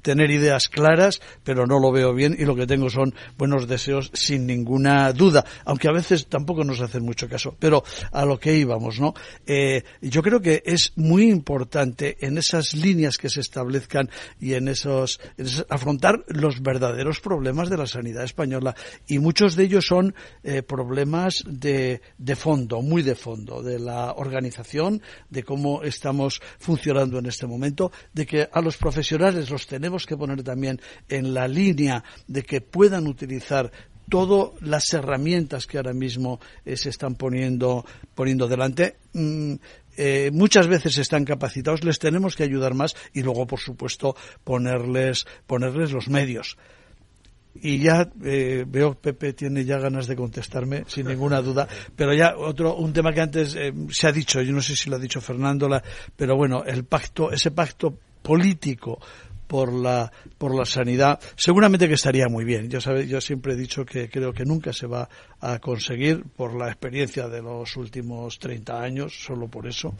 tener 0.01 0.31
ideas 0.31 0.69
claras, 0.69 1.21
pero 1.43 1.65
no 1.65 1.79
lo 1.79 1.91
veo 1.91 2.13
bien 2.13 2.35
y 2.37 2.45
lo 2.45 2.55
que 2.55 2.67
tengo 2.67 2.89
son 2.89 3.13
buenos 3.37 3.67
deseos 3.67 4.11
sin 4.13 4.45
ninguna 4.45 5.11
duda, 5.13 5.45
aunque 5.65 5.87
a 5.87 5.91
veces 5.91 6.27
tampoco 6.27 6.63
nos 6.63 6.81
hacen 6.81 7.03
mucho 7.03 7.27
caso. 7.27 7.55
Pero 7.59 7.83
a 8.11 8.25
lo 8.25 8.39
que 8.39 8.55
íbamos, 8.55 8.99
¿no? 8.99 9.13
Eh, 9.45 9.83
yo 10.01 10.21
creo 10.21 10.41
que 10.41 10.61
es 10.65 10.93
muy 10.95 11.29
importante 11.29 12.17
en 12.21 12.37
esas 12.37 12.75
líneas 12.75 13.17
que 13.17 13.29
se 13.29 13.41
establezcan 13.41 14.09
y 14.39 14.53
en 14.53 14.67
esos, 14.67 15.19
afrontar 15.69 16.23
los 16.27 16.61
verdaderos 16.61 17.19
problemas 17.19 17.69
de 17.69 17.77
la 17.77 17.87
sanidad 17.87 18.23
española 18.23 18.75
y 19.07 19.19
muchos 19.19 19.55
de 19.55 19.63
ellos 19.63 19.85
son 19.87 20.13
eh, 20.43 20.61
problemas 20.61 21.08
de, 21.45 22.01
de 22.17 22.35
fondo, 22.35 22.81
muy 22.81 23.01
de 23.01 23.15
fondo, 23.15 23.61
de 23.61 23.79
la 23.79 24.13
organización, 24.13 25.01
de 25.29 25.43
cómo 25.43 25.83
estamos 25.83 26.41
funcionando 26.59 27.19
en 27.19 27.25
este 27.25 27.47
momento, 27.47 27.91
de 28.13 28.25
que 28.25 28.49
a 28.51 28.61
los 28.61 28.77
profesionales 28.77 29.49
los 29.49 29.67
tenemos 29.67 30.05
que 30.05 30.17
poner 30.17 30.43
también 30.43 30.79
en 31.07 31.33
la 31.33 31.47
línea 31.47 32.03
de 32.27 32.43
que 32.43 32.61
puedan 32.61 33.07
utilizar 33.07 33.71
todas 34.09 34.59
las 34.61 34.91
herramientas 34.93 35.67
que 35.67 35.77
ahora 35.77 35.93
mismo 35.93 36.39
eh, 36.65 36.75
se 36.75 36.89
están 36.89 37.15
poniendo, 37.15 37.85
poniendo 38.15 38.47
delante. 38.47 38.97
Mm, 39.13 39.53
eh, 39.97 40.31
muchas 40.33 40.67
veces 40.67 40.97
están 40.97 41.25
capacitados, 41.25 41.83
les 41.83 41.99
tenemos 41.99 42.35
que 42.35 42.43
ayudar 42.43 42.73
más 42.73 42.95
y 43.13 43.21
luego, 43.21 43.45
por 43.45 43.59
supuesto, 43.59 44.15
ponerles, 44.43 45.25
ponerles 45.45 45.91
los 45.91 46.09
medios. 46.09 46.57
Y 47.55 47.79
ya 47.79 48.09
eh, 48.23 48.63
veo 48.67 48.93
Pepe 48.95 49.33
tiene 49.33 49.65
ya 49.65 49.79
ganas 49.79 50.07
de 50.07 50.15
contestarme 50.15 50.83
sin 50.87 51.07
ninguna 51.07 51.41
duda, 51.41 51.67
pero 51.95 52.13
ya 52.13 52.35
otro 52.37 52.75
un 52.75 52.93
tema 52.93 53.11
que 53.11 53.21
antes 53.21 53.55
eh, 53.55 53.73
se 53.89 54.07
ha 54.07 54.11
dicho, 54.11 54.41
yo 54.41 54.53
no 54.53 54.61
sé 54.61 54.75
si 54.75 54.89
lo 54.89 54.95
ha 54.95 54.99
dicho 54.99 55.19
Fernando, 55.19 55.67
pero 56.15 56.37
bueno, 56.37 56.63
el 56.63 56.85
pacto, 56.85 57.31
ese 57.31 57.51
pacto 57.51 57.97
político 58.21 58.99
por 59.49 59.73
la 59.73 60.11
por 60.37 60.55
la 60.55 60.63
sanidad 60.63 61.19
seguramente 61.35 61.87
que 61.87 61.95
estaría 61.95 62.27
muy 62.29 62.45
bien. 62.45 62.69
Yo 62.69 62.79
sabe, 62.79 63.07
yo 63.07 63.19
siempre 63.19 63.53
he 63.53 63.57
dicho 63.57 63.83
que 63.83 64.07
creo 64.07 64.31
que 64.31 64.45
nunca 64.45 64.71
se 64.71 64.85
va 64.85 65.09
a 65.41 65.57
conseguir 65.57 66.23
por 66.23 66.55
la 66.55 66.67
experiencia 66.67 67.27
de 67.27 67.41
los 67.41 67.75
últimos 67.75 68.37
30 68.37 68.79
años 68.79 69.23
solo 69.25 69.47
por 69.47 69.67
eso. 69.67 69.95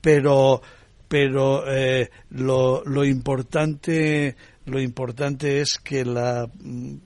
Pero 0.00 0.60
pero 1.08 1.70
eh, 1.70 2.10
lo, 2.30 2.82
lo 2.84 3.04
importante 3.04 4.34
lo 4.66 4.80
importante 4.80 5.60
es 5.60 5.78
que, 5.78 6.04
la, 6.04 6.48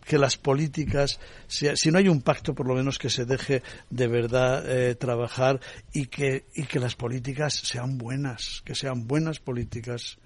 que 0.05 0.19
las 0.19 0.37
políticas, 0.37 1.19
si, 1.47 1.69
si, 1.77 1.91
no 1.91 1.99
hay 1.99 2.09
un 2.09 2.23
pacto, 2.23 2.55
por 2.55 2.67
lo 2.67 2.75
menos 2.75 2.99
que 2.99 3.11
se 3.11 3.25
deje 3.25 3.63
de 3.91 4.07
verdad 4.09 4.65
eh, 4.69 4.95
trabajar 4.95 5.61
y 5.93 6.07
que, 6.07 6.45
y 6.55 6.65
que 6.65 6.79
las 6.79 6.95
políticas 6.95 7.55
sean 7.55 7.99
buenas, 7.99 8.63
que 8.65 8.75
sean 8.75 9.07
buenas 9.07 9.41
políticas 9.41 10.19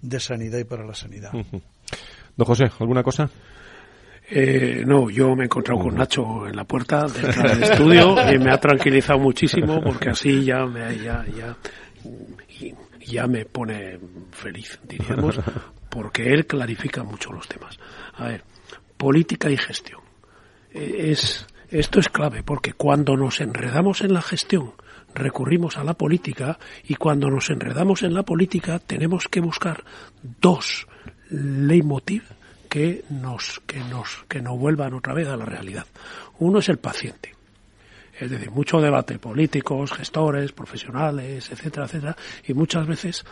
de 0.00 0.20
sanidad 0.20 0.58
y 0.58 0.64
para 0.64 0.86
la 0.86 0.94
sanidad. 0.94 1.32
Don 1.32 2.46
José, 2.46 2.70
¿alguna 2.78 3.02
cosa? 3.02 3.28
Eh, 4.30 4.84
no, 4.86 5.08
yo 5.08 5.34
me 5.34 5.42
he 5.42 5.46
encontrado 5.46 5.80
con 5.80 5.94
Nacho 5.94 6.46
en 6.46 6.54
la 6.54 6.64
puerta 6.64 7.06
del 7.06 7.62
estudio 7.62 8.14
y 8.30 8.38
me 8.38 8.52
ha 8.52 8.58
tranquilizado 8.58 9.18
muchísimo 9.18 9.80
porque 9.80 10.10
así 10.10 10.44
ya 10.44 10.66
me, 10.66 10.98
ya, 10.98 11.24
ya, 11.34 11.56
ya 13.06 13.26
me 13.26 13.46
pone 13.46 13.98
feliz, 14.32 14.78
diríamos, 14.86 15.40
porque 15.88 16.32
él 16.32 16.46
clarifica 16.46 17.02
mucho 17.02 17.32
los 17.32 17.48
temas. 17.48 17.78
A 18.14 18.28
ver, 18.28 18.44
política 18.96 19.50
y 19.50 19.56
gestión. 19.56 20.00
Eh, 20.72 21.10
es, 21.12 21.46
esto 21.70 22.00
es 22.00 22.08
clave 22.08 22.42
porque 22.42 22.72
cuando 22.72 23.16
nos 23.16 23.40
enredamos 23.40 24.02
en 24.02 24.12
la 24.12 24.22
gestión, 24.22 24.72
recurrimos 25.14 25.76
a 25.76 25.84
la 25.84 25.94
política 25.94 26.58
y 26.84 26.94
cuando 26.96 27.30
nos 27.30 27.50
enredamos 27.50 28.02
en 28.02 28.14
la 28.14 28.22
política 28.22 28.78
tenemos 28.78 29.28
que 29.28 29.40
buscar 29.40 29.84
dos 30.40 30.86
leitmotiv 31.30 32.24
que 32.68 33.04
nos, 33.08 33.60
que 33.66 33.78
nos, 33.80 34.24
que 34.28 34.42
nos 34.42 34.58
vuelvan 34.58 34.94
otra 34.94 35.14
vez 35.14 35.28
a 35.28 35.36
la 35.36 35.44
realidad. 35.44 35.86
Uno 36.38 36.58
es 36.58 36.68
el 36.68 36.78
paciente. 36.78 37.37
Es 38.20 38.30
decir, 38.30 38.50
mucho 38.50 38.80
debate, 38.80 39.18
políticos, 39.18 39.92
gestores, 39.92 40.52
profesionales, 40.52 41.50
etcétera, 41.50 41.86
etcétera, 41.86 42.16
y 42.46 42.54
muchas 42.54 42.86
veces 42.86 43.24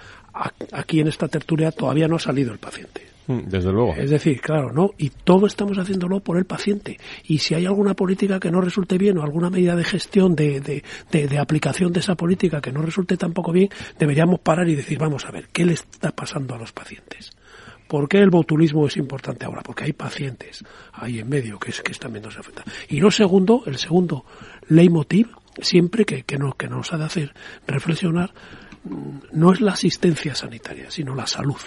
aquí 0.73 1.01
en 1.01 1.09
esta 1.09 1.29
tertulia 1.29 1.73
todavía 1.73 2.09
no 2.09 2.17
ha 2.17 2.21
salido 2.21 2.53
el 2.53 2.59
paciente. 2.59 3.17
Mm, 3.27 3.49
desde 3.49 3.73
luego. 3.73 3.95
Es 3.97 4.11
decir, 4.11 4.41
claro, 4.41 4.73
¿no? 4.73 4.91
Y 4.99 5.11
todo 5.11 5.47
estamos 5.47 5.79
haciéndolo 5.79 6.21
por 6.21 6.39
el 6.39 6.45
paciente. 6.45 6.99
Y 7.25 7.39
si 7.39 7.55
hay 7.55 7.67
alguna 7.67 7.95
política 7.95 8.39
que 8.39 8.51
no 8.51 8.61
resulte 8.61 8.99
bien 8.99 9.19
o 9.19 9.23
alguna 9.23 9.51
medida 9.51 9.75
de 9.75 9.85
gestión, 9.85 10.37
de, 10.37 10.61
de, 10.61 10.83
de, 11.11 11.39
aplicación 11.39 11.93
de 11.93 12.01
esa 12.01 12.15
política 12.15 12.61
que 12.61 12.73
no 12.73 12.83
resulte 12.83 13.17
tampoco 13.17 13.53
bien, 13.53 13.69
deberíamos 13.99 14.41
parar 14.41 14.69
y 14.69 14.77
decir, 14.77 14.99
vamos 14.99 15.25
a 15.27 15.33
ver, 15.33 15.49
¿qué 15.53 15.65
le 15.65 15.73
está 15.73 16.13
pasando 16.13 16.55
a 16.55 16.59
los 16.59 16.73
pacientes? 16.73 17.33
¿Por 17.89 18.09
qué 18.09 18.19
el 18.19 18.31
botulismo 18.31 18.87
es 18.87 18.97
importante 18.97 19.45
ahora? 19.45 19.63
Porque 19.63 19.85
hay 19.85 19.93
pacientes 19.93 20.65
ahí 20.93 21.21
en 21.21 21.29
medio 21.29 21.59
que, 21.59 21.71
es, 21.71 21.81
que 21.81 21.93
están 21.93 22.13
viendo 22.13 22.29
esa 22.29 22.41
afecta. 22.41 22.65
Y 22.89 23.01
lo 23.01 23.11
segundo, 23.11 23.63
el 23.67 23.79
segundo 23.79 24.25
leitmotiv, 24.69 25.29
siempre 25.61 26.05
que, 26.05 26.23
que, 26.25 26.39
nos, 26.39 26.57
que 26.57 26.69
nos 26.69 26.93
ha 26.93 26.99
de 26.99 27.05
hacer 27.05 27.35
reflexionar, 27.67 28.33
mm, 28.85 29.19
no 29.33 29.53
es 29.53 29.61
la 29.61 29.73
asistencia 29.73 30.35
sanitaria, 30.35 30.91
sino 30.91 31.15
la 31.15 31.27
salud 31.27 31.61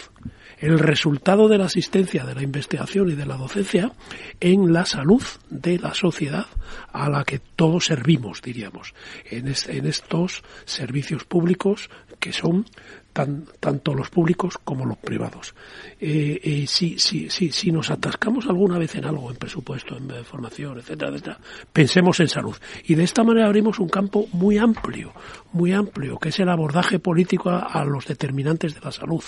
el 0.59 0.78
resultado 0.78 1.47
de 1.47 1.57
la 1.57 1.65
asistencia, 1.65 2.26
de 2.26 2.36
la 2.36 2.43
investigación 2.43 3.09
y 3.09 3.15
de 3.15 3.26
la 3.26 3.38
docencia 3.38 3.91
en 4.39 4.74
la 4.74 4.86
salud 4.86 5.24
de 5.49 5.80
la 5.80 5.93
sociedad 5.93 6.47
a 6.91 7.09
la 7.09 7.24
que 7.24 7.39
todos 7.39 7.86
servimos, 7.86 8.41
diríamos, 8.41 8.93
en, 9.30 9.47
estos 9.47 10.43
servicios 10.65 11.24
públicos 11.24 11.89
que 12.20 12.34
son 12.34 12.65
tanto 13.14 13.93
los 13.93 14.10
públicos 14.10 14.57
como 14.64 14.86
los 14.86 14.97
privados. 14.97 15.53
Eh, 15.99 16.39
eh, 16.43 16.66
si, 16.68 16.97
si, 16.99 17.30
si, 17.30 17.51
si, 17.51 17.72
nos 17.72 17.89
atascamos 17.89 18.45
alguna 18.47 18.78
vez 18.78 18.95
en 18.95 19.05
algo, 19.05 19.30
en 19.30 19.38
presupuesto, 19.38 19.97
en 19.97 20.24
formación, 20.24 20.78
etcétera, 20.80 21.12
etcétera, 21.12 21.39
pensemos 21.74 22.20
en 22.20 22.28
salud. 22.28 22.55
Y 22.86 22.95
de 22.95 23.03
esta 23.03 23.24
manera 23.24 23.47
abrimos 23.47 23.80
un 23.80 23.89
campo 23.89 24.28
muy 24.34 24.57
amplio, 24.57 25.14
muy 25.53 25.74
amplio, 25.74 26.18
que 26.18 26.30
es 26.30 26.39
el 26.39 26.49
abordaje 26.49 26.99
político 26.99 27.49
a 27.49 27.84
los 27.86 28.05
determinantes 28.05 28.76
de 28.76 28.82
la 28.82 28.91
salud 28.91 29.24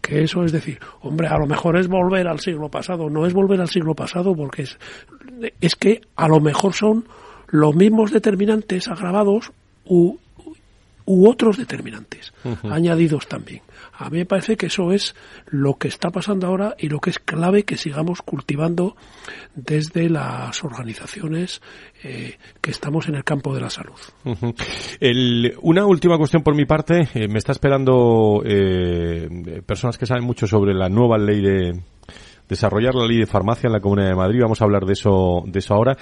que 0.00 0.22
eso 0.22 0.44
es 0.44 0.52
decir, 0.52 0.78
hombre, 1.02 1.28
a 1.28 1.38
lo 1.38 1.46
mejor 1.46 1.76
es 1.76 1.88
volver 1.88 2.28
al 2.28 2.40
siglo 2.40 2.68
pasado, 2.68 3.10
no 3.10 3.26
es 3.26 3.32
volver 3.32 3.60
al 3.60 3.68
siglo 3.68 3.94
pasado 3.94 4.34
porque 4.34 4.62
es, 4.62 4.78
es 5.60 5.74
que 5.74 6.00
a 6.16 6.28
lo 6.28 6.40
mejor 6.40 6.74
son 6.74 7.04
los 7.48 7.74
mismos 7.74 8.12
determinantes 8.12 8.88
agravados 8.88 9.52
u, 9.84 10.16
u 11.08 11.26
otros 11.26 11.56
determinantes 11.56 12.34
añadidos 12.70 13.26
también. 13.26 13.62
A 13.94 14.10
mí 14.10 14.18
me 14.18 14.26
parece 14.26 14.56
que 14.56 14.66
eso 14.66 14.92
es 14.92 15.16
lo 15.46 15.74
que 15.74 15.88
está 15.88 16.10
pasando 16.10 16.46
ahora 16.46 16.76
y 16.78 16.88
lo 16.88 17.00
que 17.00 17.10
es 17.10 17.18
clave 17.18 17.64
que 17.64 17.78
sigamos 17.78 18.20
cultivando 18.20 18.94
desde 19.54 20.10
las 20.10 20.62
organizaciones 20.62 21.62
eh, 22.04 22.36
que 22.60 22.70
estamos 22.70 23.08
en 23.08 23.14
el 23.14 23.24
campo 23.24 23.54
de 23.54 23.60
la 23.62 23.70
salud. 23.70 23.98
una 25.62 25.86
última 25.86 26.18
cuestión 26.18 26.42
por 26.42 26.54
mi 26.54 26.66
parte. 26.66 27.08
Eh, 27.14 27.26
me 27.26 27.38
está 27.38 27.52
esperando 27.52 28.42
eh, 28.44 29.62
personas 29.64 29.96
que 29.96 30.06
saben 30.06 30.24
mucho 30.24 30.46
sobre 30.46 30.74
la 30.74 30.90
nueva 30.90 31.16
ley 31.16 31.40
de 31.40 31.80
desarrollar 32.48 32.94
la 32.94 33.06
ley 33.06 33.18
de 33.18 33.26
farmacia 33.26 33.66
en 33.66 33.72
la 33.72 33.80
Comunidad 33.80 34.10
de 34.10 34.16
Madrid. 34.16 34.40
Vamos 34.42 34.60
a 34.60 34.64
hablar 34.64 34.84
de 34.84 34.92
eso, 34.92 35.42
de 35.46 35.58
eso 35.58 35.74
ahora. 35.74 35.96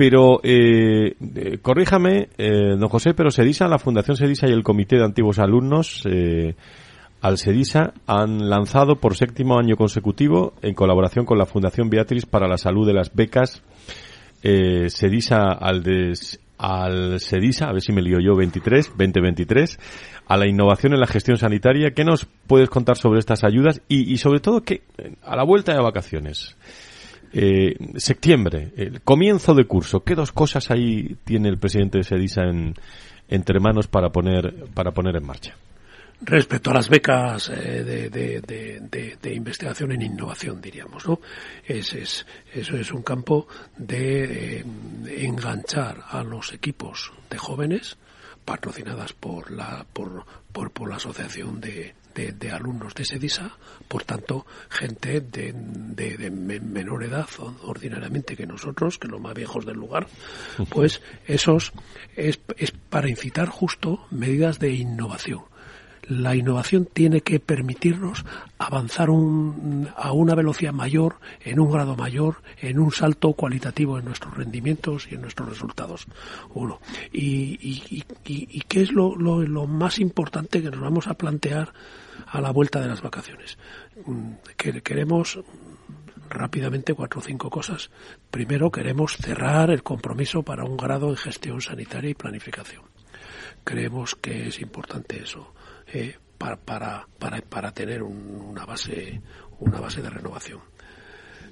Pero 0.00 0.40
eh, 0.42 1.14
corríjame, 1.60 2.30
don 2.38 2.88
José, 2.88 3.12
pero 3.12 3.30
Sedisa, 3.30 3.68
la 3.68 3.78
Fundación 3.78 4.16
Sedisa 4.16 4.48
y 4.48 4.50
el 4.50 4.62
Comité 4.62 4.96
de 4.96 5.04
Antiguos 5.04 5.38
Alumnos 5.38 6.04
eh, 6.10 6.54
al 7.20 7.36
SEDISA 7.36 7.92
han 8.06 8.48
lanzado 8.48 8.96
por 8.96 9.14
séptimo 9.14 9.58
año 9.58 9.76
consecutivo, 9.76 10.54
en 10.62 10.72
colaboración 10.72 11.26
con 11.26 11.36
la 11.36 11.44
Fundación 11.44 11.90
Beatriz 11.90 12.24
para 12.24 12.48
la 12.48 12.56
Salud 12.56 12.86
de 12.86 12.94
las 12.94 13.14
Becas, 13.14 13.62
eh, 14.42 14.88
SEDISA 14.88 15.52
al, 15.52 15.84
al 16.56 17.20
SEDISA, 17.20 17.68
a 17.68 17.72
ver 17.74 17.82
si 17.82 17.92
me 17.92 18.00
lío 18.00 18.20
yo, 18.20 18.34
23, 18.34 18.92
2023, 18.96 19.78
a 20.26 20.36
la 20.38 20.48
innovación 20.48 20.94
en 20.94 21.00
la 21.00 21.08
gestión 21.08 21.36
sanitaria. 21.36 21.90
¿Qué 21.90 22.04
nos 22.04 22.26
puedes 22.46 22.70
contar 22.70 22.96
sobre 22.96 23.18
estas 23.18 23.44
ayudas 23.44 23.82
y, 23.86 24.16
sobre 24.16 24.40
todo 24.40 24.62
que 24.62 24.80
a 25.22 25.36
la 25.36 25.44
vuelta 25.44 25.74
de 25.74 25.82
vacaciones? 25.82 26.56
Eh, 27.32 27.76
septiembre, 27.96 28.72
el 28.76 29.02
comienzo 29.02 29.54
de 29.54 29.64
curso. 29.64 30.00
¿Qué 30.00 30.14
dos 30.14 30.32
cosas 30.32 30.70
ahí 30.70 31.16
tiene 31.24 31.48
el 31.48 31.58
presidente 31.58 31.98
de 31.98 32.04
SEDISA 32.04 32.42
en, 32.42 32.74
entre 33.28 33.60
manos 33.60 33.86
para 33.86 34.10
poner, 34.10 34.66
para 34.74 34.90
poner 34.90 35.16
en 35.16 35.26
marcha? 35.26 35.54
respecto 36.22 36.70
a 36.70 36.74
las 36.74 36.88
becas 36.88 37.48
eh, 37.48 37.82
de, 37.82 38.10
de, 38.10 39.16
de, 39.20 39.34
investigación 39.34 39.92
en 39.92 40.02
innovación, 40.02 40.60
diríamos, 40.60 41.06
¿no? 41.06 41.20
Es, 41.66 41.94
es, 41.94 42.26
eso 42.52 42.76
es 42.76 42.92
un 42.92 43.02
campo 43.02 43.48
de 43.76 44.58
eh, 44.58 44.64
enganchar 45.18 46.04
a 46.08 46.22
los 46.22 46.52
equipos 46.52 47.12
de 47.30 47.38
jóvenes 47.38 47.96
patrocinadas 48.44 49.12
por 49.12 49.50
la 49.50 49.86
por, 49.92 50.24
por, 50.52 50.70
por 50.72 50.90
la 50.90 50.96
asociación 50.96 51.60
de, 51.60 51.94
de, 52.14 52.50
alumnos 52.50 52.94
de 52.94 53.04
SEDISA, 53.04 53.52
por 53.88 54.04
tanto, 54.04 54.46
gente 54.68 55.20
de, 55.20 55.52
de, 55.52 56.30
menor 56.30 57.04
edad 57.04 57.28
ordinariamente 57.62 58.36
que 58.36 58.46
nosotros, 58.46 58.98
que 58.98 59.08
los 59.08 59.20
más 59.20 59.34
viejos 59.34 59.64
del 59.66 59.76
lugar, 59.76 60.06
pues 60.68 61.00
esos 61.26 61.72
es, 62.16 62.40
es 62.56 62.70
para 62.72 63.08
incitar 63.08 63.48
justo 63.48 64.06
medidas 64.10 64.58
de 64.58 64.72
innovación 64.72 65.50
la 66.10 66.34
innovación 66.34 66.88
tiene 66.92 67.20
que 67.20 67.38
permitirnos 67.38 68.24
avanzar 68.58 69.08
a 69.08 70.12
una 70.12 70.34
velocidad 70.34 70.72
mayor, 70.72 71.16
en 71.44 71.60
un 71.60 71.70
grado 71.70 71.94
mayor, 71.94 72.42
en 72.60 72.80
un 72.80 72.90
salto 72.90 73.32
cualitativo 73.32 73.96
en 73.96 74.06
nuestros 74.06 74.36
rendimientos 74.36 75.06
y 75.10 75.14
en 75.14 75.22
nuestros 75.22 75.48
resultados. 75.48 76.06
Uno. 76.52 76.80
Y, 77.12 78.02
qué 78.68 78.82
es 78.82 78.90
lo, 78.90 79.16
más 79.68 80.00
importante 80.00 80.60
que 80.60 80.70
nos 80.70 80.80
vamos 80.80 81.06
a 81.06 81.14
plantear 81.14 81.72
a 82.26 82.40
la 82.40 82.50
vuelta 82.50 82.80
de 82.80 82.88
las 82.88 83.02
vacaciones? 83.02 83.58
Mm, 84.06 84.32
que 84.56 84.82
queremos 84.82 85.38
rápidamente 86.28 86.94
cuatro 86.94 87.20
o 87.20 87.22
cinco 87.22 87.50
cosas. 87.50 87.90
Primero, 88.30 88.70
queremos 88.70 89.16
cerrar 89.16 89.70
el 89.70 89.82
compromiso 89.82 90.42
para 90.42 90.64
un 90.64 90.76
grado 90.76 91.10
en 91.10 91.16
gestión 91.16 91.60
sanitaria 91.60 92.10
y 92.10 92.14
planificación. 92.14 92.84
Creemos 93.64 94.14
que 94.14 94.48
es 94.48 94.60
importante 94.60 95.22
eso. 95.22 95.52
Eh, 95.86 96.16
para, 96.38 96.56
para, 96.56 97.06
para, 97.18 97.42
para, 97.42 97.72
tener 97.72 98.02
una 98.02 98.64
base 98.64 99.20
una 99.60 99.80
base 99.80 100.02
de 100.02 100.10
renovación. 100.10 100.60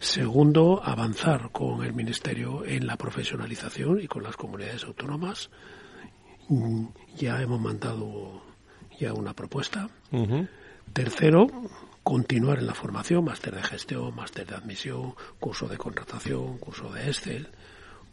Segundo, 0.01 0.81
avanzar 0.83 1.51
con 1.51 1.85
el 1.85 1.93
Ministerio 1.93 2.65
en 2.65 2.87
la 2.87 2.97
profesionalización 2.97 4.01
y 4.01 4.07
con 4.07 4.23
las 4.23 4.37
comunidades 4.37 4.85
autónomas. 4.85 5.51
Mm, 6.49 6.87
ya 7.17 7.43
hemos 7.43 7.61
mandado 7.61 8.43
ya 8.99 9.13
una 9.13 9.35
propuesta. 9.35 9.89
Tercero, 10.93 11.47
continuar 12.03 12.59
en 12.59 12.67
la 12.67 12.75
formación, 12.75 13.25
máster 13.25 13.55
de 13.55 13.63
gestión, 13.63 14.15
máster 14.15 14.47
de 14.47 14.55
admisión, 14.55 15.15
curso 15.39 15.69
de 15.69 15.77
contratación, 15.77 16.59
curso 16.59 16.91
de 16.91 17.07
Excel. 17.07 17.49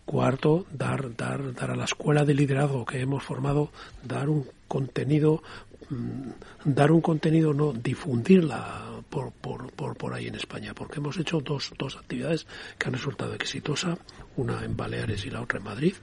Cuarto, 0.06 0.66
dar, 0.72 1.16
dar, 1.16 1.54
dar 1.54 1.72
a 1.72 1.76
la 1.76 1.86
escuela 1.86 2.26
de 2.26 2.36
liderazgo 2.36 2.86
que 2.86 3.02
hemos 3.02 3.24
formado, 3.24 3.72
dar 4.04 4.30
un 4.30 4.46
contenido, 4.68 5.42
mm, 5.90 6.30
dar 6.66 6.92
un 6.92 7.02
contenido, 7.02 7.54
no, 7.54 7.74
difundirla 7.74 8.84
por, 9.10 9.32
por, 9.32 9.72
por, 9.72 9.96
por 9.96 10.14
ahí 10.14 10.28
en 10.28 10.36
España, 10.36 10.74
porque 10.76 11.00
hemos 11.00 11.18
hecho 11.18 11.40
dos, 11.40 11.74
dos 11.78 11.96
actividades 11.96 12.46
que 12.78 12.88
han 12.88 12.94
resultado 12.94 13.34
exitosas, 13.34 13.98
una 14.36 14.64
en 14.64 14.78
Baleares 14.78 15.26
y 15.26 15.32
la 15.32 15.42
otra 15.42 15.58
en 15.58 15.66
Madrid. 15.66 15.96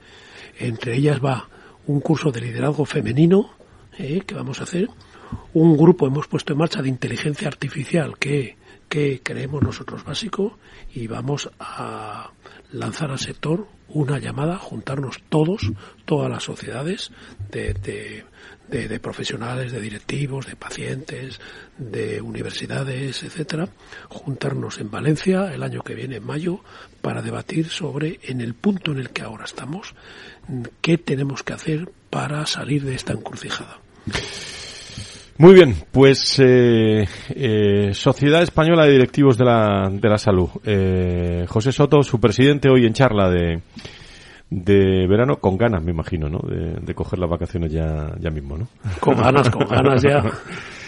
Entre 0.58 0.96
ellas 0.96 1.20
va 1.22 1.48
un 1.86 2.00
curso 2.00 2.32
de 2.32 2.40
liderazgo 2.40 2.84
femenino 2.84 3.61
eh, 3.98 4.22
que 4.26 4.34
vamos 4.34 4.60
a 4.60 4.64
hacer, 4.64 4.88
un 5.54 5.76
grupo 5.76 6.06
hemos 6.06 6.26
puesto 6.26 6.52
en 6.52 6.58
marcha 6.58 6.82
de 6.82 6.88
inteligencia 6.88 7.48
artificial 7.48 8.18
que, 8.18 8.56
que 8.88 9.20
creemos 9.22 9.62
nosotros 9.62 10.04
básico 10.04 10.58
y 10.94 11.06
vamos 11.06 11.50
a 11.58 12.30
lanzar 12.72 13.10
al 13.10 13.18
sector 13.18 13.66
una 13.88 14.18
llamada, 14.18 14.56
juntarnos 14.56 15.22
todos, 15.28 15.70
todas 16.04 16.30
las 16.30 16.42
sociedades 16.42 17.10
de, 17.50 17.74
de, 17.74 18.88
de, 18.88 19.00
profesionales, 19.00 19.72
de 19.72 19.80
directivos, 19.80 20.46
de 20.46 20.56
pacientes, 20.56 21.40
de 21.76 22.20
universidades, 22.22 23.22
etcétera, 23.22 23.68
juntarnos 24.08 24.78
en 24.78 24.90
Valencia 24.90 25.52
el 25.52 25.62
año 25.62 25.82
que 25.82 25.94
viene, 25.94 26.16
en 26.16 26.26
mayo, 26.26 26.60
para 27.02 27.20
debatir 27.20 27.68
sobre, 27.68 28.18
en 28.22 28.40
el 28.40 28.54
punto 28.54 28.92
en 28.92 28.98
el 28.98 29.10
que 29.10 29.22
ahora 29.22 29.44
estamos, 29.44 29.94
qué 30.80 30.96
tenemos 30.96 31.42
que 31.42 31.52
hacer 31.52 31.92
para 32.08 32.46
salir 32.46 32.84
de 32.84 32.94
esta 32.94 33.12
encrucijada. 33.12 33.81
Muy 35.38 35.54
bien, 35.54 35.74
pues 35.90 36.38
eh, 36.38 37.06
eh, 37.30 37.90
Sociedad 37.94 38.42
Española 38.42 38.84
de 38.84 38.92
Directivos 38.92 39.36
de 39.38 39.44
la, 39.44 39.88
de 39.90 40.08
la 40.08 40.18
Salud. 40.18 40.48
Eh, 40.64 41.46
José 41.48 41.72
Soto, 41.72 42.02
su 42.02 42.20
presidente, 42.20 42.68
hoy 42.68 42.86
en 42.86 42.92
charla 42.92 43.28
de, 43.28 43.60
de 44.50 45.06
verano, 45.08 45.36
con 45.36 45.56
ganas, 45.56 45.82
me 45.82 45.90
imagino, 45.90 46.28
¿no? 46.28 46.38
De, 46.46 46.74
de 46.80 46.94
coger 46.94 47.18
las 47.18 47.30
vacaciones 47.30 47.72
ya, 47.72 48.12
ya 48.20 48.30
mismo, 48.30 48.56
¿no? 48.56 48.68
Con 49.00 49.16
ganas, 49.16 49.50
con 49.50 49.66
ganas 49.66 50.02
ya. 50.02 50.22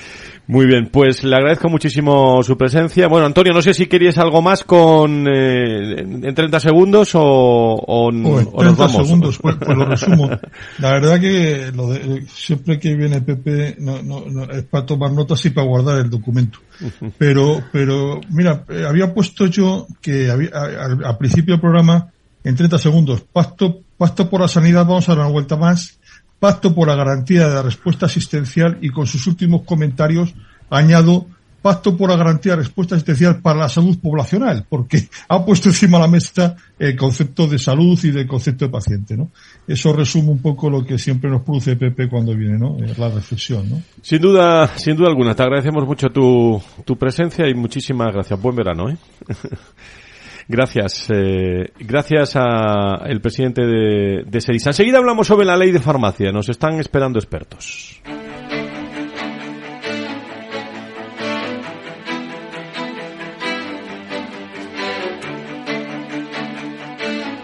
Muy 0.47 0.66
bien, 0.66 0.88
pues 0.92 1.24
le 1.24 1.34
agradezco 1.36 1.70
muchísimo 1.70 2.42
su 2.42 2.59
presencia. 2.59 3.09
Bueno, 3.09 3.24
Antonio, 3.24 3.55
no 3.55 3.62
sé 3.62 3.72
si 3.72 3.86
querías 3.86 4.18
algo 4.18 4.42
más 4.42 4.62
con 4.62 5.26
eh, 5.26 6.01
en 6.01 6.34
30 6.34 6.61
segundos 6.61 7.14
o, 7.14 7.22
o, 7.22 8.09
o 8.09 8.12
nos 8.12 8.76
vamos. 8.76 8.92
segundos, 8.92 9.38
pues, 9.38 9.57
pues, 9.57 9.76
lo 9.76 9.86
resumo. 9.86 10.28
La 10.78 10.92
verdad 10.92 11.18
que 11.18 11.72
lo 11.74 11.88
de, 11.88 12.26
siempre 12.28 12.78
que 12.78 12.95
viene 12.95 13.22
Pepe 13.22 13.76
no, 13.78 14.03
no, 14.03 14.26
no, 14.26 14.45
es 14.51 14.64
para 14.64 14.84
tomar 14.84 15.12
notas 15.12 15.42
y 15.47 15.51
para 15.51 15.66
guardar 15.66 16.01
el 16.01 16.11
documento. 16.11 16.59
Pero, 17.18 17.62
pero 17.70 18.20
mira, 18.30 18.64
eh, 18.68 18.84
había 18.86 19.14
puesto 19.14 19.47
yo 19.47 19.86
que 20.01 20.28
había, 20.28 20.51
al 20.51 21.16
principio 21.18 21.55
del 21.55 21.61
programa, 21.61 22.11
en 22.42 22.57
30 22.57 22.78
segundos, 22.78 23.20
pacto, 23.22 23.80
pacto 23.97 24.28
por 24.28 24.40
la 24.40 24.49
sanidad, 24.49 24.84
vamos 24.84 25.09
a 25.09 25.14
dar 25.14 25.24
una 25.24 25.32
vuelta 25.32 25.57
más 25.57 25.99
pacto 26.45 26.74
por 26.74 26.88
la 26.88 26.95
garantía 26.95 27.49
de 27.49 27.55
la 27.55 27.62
respuesta 27.62 28.05
asistencial 28.05 28.76
y 28.82 28.90
con 28.90 29.07
sus 29.07 29.26
últimos 29.26 29.62
comentarios 29.62 30.34
añado 30.68 31.24
pacto 31.62 31.97
por 31.97 32.11
la 32.11 32.16
garantía 32.16 32.53
de 32.53 32.59
respuesta 32.59 32.97
asistencial 32.97 33.40
para 33.40 33.61
la 33.61 33.70
salud 33.70 33.99
poblacional, 33.99 34.66
porque 34.68 35.09
ha 35.26 35.42
puesto 35.42 35.70
encima 35.70 35.97
de 35.97 36.05
la 36.05 36.11
mesa 36.11 36.55
el 36.78 36.95
concepto 36.97 37.47
de 37.47 37.59
salud 37.59 37.99
y 38.03 38.11
del 38.11 38.26
concepto 38.26 38.66
de 38.66 38.70
paciente, 38.70 39.16
¿no? 39.16 39.30
Eso 39.66 39.95
resume 39.95 40.32
un 40.32 40.42
poco 40.42 40.68
lo 40.68 40.84
que 40.84 40.99
siempre 40.99 41.30
nos 41.30 41.40
produce 41.40 41.76
Pepe 41.76 42.11
cuando 42.11 42.36
viene, 42.36 42.59
¿no? 42.59 42.76
La 42.99 43.09
reflexión, 43.09 43.70
¿no? 43.70 43.80
Sin 44.03 44.20
duda, 44.20 44.68
sin 44.76 44.97
duda 44.97 45.09
alguna. 45.09 45.34
Te 45.34 45.45
agradecemos 45.45 45.86
mucho 45.86 46.11
tu, 46.11 46.61
tu 46.84 46.99
presencia 46.99 47.49
y 47.49 47.55
muchísimas 47.55 48.12
gracias. 48.12 48.38
Buen 48.38 48.55
verano, 48.55 48.90
¿eh? 48.90 48.99
Gracias. 50.49 51.09
Eh, 51.11 51.72
gracias 51.78 52.36
a 52.36 53.05
el 53.07 53.20
presidente 53.20 53.62
de, 53.62 54.24
de. 54.26 54.66
Enseguida 54.66 54.99
hablamos 54.99 55.26
sobre 55.26 55.47
la 55.47 55.57
ley 55.57 55.70
de 55.70 55.80
farmacia. 55.80 56.32
Nos 56.32 56.49
están 56.49 56.78
esperando 56.80 57.18
expertos. 57.18 58.01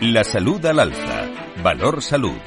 La 0.00 0.24
salud 0.24 0.64
al 0.64 0.80
alza. 0.80 1.28
Valor 1.62 2.02
salud. 2.02 2.38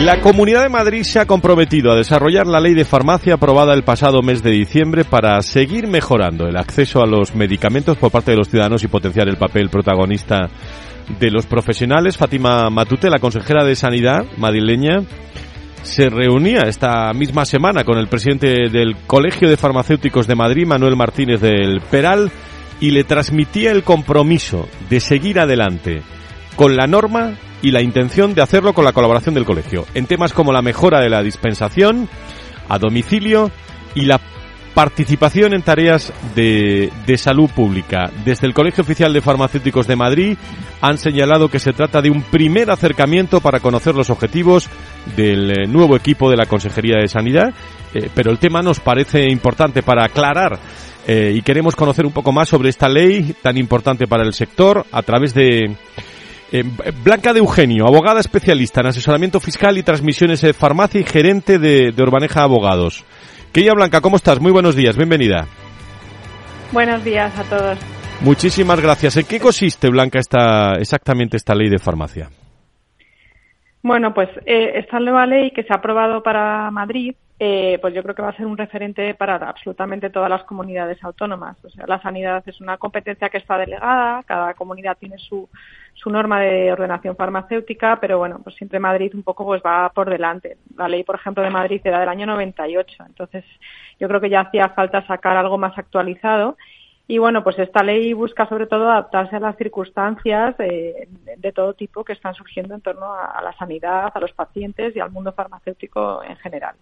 La 0.00 0.22
Comunidad 0.22 0.62
de 0.62 0.70
Madrid 0.70 1.02
se 1.02 1.20
ha 1.20 1.26
comprometido 1.26 1.92
a 1.92 1.96
desarrollar 1.96 2.46
la 2.46 2.58
ley 2.58 2.72
de 2.72 2.86
farmacia 2.86 3.34
aprobada 3.34 3.74
el 3.74 3.82
pasado 3.82 4.22
mes 4.22 4.42
de 4.42 4.50
diciembre 4.50 5.04
para 5.04 5.42
seguir 5.42 5.88
mejorando 5.88 6.46
el 6.46 6.56
acceso 6.56 7.02
a 7.02 7.06
los 7.06 7.34
medicamentos 7.34 7.98
por 7.98 8.10
parte 8.10 8.30
de 8.30 8.38
los 8.38 8.48
ciudadanos 8.48 8.82
y 8.82 8.88
potenciar 8.88 9.28
el 9.28 9.36
papel 9.36 9.68
protagonista 9.68 10.48
de 11.18 11.30
los 11.30 11.44
profesionales. 11.44 12.16
Fátima 12.16 12.70
Matute, 12.70 13.10
la 13.10 13.18
consejera 13.18 13.62
de 13.62 13.76
Sanidad 13.76 14.24
madrileña, 14.38 15.02
se 15.82 16.08
reunía 16.08 16.62
esta 16.62 17.12
misma 17.12 17.44
semana 17.44 17.84
con 17.84 17.98
el 17.98 18.08
presidente 18.08 18.70
del 18.70 18.96
Colegio 19.06 19.50
de 19.50 19.58
Farmacéuticos 19.58 20.26
de 20.26 20.34
Madrid, 20.34 20.66
Manuel 20.66 20.96
Martínez 20.96 21.42
del 21.42 21.82
Peral, 21.90 22.32
y 22.80 22.92
le 22.92 23.04
transmitía 23.04 23.70
el 23.70 23.82
compromiso 23.82 24.66
de 24.88 24.98
seguir 24.98 25.38
adelante 25.38 26.00
con 26.56 26.74
la 26.74 26.86
norma 26.86 27.34
y 27.62 27.70
la 27.70 27.82
intención 27.82 28.34
de 28.34 28.42
hacerlo 28.42 28.72
con 28.72 28.84
la 28.84 28.92
colaboración 28.92 29.34
del 29.34 29.44
colegio, 29.44 29.86
en 29.94 30.06
temas 30.06 30.32
como 30.32 30.52
la 30.52 30.62
mejora 30.62 31.00
de 31.00 31.10
la 31.10 31.22
dispensación 31.22 32.08
a 32.68 32.78
domicilio 32.78 33.50
y 33.94 34.04
la 34.04 34.20
participación 34.74 35.52
en 35.52 35.62
tareas 35.62 36.12
de, 36.34 36.92
de, 37.04 37.18
salud 37.18 37.50
pública. 37.50 38.10
Desde 38.24 38.46
el 38.46 38.54
Colegio 38.54 38.82
Oficial 38.82 39.12
de 39.12 39.20
Farmacéuticos 39.20 39.86
de 39.86 39.96
Madrid 39.96 40.38
han 40.80 40.96
señalado 40.96 41.48
que 41.48 41.58
se 41.58 41.72
trata 41.72 42.00
de 42.00 42.10
un 42.10 42.22
primer 42.22 42.70
acercamiento 42.70 43.40
para 43.40 43.60
conocer 43.60 43.94
los 43.94 44.10
objetivos 44.10 44.68
del 45.16 45.50
eh, 45.50 45.66
nuevo 45.66 45.96
equipo 45.96 46.30
de 46.30 46.36
la 46.36 46.46
Consejería 46.46 46.98
de 46.98 47.08
Sanidad, 47.08 47.52
eh, 47.92 48.08
pero 48.14 48.30
el 48.30 48.38
tema 48.38 48.62
nos 48.62 48.78
parece 48.78 49.28
importante 49.28 49.82
para 49.82 50.04
aclarar 50.04 50.58
eh, 51.06 51.32
y 51.34 51.42
queremos 51.42 51.74
conocer 51.74 52.06
un 52.06 52.12
poco 52.12 52.30
más 52.30 52.48
sobre 52.48 52.68
esta 52.68 52.88
ley 52.88 53.34
tan 53.42 53.56
importante 53.56 54.06
para 54.06 54.22
el 54.22 54.32
sector 54.32 54.86
a 54.92 55.02
través 55.02 55.34
de 55.34 55.76
eh, 56.52 56.64
Blanca 57.04 57.32
de 57.32 57.38
Eugenio, 57.38 57.86
abogada 57.86 58.20
especialista 58.20 58.80
en 58.80 58.88
asesoramiento 58.88 59.40
fiscal 59.40 59.78
y 59.78 59.82
transmisiones 59.82 60.40
de 60.40 60.52
farmacia 60.52 61.00
y 61.00 61.04
gerente 61.04 61.58
de, 61.58 61.92
de 61.92 62.02
Urbaneja 62.02 62.42
Abogados. 62.42 63.04
Querida 63.52 63.74
Blanca, 63.74 64.00
¿cómo 64.00 64.16
estás? 64.16 64.40
Muy 64.40 64.52
buenos 64.52 64.76
días, 64.76 64.96
bienvenida. 64.96 65.46
Buenos 66.72 67.04
días 67.04 67.36
a 67.38 67.44
todos. 67.44 67.78
Muchísimas 68.20 68.80
gracias. 68.80 69.16
¿En 69.16 69.26
qué 69.26 69.40
consiste, 69.40 69.88
Blanca, 69.88 70.18
esta, 70.18 70.74
exactamente 70.74 71.36
esta 71.36 71.54
ley 71.54 71.68
de 71.68 71.78
farmacia? 71.78 72.28
Bueno, 73.82 74.12
pues 74.12 74.28
eh, 74.44 74.72
esta 74.74 75.00
nueva 75.00 75.26
ley 75.26 75.52
que 75.52 75.62
se 75.62 75.72
ha 75.72 75.76
aprobado 75.76 76.22
para 76.22 76.70
Madrid, 76.70 77.14
eh, 77.38 77.78
pues 77.80 77.94
yo 77.94 78.02
creo 78.02 78.14
que 78.14 78.22
va 78.22 78.28
a 78.28 78.36
ser 78.36 78.44
un 78.44 78.58
referente 78.58 79.14
para 79.14 79.36
absolutamente 79.36 80.10
todas 80.10 80.28
las 80.28 80.44
comunidades 80.44 81.02
autónomas. 81.02 81.56
O 81.64 81.70
sea, 81.70 81.86
la 81.86 82.00
sanidad 82.02 82.42
es 82.46 82.60
una 82.60 82.76
competencia 82.76 83.30
que 83.30 83.38
está 83.38 83.56
delegada, 83.56 84.22
cada 84.24 84.52
comunidad 84.52 84.98
tiene 84.98 85.16
su, 85.16 85.48
su 85.94 86.10
norma 86.10 86.40
de 86.40 86.72
ordenación 86.72 87.16
farmacéutica, 87.16 87.98
pero 88.00 88.18
bueno, 88.18 88.40
pues 88.42 88.56
siempre 88.56 88.78
Madrid 88.78 89.12
un 89.14 89.22
poco 89.22 89.44
pues 89.44 89.62
va 89.64 89.90
por 89.90 90.08
delante. 90.08 90.56
La 90.76 90.88
ley, 90.88 91.04
por 91.04 91.16
ejemplo, 91.16 91.42
de 91.42 91.50
Madrid 91.50 91.80
era 91.84 92.00
del 92.00 92.08
año 92.08 92.26
98, 92.26 93.04
entonces 93.06 93.44
yo 93.98 94.08
creo 94.08 94.20
que 94.20 94.30
ya 94.30 94.40
hacía 94.40 94.70
falta 94.70 95.06
sacar 95.06 95.36
algo 95.36 95.58
más 95.58 95.76
actualizado 95.76 96.56
y 97.10 97.18
bueno, 97.18 97.42
pues 97.42 97.58
esta 97.58 97.82
ley 97.82 98.12
busca 98.12 98.48
sobre 98.48 98.68
todo 98.68 98.88
adaptarse 98.88 99.34
a 99.34 99.40
las 99.40 99.56
circunstancias 99.56 100.54
eh, 100.60 101.08
de 101.38 101.50
todo 101.50 101.74
tipo 101.74 102.04
que 102.04 102.12
están 102.12 102.34
surgiendo 102.34 102.72
en 102.76 102.82
torno 102.82 103.12
a, 103.12 103.42
la 103.42 103.52
sanidad, 103.58 104.12
a 104.14 104.20
los 104.20 104.30
pacientes 104.30 104.94
y 104.94 105.00
al 105.00 105.10
mundo 105.10 105.32
farmacéutico 105.32 106.22
en 106.22 106.36
general. 106.36 106.76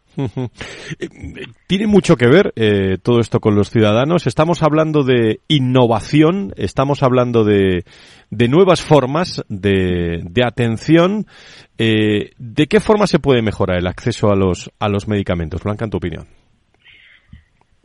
Tiene 1.66 1.86
mucho 1.86 2.16
que 2.16 2.28
ver 2.28 2.52
eh, 2.56 2.98
todo 3.02 3.20
esto 3.20 3.40
con 3.40 3.54
los 3.54 3.70
ciudadanos. 3.70 4.26
Estamos 4.26 4.62
hablando 4.62 5.02
de 5.02 5.40
innovación, 5.48 6.52
estamos 6.58 7.02
hablando 7.02 7.44
de, 7.44 7.84
de 8.28 8.48
nuevas 8.48 8.82
formas 8.82 9.42
de, 9.48 10.20
de 10.24 10.44
atención. 10.44 11.24
Eh, 11.78 12.32
¿De 12.36 12.66
qué 12.66 12.80
forma 12.80 13.06
se 13.06 13.18
puede 13.18 13.40
mejorar 13.40 13.78
el 13.78 13.86
acceso 13.86 14.30
a 14.30 14.36
los, 14.36 14.70
a 14.78 14.90
los 14.90 15.08
medicamentos? 15.08 15.62
Blanca, 15.62 15.86
en 15.86 15.90
tu 15.90 15.96
opinión. 15.96 16.37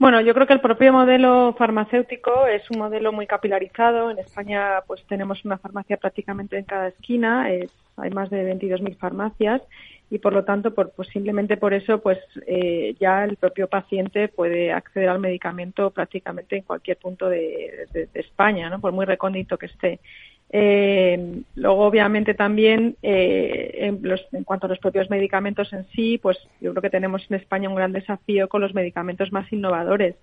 Bueno, 0.04 0.20
yo 0.20 0.34
creo 0.34 0.46
que 0.46 0.52
el 0.52 0.60
propio 0.60 0.92
modelo 0.92 1.56
farmacéutico 1.58 2.46
es 2.46 2.70
un 2.70 2.78
modelo 2.78 3.14
muy 3.14 3.26
capilarizado. 3.26 4.12
En 4.12 4.20
España, 4.20 4.82
pues 4.86 5.02
tenemos 5.08 5.46
una 5.46 5.58
farmacia 5.58 5.96
prácticamente 5.96 6.58
en 6.58 6.66
cada 6.66 6.90
esquina. 6.90 7.50
Es, 7.50 7.72
hay 7.96 8.10
más 8.10 8.30
de 8.30 8.54
22.000 8.54 8.98
farmacias 8.98 9.62
y, 10.10 10.20
por 10.20 10.34
lo 10.34 10.44
tanto, 10.44 10.74
por, 10.74 10.92
pues 10.92 11.08
simplemente 11.08 11.56
por 11.56 11.74
eso, 11.74 12.02
pues 12.02 12.18
eh, 12.46 12.98
ya 13.00 13.24
el 13.24 13.38
propio 13.38 13.70
paciente 13.70 14.28
puede 14.28 14.74
acceder 14.74 15.08
al 15.08 15.20
medicamento 15.20 15.90
prácticamente 15.92 16.58
en 16.58 16.64
cualquier 16.64 16.98
punto 16.98 17.30
de, 17.30 17.88
de 17.94 18.10
España, 18.20 18.70
¿no? 18.70 18.82
Por 18.82 18.92
muy 18.92 19.06
recóndito 19.06 19.58
que 19.58 19.68
esté. 19.68 20.02
Eh, 20.50 21.42
luego, 21.56 21.86
obviamente, 21.86 22.34
también 22.34 22.96
eh, 23.02 23.72
en, 23.80 24.00
los, 24.04 24.22
en, 24.32 24.44
cuanto 24.44 24.68
a 24.68 24.70
los 24.70 24.80
propios 24.80 25.10
medicamentos 25.10 25.74
en 25.74 25.86
sí, 25.96 26.20
pues 26.22 26.38
yo 26.62 26.72
creo 26.72 26.82
que 26.82 26.90
tenemos 26.90 27.26
en 27.30 27.38
España 27.38 27.70
un 27.70 27.76
gran 27.76 27.92
desafío 27.92 28.48
con 28.48 28.62
los 28.62 28.74
medicamentos 28.74 29.32
más 29.32 29.52
innovadores 29.52 30.16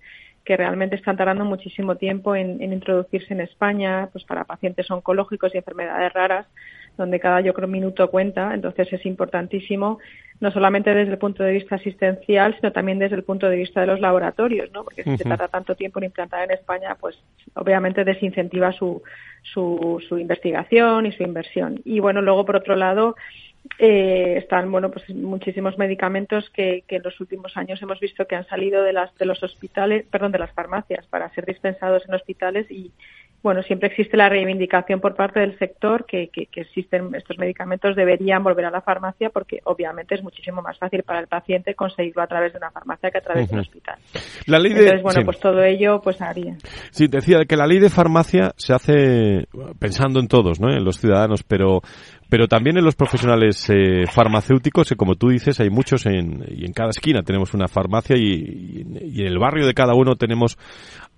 que 0.45 0.57
realmente 0.57 0.97
están 0.97 1.17
tardando 1.17 1.45
muchísimo 1.45 1.97
tiempo 1.97 2.35
en, 2.35 2.63
en, 2.63 2.73
introducirse 2.73 3.35
en 3.35 3.41
España, 3.41 4.09
pues 4.13 4.25
para 4.25 4.45
pacientes 4.45 4.91
oncológicos 4.91 5.55
y 5.55 5.59
enfermedades 5.59 6.13
raras, 6.13 6.47
donde 6.97 7.21
cada 7.21 7.41
yo 7.41 7.55
creo 7.55 7.69
minuto 7.69 8.11
cuenta. 8.11 8.55
Entonces 8.55 8.93
es 8.93 9.05
importantísimo 9.07 9.99
no 10.41 10.51
solamente 10.51 10.95
desde 10.95 11.13
el 11.13 11.19
punto 11.19 11.43
de 11.43 11.53
vista 11.53 11.77
asistencial, 11.77 12.57
sino 12.57 12.73
también 12.73 12.99
desde 12.99 13.17
el 13.17 13.25
punto 13.25 13.49
de 13.49 13.57
vista 13.57 13.83
de 13.83 13.87
los 13.87 14.01
laboratorios, 14.01 14.73
¿no? 14.73 14.85
Porque 14.85 15.03
si 15.03 15.11
uh 15.11 15.13
-huh. 15.13 15.19
se 15.19 15.25
tarda 15.25 15.49
tanto 15.49 15.75
tiempo 15.75 15.99
en 15.99 16.07
implantar 16.07 16.45
en 16.45 16.53
España, 16.53 16.97
pues 16.99 17.19
obviamente 17.55 18.05
desincentiva 18.05 18.73
su, 18.73 19.03
su, 19.43 20.03
su 20.09 20.19
investigación 20.19 21.05
y 21.05 21.13
su 21.13 21.23
inversión. 21.23 21.81
Y 21.85 22.01
bueno, 22.01 22.23
luego 22.23 22.47
por 22.47 22.57
otro 22.57 22.75
lado, 22.75 23.17
eh, 23.79 24.37
están 24.39 24.73
bueno 24.73 24.91
pues 24.91 25.09
muchísimos 25.11 25.77
medicamentos 25.77 26.49
que, 26.51 26.83
que, 26.89 26.97
en 26.97 27.03
los 27.03 27.21
últimos 27.21 27.55
años 27.59 27.81
hemos 27.83 28.01
visto 28.01 28.27
que 28.27 28.35
han 28.35 28.47
salido 28.47 28.83
de 28.83 28.95
las 28.95 29.15
de 29.19 29.27
los 29.27 29.43
hospitales 29.43 30.07
perdón 30.11 30.33
de 30.33 30.39
las 30.39 30.51
farmacias 30.53 31.07
para 31.07 31.29
ser 31.35 31.45
dispensados 31.45 32.03
en 32.09 32.15
hospitales 32.15 32.71
y 32.71 32.91
bueno 33.43 33.63
siempre 33.63 33.89
existe 33.89 34.17
la 34.17 34.29
reivindicación 34.29 35.01
por 35.01 35.15
parte 35.15 35.41
del 35.41 35.59
sector 35.59 36.05
que, 36.07 36.29
que, 36.29 36.47
que 36.47 36.63
existen 36.63 37.15
estos 37.15 37.39
medicamentos 37.39 37.97
deberían 37.97 38.43
volver 38.43 38.67
a 38.67 38.71
la 38.71 38.81
farmacia 38.81 39.31
porque 39.31 39.61
obviamente 39.65 40.15
es 40.15 40.23
muchísimo 40.23 40.63
más 40.63 40.79
fácil 40.79 41.03
para 41.03 41.21
el 41.21 41.27
paciente 41.27 41.75
conseguirlo 41.75 42.23
a 42.23 42.27
través 42.27 42.53
de 42.53 42.59
una 42.59 42.71
farmacia 42.71 43.11
que 43.11 43.19
a 43.19 43.23
través 43.23 43.45
uh 43.45 43.47
-huh. 43.47 43.51
de 43.51 43.55
un 43.55 43.61
hospital 43.61 43.99
la 44.47 44.59
ley 44.59 44.73
de... 44.73 44.81
entonces 44.81 45.03
bueno 45.03 45.21
sí. 45.21 45.25
pues 45.25 45.41
todo 45.41 45.63
ello 45.63 46.01
pues 46.03 46.21
haría 46.21 46.57
sí 46.91 47.07
decía 47.09 47.45
que 47.49 47.57
la 47.57 47.67
ley 47.67 47.79
de 47.79 47.91
farmacia 47.91 48.53
se 48.57 48.73
hace 48.75 49.47
pensando 49.79 50.21
en 50.21 50.29
todos 50.29 50.61
no 50.61 50.71
en 50.71 50.85
los 50.85 50.99
ciudadanos 50.99 51.43
pero 51.43 51.81
pero 52.31 52.47
también 52.47 52.79
en 52.79 52.85
los 52.85 52.95
profesionales 52.95 53.69
eh, 53.69 54.05
farmacéuticos, 54.11 54.89
que 54.89 54.97
como 54.97 55.17
tú 55.17 55.29
dices, 55.29 55.61
hay 55.61 55.69
muchos 55.69 56.07
en, 56.07 56.45
y 56.49 56.65
en 56.65 56.73
cada 56.73 56.91
esquina 56.91 57.23
tenemos 57.23 57.53
una 57.53 57.67
farmacia 57.67 58.17
y, 58.17 58.85
y 59.03 59.21
en 59.21 59.27
el 59.27 59.39
barrio 59.39 59.67
de 59.67 59.75
cada 59.75 59.95
uno 59.95 60.15
tenemos 60.15 60.57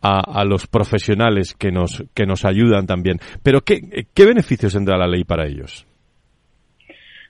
a, 0.01 0.41
a, 0.41 0.45
los 0.45 0.67
profesionales 0.67 1.55
que 1.55 1.71
nos, 1.71 2.03
que 2.15 2.27
nos 2.27 2.45
ayudan 2.45 2.87
también. 2.87 3.19
Pero 3.43 3.61
¿qué, 3.61 4.07
¿qué 4.13 4.27
beneficios 4.27 4.73
tendrá 4.73 4.97
la 4.97 5.07
ley 5.07 5.25
para 5.25 5.47
ellos? 5.47 5.87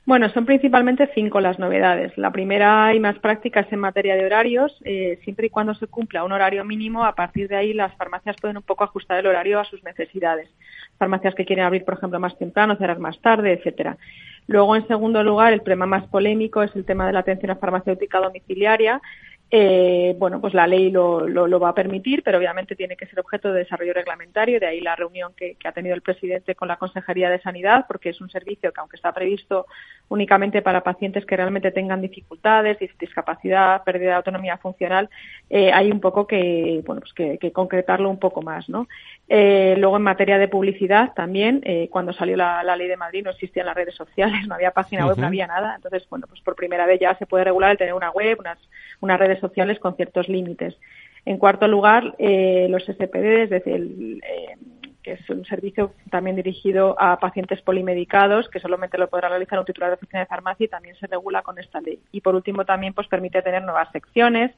Bueno, 0.05 0.28
son 0.30 0.45
principalmente 0.45 1.09
cinco 1.14 1.41
las 1.41 1.61
novedades. 1.61 2.16
La 2.18 2.33
primera 2.33 2.93
y 2.93 2.99
más 2.99 3.16
práctica 3.20 3.61
es 3.61 3.72
en 3.72 3.78
materia 3.78 4.16
de 4.16 4.26
horarios. 4.26 4.76
Eh, 4.85 5.20
siempre 5.22 5.47
y 5.47 5.51
cuando 5.51 5.74
se 5.74 5.87
cumpla 5.87 6.24
un 6.24 6.33
horario 6.33 6.64
mínimo, 6.64 7.05
a 7.05 7.14
partir 7.14 7.47
de 7.47 7.57
ahí 7.57 7.72
las 7.72 7.95
farmacias 7.97 8.37
pueden 8.41 8.57
un 8.57 8.64
poco 8.64 8.83
ajustar 8.83 9.20
el 9.20 9.28
horario 9.28 9.61
a 9.61 9.64
sus 9.64 9.83
necesidades. 9.85 10.49
Farmacias 11.03 11.34
que 11.34 11.44
quieren 11.44 11.64
abrir, 11.64 11.84
por 11.84 11.94
ejemplo, 11.94 12.20
más 12.20 12.38
temprano, 12.38 12.76
cerrar 12.76 13.00
más 13.00 13.18
tarde, 13.20 13.53
etcétera. 13.55 13.96
Luego, 14.46 14.76
en 14.76 14.86
segundo 14.86 15.24
lugar, 15.24 15.53
el 15.53 15.59
problema 15.59 15.84
más 15.84 16.07
polémico 16.07 16.62
es 16.62 16.70
el 16.76 16.84
tema 16.84 17.09
de 17.09 17.12
la 17.12 17.18
atención 17.18 17.50
a 17.50 17.57
farmacéutica 17.57 18.20
domiciliaria 18.20 19.03
eh, 19.55 20.16
bueno, 20.18 20.40
pues 20.40 20.55
la 20.55 20.66
ley 20.66 20.90
lo, 20.90 21.28
lo, 21.28 21.46
lo, 21.46 21.61
va 21.61 21.68
a 21.68 21.74
permitir, 21.74 22.22
pero 22.22 22.38
obviamente 22.38 22.74
tiene 22.74 22.96
que 22.96 23.05
ser 23.05 23.20
objeto 23.20 23.53
de 23.53 23.59
desarrollo 23.59 23.92
reglamentario, 23.92 24.59
de 24.59 24.66
ahí 24.66 24.80
la 24.80 24.96
reunión 24.96 25.34
que, 25.36 25.57
que, 25.57 25.68
ha 25.68 25.72
tenido 25.72 25.94
el 25.94 26.00
presidente 26.00 26.55
con 26.55 26.68
la 26.68 26.78
Consejería 26.78 27.28
de 27.28 27.38
Sanidad, 27.38 27.84
porque 27.86 28.09
es 28.09 28.22
un 28.22 28.30
servicio 28.30 28.72
que, 28.72 28.80
aunque 28.80 28.96
está 28.96 29.12
previsto 29.12 29.66
únicamente 30.09 30.62
para 30.62 30.82
pacientes 30.82 31.26
que 31.26 31.36
realmente 31.36 31.70
tengan 31.70 32.00
dificultades, 32.00 32.78
discapacidad, 32.98 33.84
pérdida 33.84 34.11
de 34.11 34.16
autonomía 34.16 34.57
funcional, 34.57 35.11
eh, 35.50 35.70
hay 35.70 35.92
un 35.92 36.00
poco 36.00 36.26
que, 36.26 36.82
bueno, 36.86 37.03
pues 37.03 37.12
que, 37.12 37.36
que, 37.36 37.53
concretarlo 37.53 38.09
un 38.09 38.18
poco 38.18 38.40
más, 38.40 38.70
¿no? 38.70 38.88
Eh, 39.28 39.74
luego, 39.76 39.98
en 39.98 40.03
materia 40.03 40.38
de 40.38 40.48
publicidad, 40.48 41.12
también, 41.14 41.61
eh, 41.64 41.88
cuando 41.90 42.14
salió 42.14 42.38
la, 42.38 42.62
la, 42.62 42.74
ley 42.74 42.88
de 42.88 42.96
Madrid 42.96 43.22
no 43.22 43.30
existían 43.30 43.66
las 43.66 43.74
redes 43.74 43.94
sociales, 43.94 44.40
no 44.48 44.55
había 44.55 44.70
página 44.70 45.05
web, 45.05 45.12
uh 45.12 45.18
-huh. 45.18 45.20
no 45.20 45.26
había 45.26 45.46
nada, 45.46 45.74
entonces, 45.76 46.09
bueno, 46.09 46.26
pues 46.26 46.40
por 46.40 46.57
primera 46.57 46.86
vez 46.86 47.00
ya 47.00 47.14
se 47.16 47.26
puede 47.26 47.44
regular 47.44 47.72
el 47.72 47.78
tener 47.78 47.92
una 47.92 48.11
web, 48.11 48.38
unas, 48.40 48.59
unas 49.00 49.18
redes 49.18 49.41
sociales 49.43 49.78
con 49.78 49.97
ciertos 49.97 50.30
límites. 50.30 50.74
En 51.26 51.36
cuarto 51.36 51.68
lugar, 51.68 52.14
eh, 52.18 52.66
los 52.70 52.84
SPD, 52.84 53.43
es 53.43 53.51
decir, 53.51 53.74
el, 53.74 54.22
eh, 54.26 54.57
que 55.03 55.12
es 55.12 55.30
un 55.30 55.45
servicio 55.45 55.93
también 56.11 56.36
dirigido 56.36 56.97
a 56.99 57.18
pacientes 57.18 57.61
polimedicados, 57.61 58.49
que 58.49 58.61
solamente 58.61 58.99
lo 58.99 59.09
podrá 59.11 59.28
realizar 59.28 59.59
un 59.59 59.64
titular 59.64 59.90
de 59.90 59.95
oficina 59.95 60.20
de 60.20 60.26
farmacia 60.26 60.64
y 60.64 60.68
también 60.68 60.95
se 60.97 61.07
regula 61.07 61.43
con 61.43 61.59
esta 61.59 61.80
ley. 61.80 61.99
Y 62.12 62.20
por 62.20 62.34
último, 62.34 62.64
también 62.64 62.95
pues 62.95 63.09
permite 63.09 63.43
tener 63.43 63.62
nuevas 63.62 63.90
secciones 63.93 64.53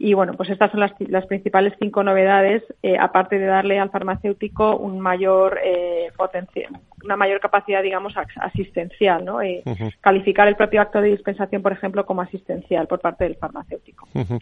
y 0.00 0.14
bueno, 0.14 0.34
pues 0.34 0.48
estas 0.48 0.70
son 0.70 0.78
las, 0.78 0.92
las 1.08 1.26
principales 1.26 1.74
cinco 1.80 2.04
novedades, 2.04 2.62
eh, 2.84 2.96
aparte 2.98 3.36
de 3.36 3.46
darle 3.46 3.80
al 3.80 3.90
farmacéutico 3.90 4.76
un 4.76 5.00
mayor 5.00 5.58
eh, 5.64 6.12
potencial, 6.16 6.70
una 7.04 7.16
mayor 7.16 7.40
capacidad, 7.40 7.82
digamos, 7.82 8.14
asistencial, 8.36 9.24
¿no? 9.24 9.42
Eh, 9.42 9.62
uh 9.66 9.72
-huh. 9.72 9.94
Calificar 10.00 10.46
el 10.46 10.54
propio 10.54 10.82
acto 10.82 11.00
de 11.00 11.08
dispensación, 11.08 11.62
por 11.62 11.72
ejemplo, 11.72 12.06
como 12.06 12.22
asistencial 12.22 12.86
por 12.86 13.00
parte 13.00 13.24
del 13.24 13.34
farmacéutico. 13.34 14.06
Uh 14.14 14.20
-huh. 14.20 14.40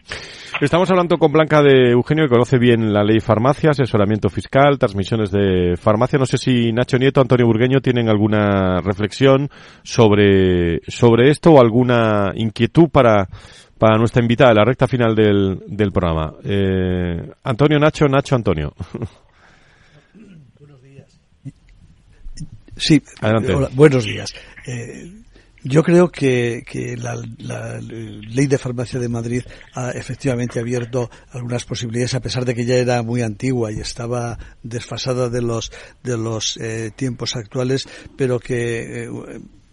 Estamos 0.61 0.91
hablando 0.91 1.17
con 1.17 1.31
Blanca 1.31 1.63
de 1.63 1.91
Eugenio, 1.91 2.25
que 2.25 2.33
conoce 2.33 2.59
bien 2.59 2.93
la 2.93 3.03
ley 3.03 3.19
farmacia, 3.19 3.71
asesoramiento 3.71 4.29
fiscal, 4.29 4.77
transmisiones 4.77 5.31
de 5.31 5.75
farmacia. 5.75 6.19
No 6.19 6.27
sé 6.27 6.37
si 6.37 6.71
Nacho 6.71 6.99
Nieto, 6.99 7.19
Antonio 7.19 7.47
Burgueño 7.47 7.79
tienen 7.79 8.09
alguna 8.09 8.79
reflexión 8.81 9.49
sobre, 9.81 10.81
sobre 10.87 11.31
esto 11.31 11.53
o 11.53 11.61
alguna 11.61 12.31
inquietud 12.35 12.89
para 12.91 13.27
para 13.77 13.97
nuestra 13.97 14.21
invitada, 14.21 14.53
la 14.53 14.65
recta 14.65 14.87
final 14.87 15.15
del, 15.15 15.59
del 15.67 15.91
programa. 15.91 16.33
Eh, 16.43 17.31
Antonio, 17.43 17.79
Nacho, 17.79 18.05
Nacho, 18.07 18.35
Antonio. 18.35 18.73
Buenos 20.59 20.81
días. 20.81 21.19
Sí, 22.75 23.01
Adelante. 23.21 23.53
Hola, 23.53 23.69
buenos 23.73 24.03
días. 24.03 24.33
Eh, 24.65 25.11
yo 25.63 25.83
creo 25.83 26.09
que, 26.09 26.63
que 26.65 26.95
la, 26.95 27.21
la, 27.39 27.79
ley 27.81 28.47
de 28.47 28.57
farmacia 28.57 28.99
de 28.99 29.09
Madrid 29.09 29.43
ha 29.73 29.91
efectivamente 29.91 30.59
abierto 30.59 31.09
algunas 31.31 31.65
posibilidades, 31.65 32.13
a 32.13 32.21
pesar 32.21 32.45
de 32.45 32.55
que 32.55 32.65
ya 32.65 32.75
era 32.75 33.03
muy 33.03 33.21
antigua 33.21 33.71
y 33.71 33.79
estaba 33.79 34.37
desfasada 34.63 35.29
de 35.29 35.41
los, 35.41 35.71
de 36.03 36.17
los 36.17 36.57
eh, 36.57 36.91
tiempos 36.95 37.35
actuales, 37.35 37.87
pero 38.15 38.39
que 38.39 39.09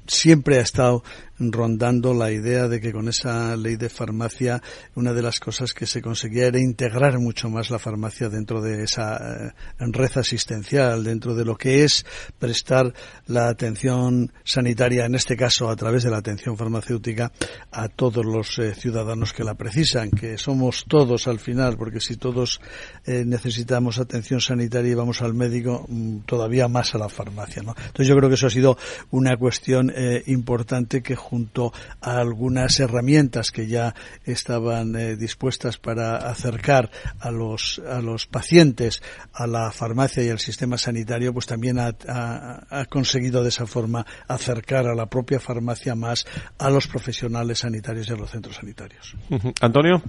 siempre 0.06 0.58
ha 0.58 0.62
estado 0.62 1.02
rondando 1.38 2.14
la 2.14 2.30
idea 2.30 2.68
de 2.68 2.80
que 2.80 2.92
con 2.92 3.08
esa 3.08 3.56
ley 3.56 3.76
de 3.76 3.88
farmacia 3.88 4.62
una 4.94 5.12
de 5.12 5.22
las 5.22 5.40
cosas 5.40 5.72
que 5.72 5.86
se 5.86 6.00
conseguía 6.00 6.46
era 6.46 6.60
integrar 6.60 7.18
mucho 7.18 7.48
más 7.50 7.70
la 7.70 7.78
farmacia 7.78 8.28
dentro 8.28 8.60
de 8.60 8.84
esa 8.84 9.16
eh, 9.16 9.52
red 9.78 10.10
asistencial, 10.16 11.04
dentro 11.04 11.34
de 11.34 11.44
lo 11.44 11.56
que 11.56 11.84
es 11.84 12.04
prestar 12.38 12.92
la 13.26 13.48
atención 13.48 14.32
sanitaria, 14.44 15.06
en 15.06 15.14
este 15.14 15.36
caso 15.36 15.68
a 15.68 15.76
través 15.76 16.04
de 16.04 16.10
la 16.10 16.18
atención 16.18 16.56
farmacéutica, 16.56 17.32
a 17.72 17.88
todos 17.88 18.24
los 18.24 18.58
eh, 18.58 18.74
ciudadanos 18.74 19.32
que 19.32 19.44
la 19.44 19.54
precisan, 19.54 20.10
que 20.10 20.38
somos 20.38 20.84
todos 20.88 21.26
al 21.26 21.38
final, 21.40 21.76
porque 21.76 22.00
si 22.00 22.16
todos 22.16 22.60
eh, 23.06 23.24
necesitamos 23.26 23.98
atención 23.98 24.40
sanitaria 24.40 24.92
y 24.92 24.94
vamos 24.94 25.22
al 25.22 25.34
médico, 25.34 25.84
mm, 25.88 26.20
todavía 26.20 26.68
más 26.68 26.94
a 26.94 26.98
la 26.98 27.08
farmacia. 27.08 27.62
¿no? 27.62 27.74
Entonces 27.76 28.06
yo 28.06 28.16
creo 28.16 28.28
que 28.28 28.36
eso 28.36 28.46
ha 28.46 28.50
sido 28.50 28.78
una 29.10 29.36
cuestión 29.36 29.92
importante 30.26 31.02
que 31.02 31.16
junto 31.34 31.72
a 32.00 32.18
algunas 32.20 32.78
herramientas 32.78 33.50
que 33.50 33.66
ya 33.66 33.92
estaban 34.24 34.94
eh, 34.94 35.16
dispuestas 35.16 35.78
para 35.78 36.16
acercar 36.16 36.92
a 37.18 37.32
los, 37.32 37.82
a 37.90 38.00
los 38.00 38.26
pacientes 38.28 39.02
a 39.32 39.48
la 39.48 39.72
farmacia 39.72 40.22
y 40.22 40.28
al 40.28 40.38
sistema 40.38 40.78
sanitario, 40.78 41.32
pues 41.32 41.46
también 41.46 41.80
ha, 41.80 41.90
ha, 42.06 42.66
ha 42.70 42.84
conseguido 42.84 43.42
de 43.42 43.48
esa 43.48 43.66
forma 43.66 44.06
acercar 44.28 44.86
a 44.86 44.94
la 44.94 45.06
propia 45.06 45.40
farmacia 45.40 45.96
más 45.96 46.24
a 46.56 46.70
los 46.70 46.86
profesionales 46.86 47.58
sanitarios 47.58 48.08
y 48.08 48.12
a 48.12 48.16
los 48.16 48.30
centros 48.30 48.54
sanitarios. 48.54 49.16
Antonio 49.60 50.00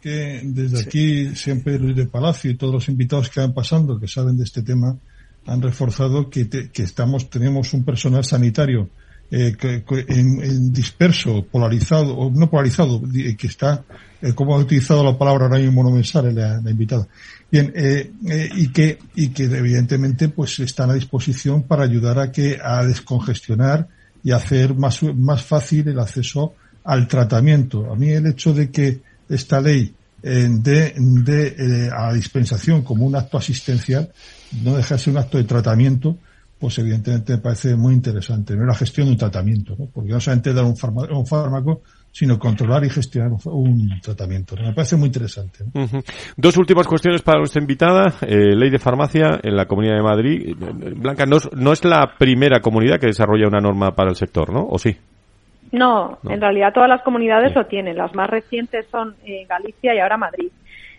que 0.00 0.40
desde 0.44 0.76
sí. 0.78 0.84
aquí 0.86 1.36
siempre 1.36 1.78
Luis 1.78 1.94
de 1.94 2.06
Palacio 2.06 2.50
y 2.50 2.56
todos 2.56 2.72
los 2.72 2.88
invitados 2.88 3.30
que 3.30 3.40
van 3.40 3.54
pasando 3.54 3.98
que 3.98 4.08
saben 4.08 4.36
de 4.36 4.44
este 4.44 4.62
tema 4.62 4.96
han 5.48 5.62
reforzado 5.62 6.30
que, 6.30 6.48
que 6.48 6.82
estamos 6.82 7.30
tenemos 7.30 7.72
un 7.72 7.84
personal 7.84 8.24
sanitario 8.24 8.90
eh, 9.30 9.56
que, 9.58 9.84
en, 10.08 10.42
en, 10.42 10.72
disperso, 10.72 11.44
polarizado, 11.50 12.16
o 12.16 12.30
no 12.30 12.48
polarizado, 12.48 13.02
que 13.36 13.46
está, 13.46 13.84
eh, 14.22 14.32
como 14.32 14.54
ha 14.54 14.58
utilizado 14.58 15.04
la 15.04 15.18
palabra 15.18 15.46
ahora 15.46 15.58
mismo 15.58 15.82
no 15.82 15.90
me 15.90 16.02
la 16.32 16.70
invitada. 16.70 17.06
Bien, 17.50 17.72
eh, 17.74 18.12
eh, 18.28 18.48
y 18.56 18.68
que, 18.68 18.98
y 19.14 19.28
que 19.28 19.44
evidentemente 19.44 20.28
pues 20.28 20.58
están 20.58 20.90
a 20.90 20.94
disposición 20.94 21.62
para 21.62 21.84
ayudar 21.84 22.18
a 22.18 22.30
que, 22.30 22.58
a 22.62 22.84
descongestionar 22.84 23.88
y 24.22 24.32
hacer 24.32 24.74
más, 24.74 25.02
más 25.02 25.42
fácil 25.42 25.88
el 25.88 25.98
acceso 25.98 26.54
al 26.84 27.08
tratamiento. 27.08 27.90
A 27.90 27.96
mí 27.96 28.10
el 28.10 28.26
hecho 28.26 28.52
de 28.52 28.70
que 28.70 29.00
esta 29.28 29.60
ley 29.60 29.94
eh, 30.22 30.48
dé 30.50 30.94
de, 30.96 31.46
eh, 31.58 31.90
a 31.94 32.12
dispensación 32.12 32.82
como 32.82 33.06
un 33.06 33.16
acto 33.16 33.38
asistencial, 33.38 34.10
no 34.62 34.76
deja 34.76 34.96
de 34.96 35.00
ser 35.00 35.12
un 35.12 35.18
acto 35.18 35.38
de 35.38 35.44
tratamiento, 35.44 36.18
pues 36.58 36.78
evidentemente 36.78 37.34
me 37.34 37.38
parece 37.38 37.76
muy 37.76 37.94
interesante. 37.94 38.56
No 38.56 38.64
la 38.64 38.74
gestión 38.74 39.06
de 39.06 39.12
un 39.12 39.18
tratamiento, 39.18 39.76
¿no? 39.78 39.86
porque 39.86 40.10
no 40.10 40.20
solamente 40.20 40.52
dar 40.52 40.64
un, 40.64 40.74
un 41.10 41.26
fármaco, 41.26 41.82
sino 42.10 42.38
controlar 42.38 42.84
y 42.84 42.90
gestionar 42.90 43.30
un, 43.44 44.00
tratamiento. 44.02 44.56
Me 44.56 44.72
parece 44.72 44.96
muy 44.96 45.06
interesante. 45.06 45.64
Dos 46.36 46.56
últimas 46.56 46.86
cuestiones 46.86 47.22
para 47.22 47.38
nuestra 47.38 47.60
invitada. 47.60 48.14
Eh, 48.22 48.56
ley 48.56 48.70
de 48.70 48.78
farmacia 48.78 49.38
en 49.42 49.54
la 49.54 49.66
Comunidad 49.66 49.96
de 49.96 50.02
Madrid. 50.02 50.56
Blanca, 50.96 51.26
no, 51.26 51.38
no 51.52 51.72
es 51.72 51.84
la 51.84 52.14
primera 52.18 52.60
comunidad 52.60 52.98
que 52.98 53.06
desarrolla 53.06 53.46
una 53.46 53.60
norma 53.60 53.94
para 53.94 54.10
el 54.10 54.16
sector, 54.16 54.52
¿no? 54.52 54.66
¿O 54.68 54.78
sí? 54.78 54.96
No, 55.72 56.18
en 56.28 56.40
realidad 56.40 56.72
todas 56.72 56.88
las 56.88 57.02
comunidades 57.02 57.54
lo 57.54 57.66
tienen. 57.66 57.96
Las 57.96 58.14
más 58.14 58.30
recientes 58.30 58.86
son 58.90 59.16
eh, 59.24 59.46
Galicia 59.48 59.94
y 59.94 59.98
ahora 59.98 60.16
Madrid. 60.16 60.50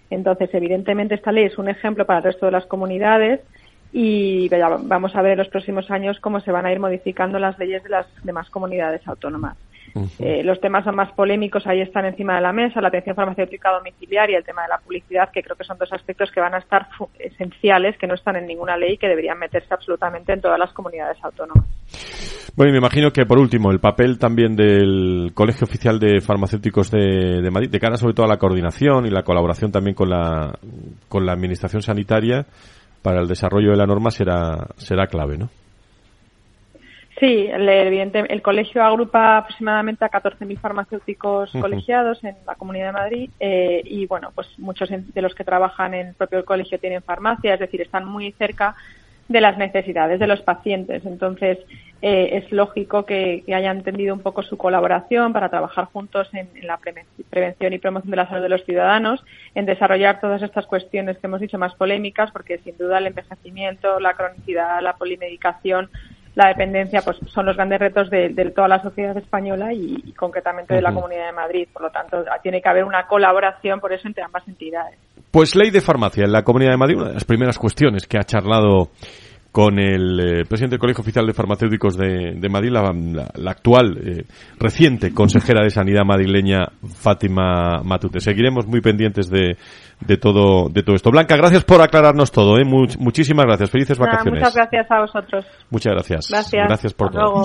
Entonces, 0.10 0.50
evidentemente, 0.54 1.16
esta 1.16 1.32
ley 1.32 1.46
es 1.46 1.58
un 1.58 1.70
ejemplo 1.70 2.06
para 2.06 2.20
el 2.20 2.26
resto 2.26 2.46
de 2.46 2.52
las 2.52 2.66
comunidades 2.66 3.42
y 3.92 4.50
vamos 4.50 5.16
a 5.16 5.22
ver 5.22 5.34
en 5.34 5.40
los 5.40 5.48
próximos 5.48 5.90
años 5.90 6.20
cómo 6.20 6.40
se 6.42 6.52
van 6.52 6.66
a 6.66 6.72
ir 6.72 6.80
modificando 6.80 7.40
las 7.40 7.58
leyes 7.58 7.84
de 7.84 7.90
las 7.90 8.06
demás 8.24 8.50
comunidades 8.50 9.08
autónomas. 9.08 9.58
Eh, 10.20 10.44
los 10.44 10.60
temas 10.60 10.84
son 10.84 10.96
más 10.96 11.12
polémicos, 11.14 11.66
ahí 11.68 11.82
están 11.82 12.06
encima 12.06 12.36
de 12.36 12.42
la 12.42 12.52
mesa, 12.52 12.82
la 12.82 12.90
atención 12.90 13.16
farmacéutica 13.16 13.72
domiciliaria 13.72 14.34
y 14.34 14.38
el 14.38 14.44
tema 14.44 14.64
de 14.64 14.70
la 14.70 14.78
publicidad, 14.78 15.30
que 15.32 15.44
creo 15.44 15.56
que 15.56 15.64
son 15.64 15.78
dos 15.78 15.92
aspectos 15.94 16.32
que 16.32 16.40
van 16.40 16.54
a 16.54 16.60
estar 16.60 16.88
esenciales, 17.18 17.98
que 17.98 18.08
no 18.08 18.16
están 18.16 18.36
en 18.36 18.48
ninguna 18.48 18.78
ley 18.78 18.94
y 18.94 18.98
que 18.98 19.08
deberían 19.08 19.40
meterse 19.40 19.74
absolutamente 19.74 20.34
en 20.34 20.42
todas 20.42 20.60
las 20.60 20.72
comunidades 20.74 21.18
autónomas. 21.24 21.66
Bueno, 22.56 22.72
y 22.72 22.74
me 22.74 22.80
imagino 22.80 23.12
que 23.12 23.26
por 23.26 23.40
último, 23.40 23.72
el 23.72 23.80
papel 23.80 24.20
también 24.20 24.56
del 24.56 25.32
Colegio 25.34 25.66
Oficial 25.66 26.00
de 26.00 26.20
Farmacéuticos 26.20 26.92
de, 26.92 27.50
Madrid, 27.52 27.70
de 27.70 27.80
cara 27.80 27.96
sobre 27.96 28.14
todo 28.14 28.26
a 28.26 28.30
la 28.30 28.38
coordinación 28.38 29.06
y 29.06 29.10
la 29.10 29.24
colaboración 29.24 29.72
también 29.72 29.96
con 29.96 30.10
la, 30.10 30.58
con 31.08 31.26
la 31.26 31.34
Administración 31.34 31.82
Sanitaria 31.82 32.46
para 33.02 33.22
el 33.22 33.28
desarrollo 33.28 33.72
de 33.72 33.78
la 33.78 33.86
norma 33.86 34.12
será, 34.12 34.68
será 34.76 35.08
clave, 35.08 35.38
¿no? 35.38 35.50
Sí, 37.20 37.48
el, 37.52 37.68
el 37.68 38.42
colegio 38.42 38.82
agrupa 38.82 39.40
aproximadamente 39.40 40.06
a 40.06 40.10
14.000 40.10 40.58
farmacéuticos 40.58 41.52
colegiados 41.52 42.24
en 42.24 42.38
la 42.48 42.56
Comunidad 42.56 42.88
de 42.88 42.92
Madrid 42.94 43.30
eh, 43.42 43.82
y, 43.84 44.06
bueno, 44.06 44.32
pues 44.34 44.48
muchos 44.58 44.90
de 44.90 45.22
los 45.22 45.36
que 45.36 45.44
trabajan 45.44 45.94
en 45.94 46.08
el 46.08 46.14
propio 46.14 46.46
colegio 46.46 46.80
tienen 46.80 47.04
farmacia, 47.04 47.56
es 47.56 47.60
decir, 47.60 47.82
están 47.82 48.06
muy 48.06 48.32
cerca 48.34 48.76
de 49.28 49.42
las 49.42 49.58
necesidades 49.58 50.18
de 50.20 50.28
los 50.28 50.42
pacientes. 50.42 51.06
Entonces, 51.06 51.60
eh, 52.02 52.42
es 52.42 52.52
lógico 52.54 53.06
que, 53.06 53.44
hayan 53.48 53.78
entendido 53.80 54.16
un 54.16 54.22
poco 54.22 54.42
su 54.42 54.58
colaboración 54.58 55.34
para 55.34 55.50
trabajar 55.50 55.86
juntos 55.86 56.30
en, 56.34 56.48
en, 56.56 56.68
la 56.68 56.80
prevención 57.30 57.74
y 57.74 57.80
promoción 57.80 58.12
de 58.12 58.18
la 58.18 58.30
salud 58.30 58.44
de 58.44 58.50
los 58.50 58.64
ciudadanos, 58.64 59.26
en 59.56 59.66
desarrollar 59.66 60.22
todas 60.22 60.42
estas 60.42 60.66
cuestiones 60.68 61.18
que 61.18 61.28
hemos 61.28 61.42
dicho 61.42 61.60
más 61.60 61.76
polémicas, 61.76 62.32
porque 62.32 62.60
sin 62.60 62.78
duda 62.78 63.00
el 63.00 63.08
envejecimiento, 63.08 64.00
la 64.00 64.14
cronicidad, 64.14 64.82
la 64.82 64.94
polimedicación, 64.94 65.90
la 66.40 66.48
dependencia 66.48 67.02
pues 67.02 67.18
son 67.34 67.46
los 67.46 67.58
grandes 67.58 67.80
retos 67.80 68.10
de, 68.10 68.30
toda 68.56 68.70
la 68.70 68.82
sociedad 68.82 69.16
española 69.18 69.74
y, 69.74 70.14
concretamente 70.14 70.74
de 70.74 70.82
la 70.82 70.94
Comunidad 70.94 71.26
de 71.26 71.34
Madrid. 71.34 71.68
Por 71.74 71.82
lo 71.82 71.90
tanto, 71.90 72.24
tiene 72.42 72.62
que 72.62 72.70
haber 72.70 72.86
una 72.86 73.06
colaboración 73.08 73.82
por 73.82 73.92
eso 73.92 74.08
entre 74.08 74.24
ambas 74.24 74.48
entidades. 74.48 74.98
Pues 75.32 75.54
ley 75.54 75.70
de 75.70 75.82
farmacia 75.82 76.24
en 76.24 76.32
la 76.32 76.44
Comunidad 76.44 76.72
de 76.72 76.78
Madrid, 76.78 76.96
una 76.96 77.10
de 77.10 77.14
las 77.16 77.26
primeras 77.26 77.58
cuestiones 77.58 78.08
que 78.08 78.18
ha 78.18 78.24
charlado 78.24 78.90
con 79.52 79.80
el 79.80 80.20
eh, 80.20 80.46
presidente 80.48 80.76
del 80.76 80.80
Colegio 80.80 81.02
Oficial 81.02 81.26
de 81.26 81.34
Farmacéuticos 81.34 81.98
de, 81.98 82.50
Madrid, 82.50 82.70
la, 82.72 83.52
actual 83.52 83.98
eh, 83.98 84.24
reciente 84.60 85.14
consejera 85.14 85.64
de 85.64 85.72
Sanidad 85.72 86.06
madrileña, 86.06 86.68
Fátima 86.88 87.82
Matute. 87.84 88.22
Seguiremos 88.22 88.66
muy 88.66 88.80
pendientes 88.80 89.30
de, 89.30 89.58
de 90.02 90.18
todo 90.18 90.70
de 90.70 90.84
todo 90.84 90.96
esto. 90.96 91.12
Blanca, 91.12 91.36
gracias 91.36 91.64
por 91.64 91.82
aclararnos 91.82 92.32
todo. 92.32 92.58
¿eh? 92.58 92.66
muchísimas 92.66 93.46
gracias. 93.46 93.70
Felices 93.70 93.98
vacaciones. 93.98 94.42
muchas 94.42 94.56
gracias 94.56 94.92
a 94.92 95.00
vosotros. 95.02 95.46
Muchas 95.70 95.94
gracias. 95.94 96.28
Gracias. 96.30 96.68
Gracias 96.68 96.94
por 96.94 97.12
todo. 97.12 97.44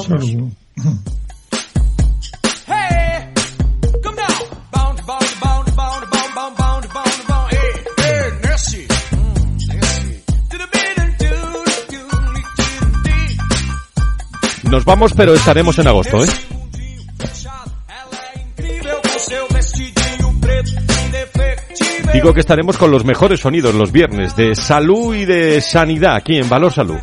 Nos 14.71 14.85
vamos, 14.85 15.13
pero 15.15 15.35
estaremos 15.35 15.79
en 15.79 15.87
agosto, 15.87 16.25
¿eh? 16.25 16.29
Digo 22.15 22.33
que 22.33 22.41
estaremos 22.41 22.79
con 22.79 22.93
los 22.93 23.05
mejores 23.05 23.41
sonidos 23.41 23.75
los 23.75 23.91
viernes 23.91 24.37
de 24.37 24.55
salud 24.55 25.17
y 25.17 25.25
de 25.25 25.61
sanidad 25.61 26.15
aquí 26.15 26.39
en 26.39 26.49
Valor 26.49 26.73
Salud. 26.73 27.01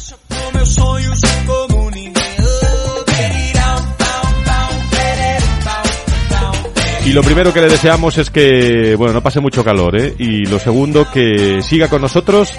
Y 7.05 7.13
lo 7.13 7.23
primero 7.23 7.53
que 7.53 7.59
le 7.59 7.67
deseamos 7.67 8.17
es 8.17 8.29
que, 8.29 8.95
bueno, 8.95 9.13
no 9.13 9.21
pase 9.21 9.41
mucho 9.41 9.65
calor, 9.65 9.99
¿eh? 9.99 10.15
Y 10.17 10.45
lo 10.45 10.59
segundo, 10.59 11.05
que 11.11 11.61
siga 11.61 11.89
con 11.89 12.01
nosotros 12.01 12.53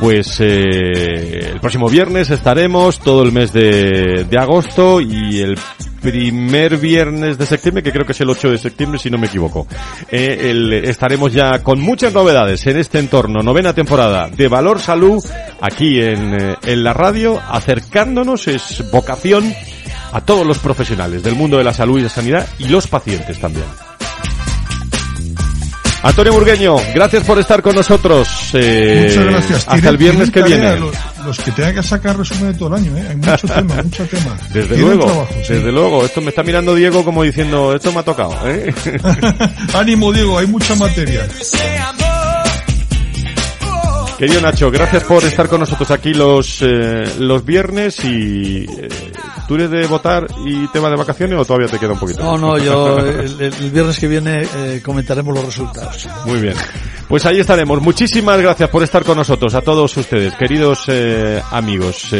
pues 0.00 0.40
eh, 0.40 1.50
el 1.52 1.60
próximo 1.60 1.88
viernes 1.88 2.30
estaremos 2.30 2.98
todo 2.98 3.22
el 3.22 3.30
mes 3.30 3.52
de, 3.52 4.26
de, 4.28 4.38
agosto 4.38 5.00
y 5.00 5.40
el 5.40 5.56
primer 6.02 6.76
viernes 6.76 7.38
de 7.38 7.46
septiembre, 7.46 7.82
que 7.82 7.92
creo 7.92 8.04
que 8.04 8.12
es 8.12 8.20
el 8.20 8.30
8 8.30 8.50
de 8.50 8.58
septiembre 8.58 8.98
si 8.98 9.10
no 9.10 9.18
me 9.18 9.28
equivoco. 9.28 9.66
Eh, 10.10 10.82
estaremos 10.84 11.32
ya 11.32 11.62
con 11.62 11.80
muchas 11.80 12.12
novedades 12.12 12.66
en 12.66 12.76
este 12.76 12.98
entorno, 12.98 13.42
novena 13.42 13.72
temporada 13.72 14.28
de 14.28 14.48
Valor 14.48 14.80
Salud, 14.80 15.24
aquí 15.60 16.00
en, 16.00 16.34
eh, 16.34 16.56
en 16.64 16.84
la 16.84 16.92
radio, 16.92 17.40
acercándonos, 17.48 18.48
es 18.48 18.84
vocación 18.90 19.54
a 20.12 20.20
todos 20.20 20.46
los 20.46 20.58
profesionales 20.58 21.22
del 21.22 21.36
mundo 21.36 21.56
de 21.56 21.64
la 21.64 21.72
salud 21.72 21.98
y 21.98 22.02
la 22.02 22.08
sanidad 22.08 22.46
y 22.58 22.68
los 22.68 22.86
pacientes 22.86 23.40
también. 23.40 23.64
Antonio 26.02 26.32
Burgueño, 26.32 26.76
gracias 26.94 27.22
por 27.24 27.38
estar 27.38 27.62
con 27.62 27.76
nosotros. 27.76 28.28
Eh, 28.54 29.06
Muchas 29.08 29.24
gracias. 29.24 29.64
Hasta 29.68 29.88
el 29.88 29.96
viernes 29.96 30.30
que 30.30 30.42
viene. 30.42 30.76
Los, 31.24 31.38
que 31.38 31.52
tengan 31.52 31.74
que 31.76 31.82
sacar 31.82 32.18
resumen 32.18 32.52
de 32.52 32.58
todo 32.58 32.68
el 32.70 32.74
año, 32.74 32.96
¿eh? 32.96 33.06
Hay 33.10 33.16
mucho 33.16 33.46
tema, 33.54 33.82
mucho 33.82 34.06
tema. 34.06 34.36
Desde 34.52 34.76
luego, 34.78 35.28
desde 35.48 35.72
luego. 35.72 36.04
Esto 36.04 36.20
me 36.20 36.30
está 36.30 36.42
mirando 36.42 36.74
Diego 36.74 37.04
como 37.04 37.22
diciendo, 37.22 37.74
esto 37.74 37.92
me 37.92 38.00
ha 38.00 38.02
tocado, 38.02 38.36
¿eh? 38.48 38.74
Ánimo, 39.74 40.12
Diego, 40.12 40.38
hay 40.38 40.48
mucha 40.48 40.74
materia. 40.74 41.28
Querido 44.22 44.40
Nacho, 44.40 44.70
gracias 44.70 45.02
por 45.02 45.24
estar 45.24 45.48
con 45.48 45.58
nosotros 45.58 45.90
aquí 45.90 46.14
los, 46.14 46.62
eh, 46.62 47.02
los 47.18 47.44
viernes 47.44 48.04
y 48.04 48.58
eh, 48.58 48.88
¿tú 49.48 49.56
eres 49.56 49.68
de 49.68 49.84
votar 49.88 50.28
y 50.46 50.68
tema 50.68 50.88
de 50.90 50.94
vacaciones 50.94 51.36
o 51.40 51.44
todavía 51.44 51.66
te 51.66 51.76
queda 51.76 51.94
un 51.94 51.98
poquito? 51.98 52.22
No, 52.22 52.38
no, 52.38 52.56
yo 52.56 52.98
el, 53.04 53.70
viernes 53.72 53.98
que 53.98 54.06
viene 54.06 54.46
eh, 54.58 54.80
comentaremos 54.80 55.34
los 55.34 55.44
resultados. 55.44 56.08
Muy 56.24 56.38
bien. 56.38 56.54
Pues 57.08 57.26
ahí 57.26 57.40
estaremos. 57.40 57.82
Muchísimas 57.82 58.40
gracias 58.40 58.70
por 58.70 58.84
estar 58.84 59.02
con 59.02 59.18
nosotros, 59.18 59.56
a 59.56 59.60
todos 59.60 59.96
ustedes, 59.96 60.34
queridos 60.34 60.88
amigos. 61.50 62.14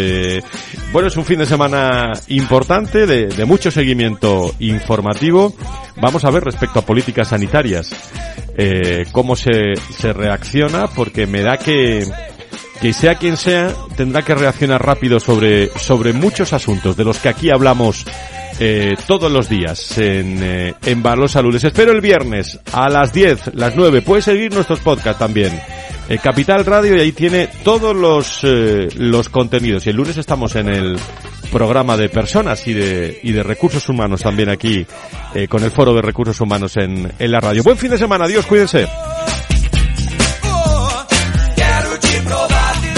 bueno, 0.92 1.06
es 1.06 1.16
un 1.16 1.24
fin 1.24 1.38
de 1.38 1.46
semana 1.46 2.10
importante, 2.26 3.06
de, 3.06 3.28
de 3.28 3.44
mucho 3.44 3.70
seguimiento 3.70 4.52
informativo. 4.58 5.54
Vamos 6.00 6.24
a 6.24 6.30
ver 6.30 6.42
respecto 6.42 6.80
a 6.80 6.82
políticas 6.82 7.28
sanitarias 7.28 7.94
eh, 8.54 9.06
cómo 9.12 9.34
se, 9.34 9.74
se 9.98 10.12
reacciona, 10.12 10.86
porque 10.88 11.26
me 11.26 11.40
da 11.42 11.56
que, 11.56 11.91
que 12.80 12.92
sea 12.92 13.14
quien 13.16 13.36
sea, 13.36 13.72
tendrá 13.96 14.22
que 14.22 14.34
reaccionar 14.34 14.84
rápido 14.84 15.20
sobre, 15.20 15.68
sobre 15.78 16.12
muchos 16.12 16.52
asuntos 16.52 16.96
de 16.96 17.04
los 17.04 17.18
que 17.18 17.28
aquí 17.28 17.50
hablamos 17.50 18.04
eh, 18.58 18.94
todos 19.06 19.30
los 19.30 19.48
días 19.48 19.98
en, 19.98 20.38
eh, 20.42 20.74
en 20.84 21.02
Valor 21.02 21.28
Salud. 21.28 21.52
Les 21.52 21.64
espero 21.64 21.92
el 21.92 22.00
viernes 22.00 22.58
a 22.72 22.88
las 22.88 23.12
10, 23.12 23.54
las 23.54 23.76
9. 23.76 24.02
Puede 24.02 24.22
seguir 24.22 24.52
nuestros 24.52 24.80
podcasts 24.80 25.18
también. 25.18 25.52
Eh, 26.08 26.18
Capital 26.18 26.64
Radio 26.66 26.96
y 26.96 27.00
ahí 27.00 27.12
tiene 27.12 27.48
todos 27.62 27.94
los, 27.94 28.40
eh, 28.42 28.88
los 28.96 29.28
contenidos. 29.28 29.86
Y 29.86 29.90
el 29.90 29.96
lunes 29.96 30.16
estamos 30.16 30.56
en 30.56 30.68
el 30.68 30.98
programa 31.50 31.96
de 31.96 32.08
personas 32.08 32.66
y 32.66 32.72
de, 32.72 33.20
y 33.22 33.32
de 33.32 33.42
recursos 33.42 33.88
humanos 33.88 34.22
también 34.22 34.48
aquí 34.48 34.86
eh, 35.34 35.48
con 35.48 35.62
el 35.62 35.70
foro 35.70 35.94
de 35.94 36.02
recursos 36.02 36.40
humanos 36.40 36.76
en, 36.76 37.12
en 37.18 37.30
la 37.30 37.40
radio. 37.40 37.62
Buen 37.62 37.76
fin 37.76 37.90
de 37.90 37.98
semana, 37.98 38.24
adiós, 38.24 38.46
cuídense. 38.46 38.86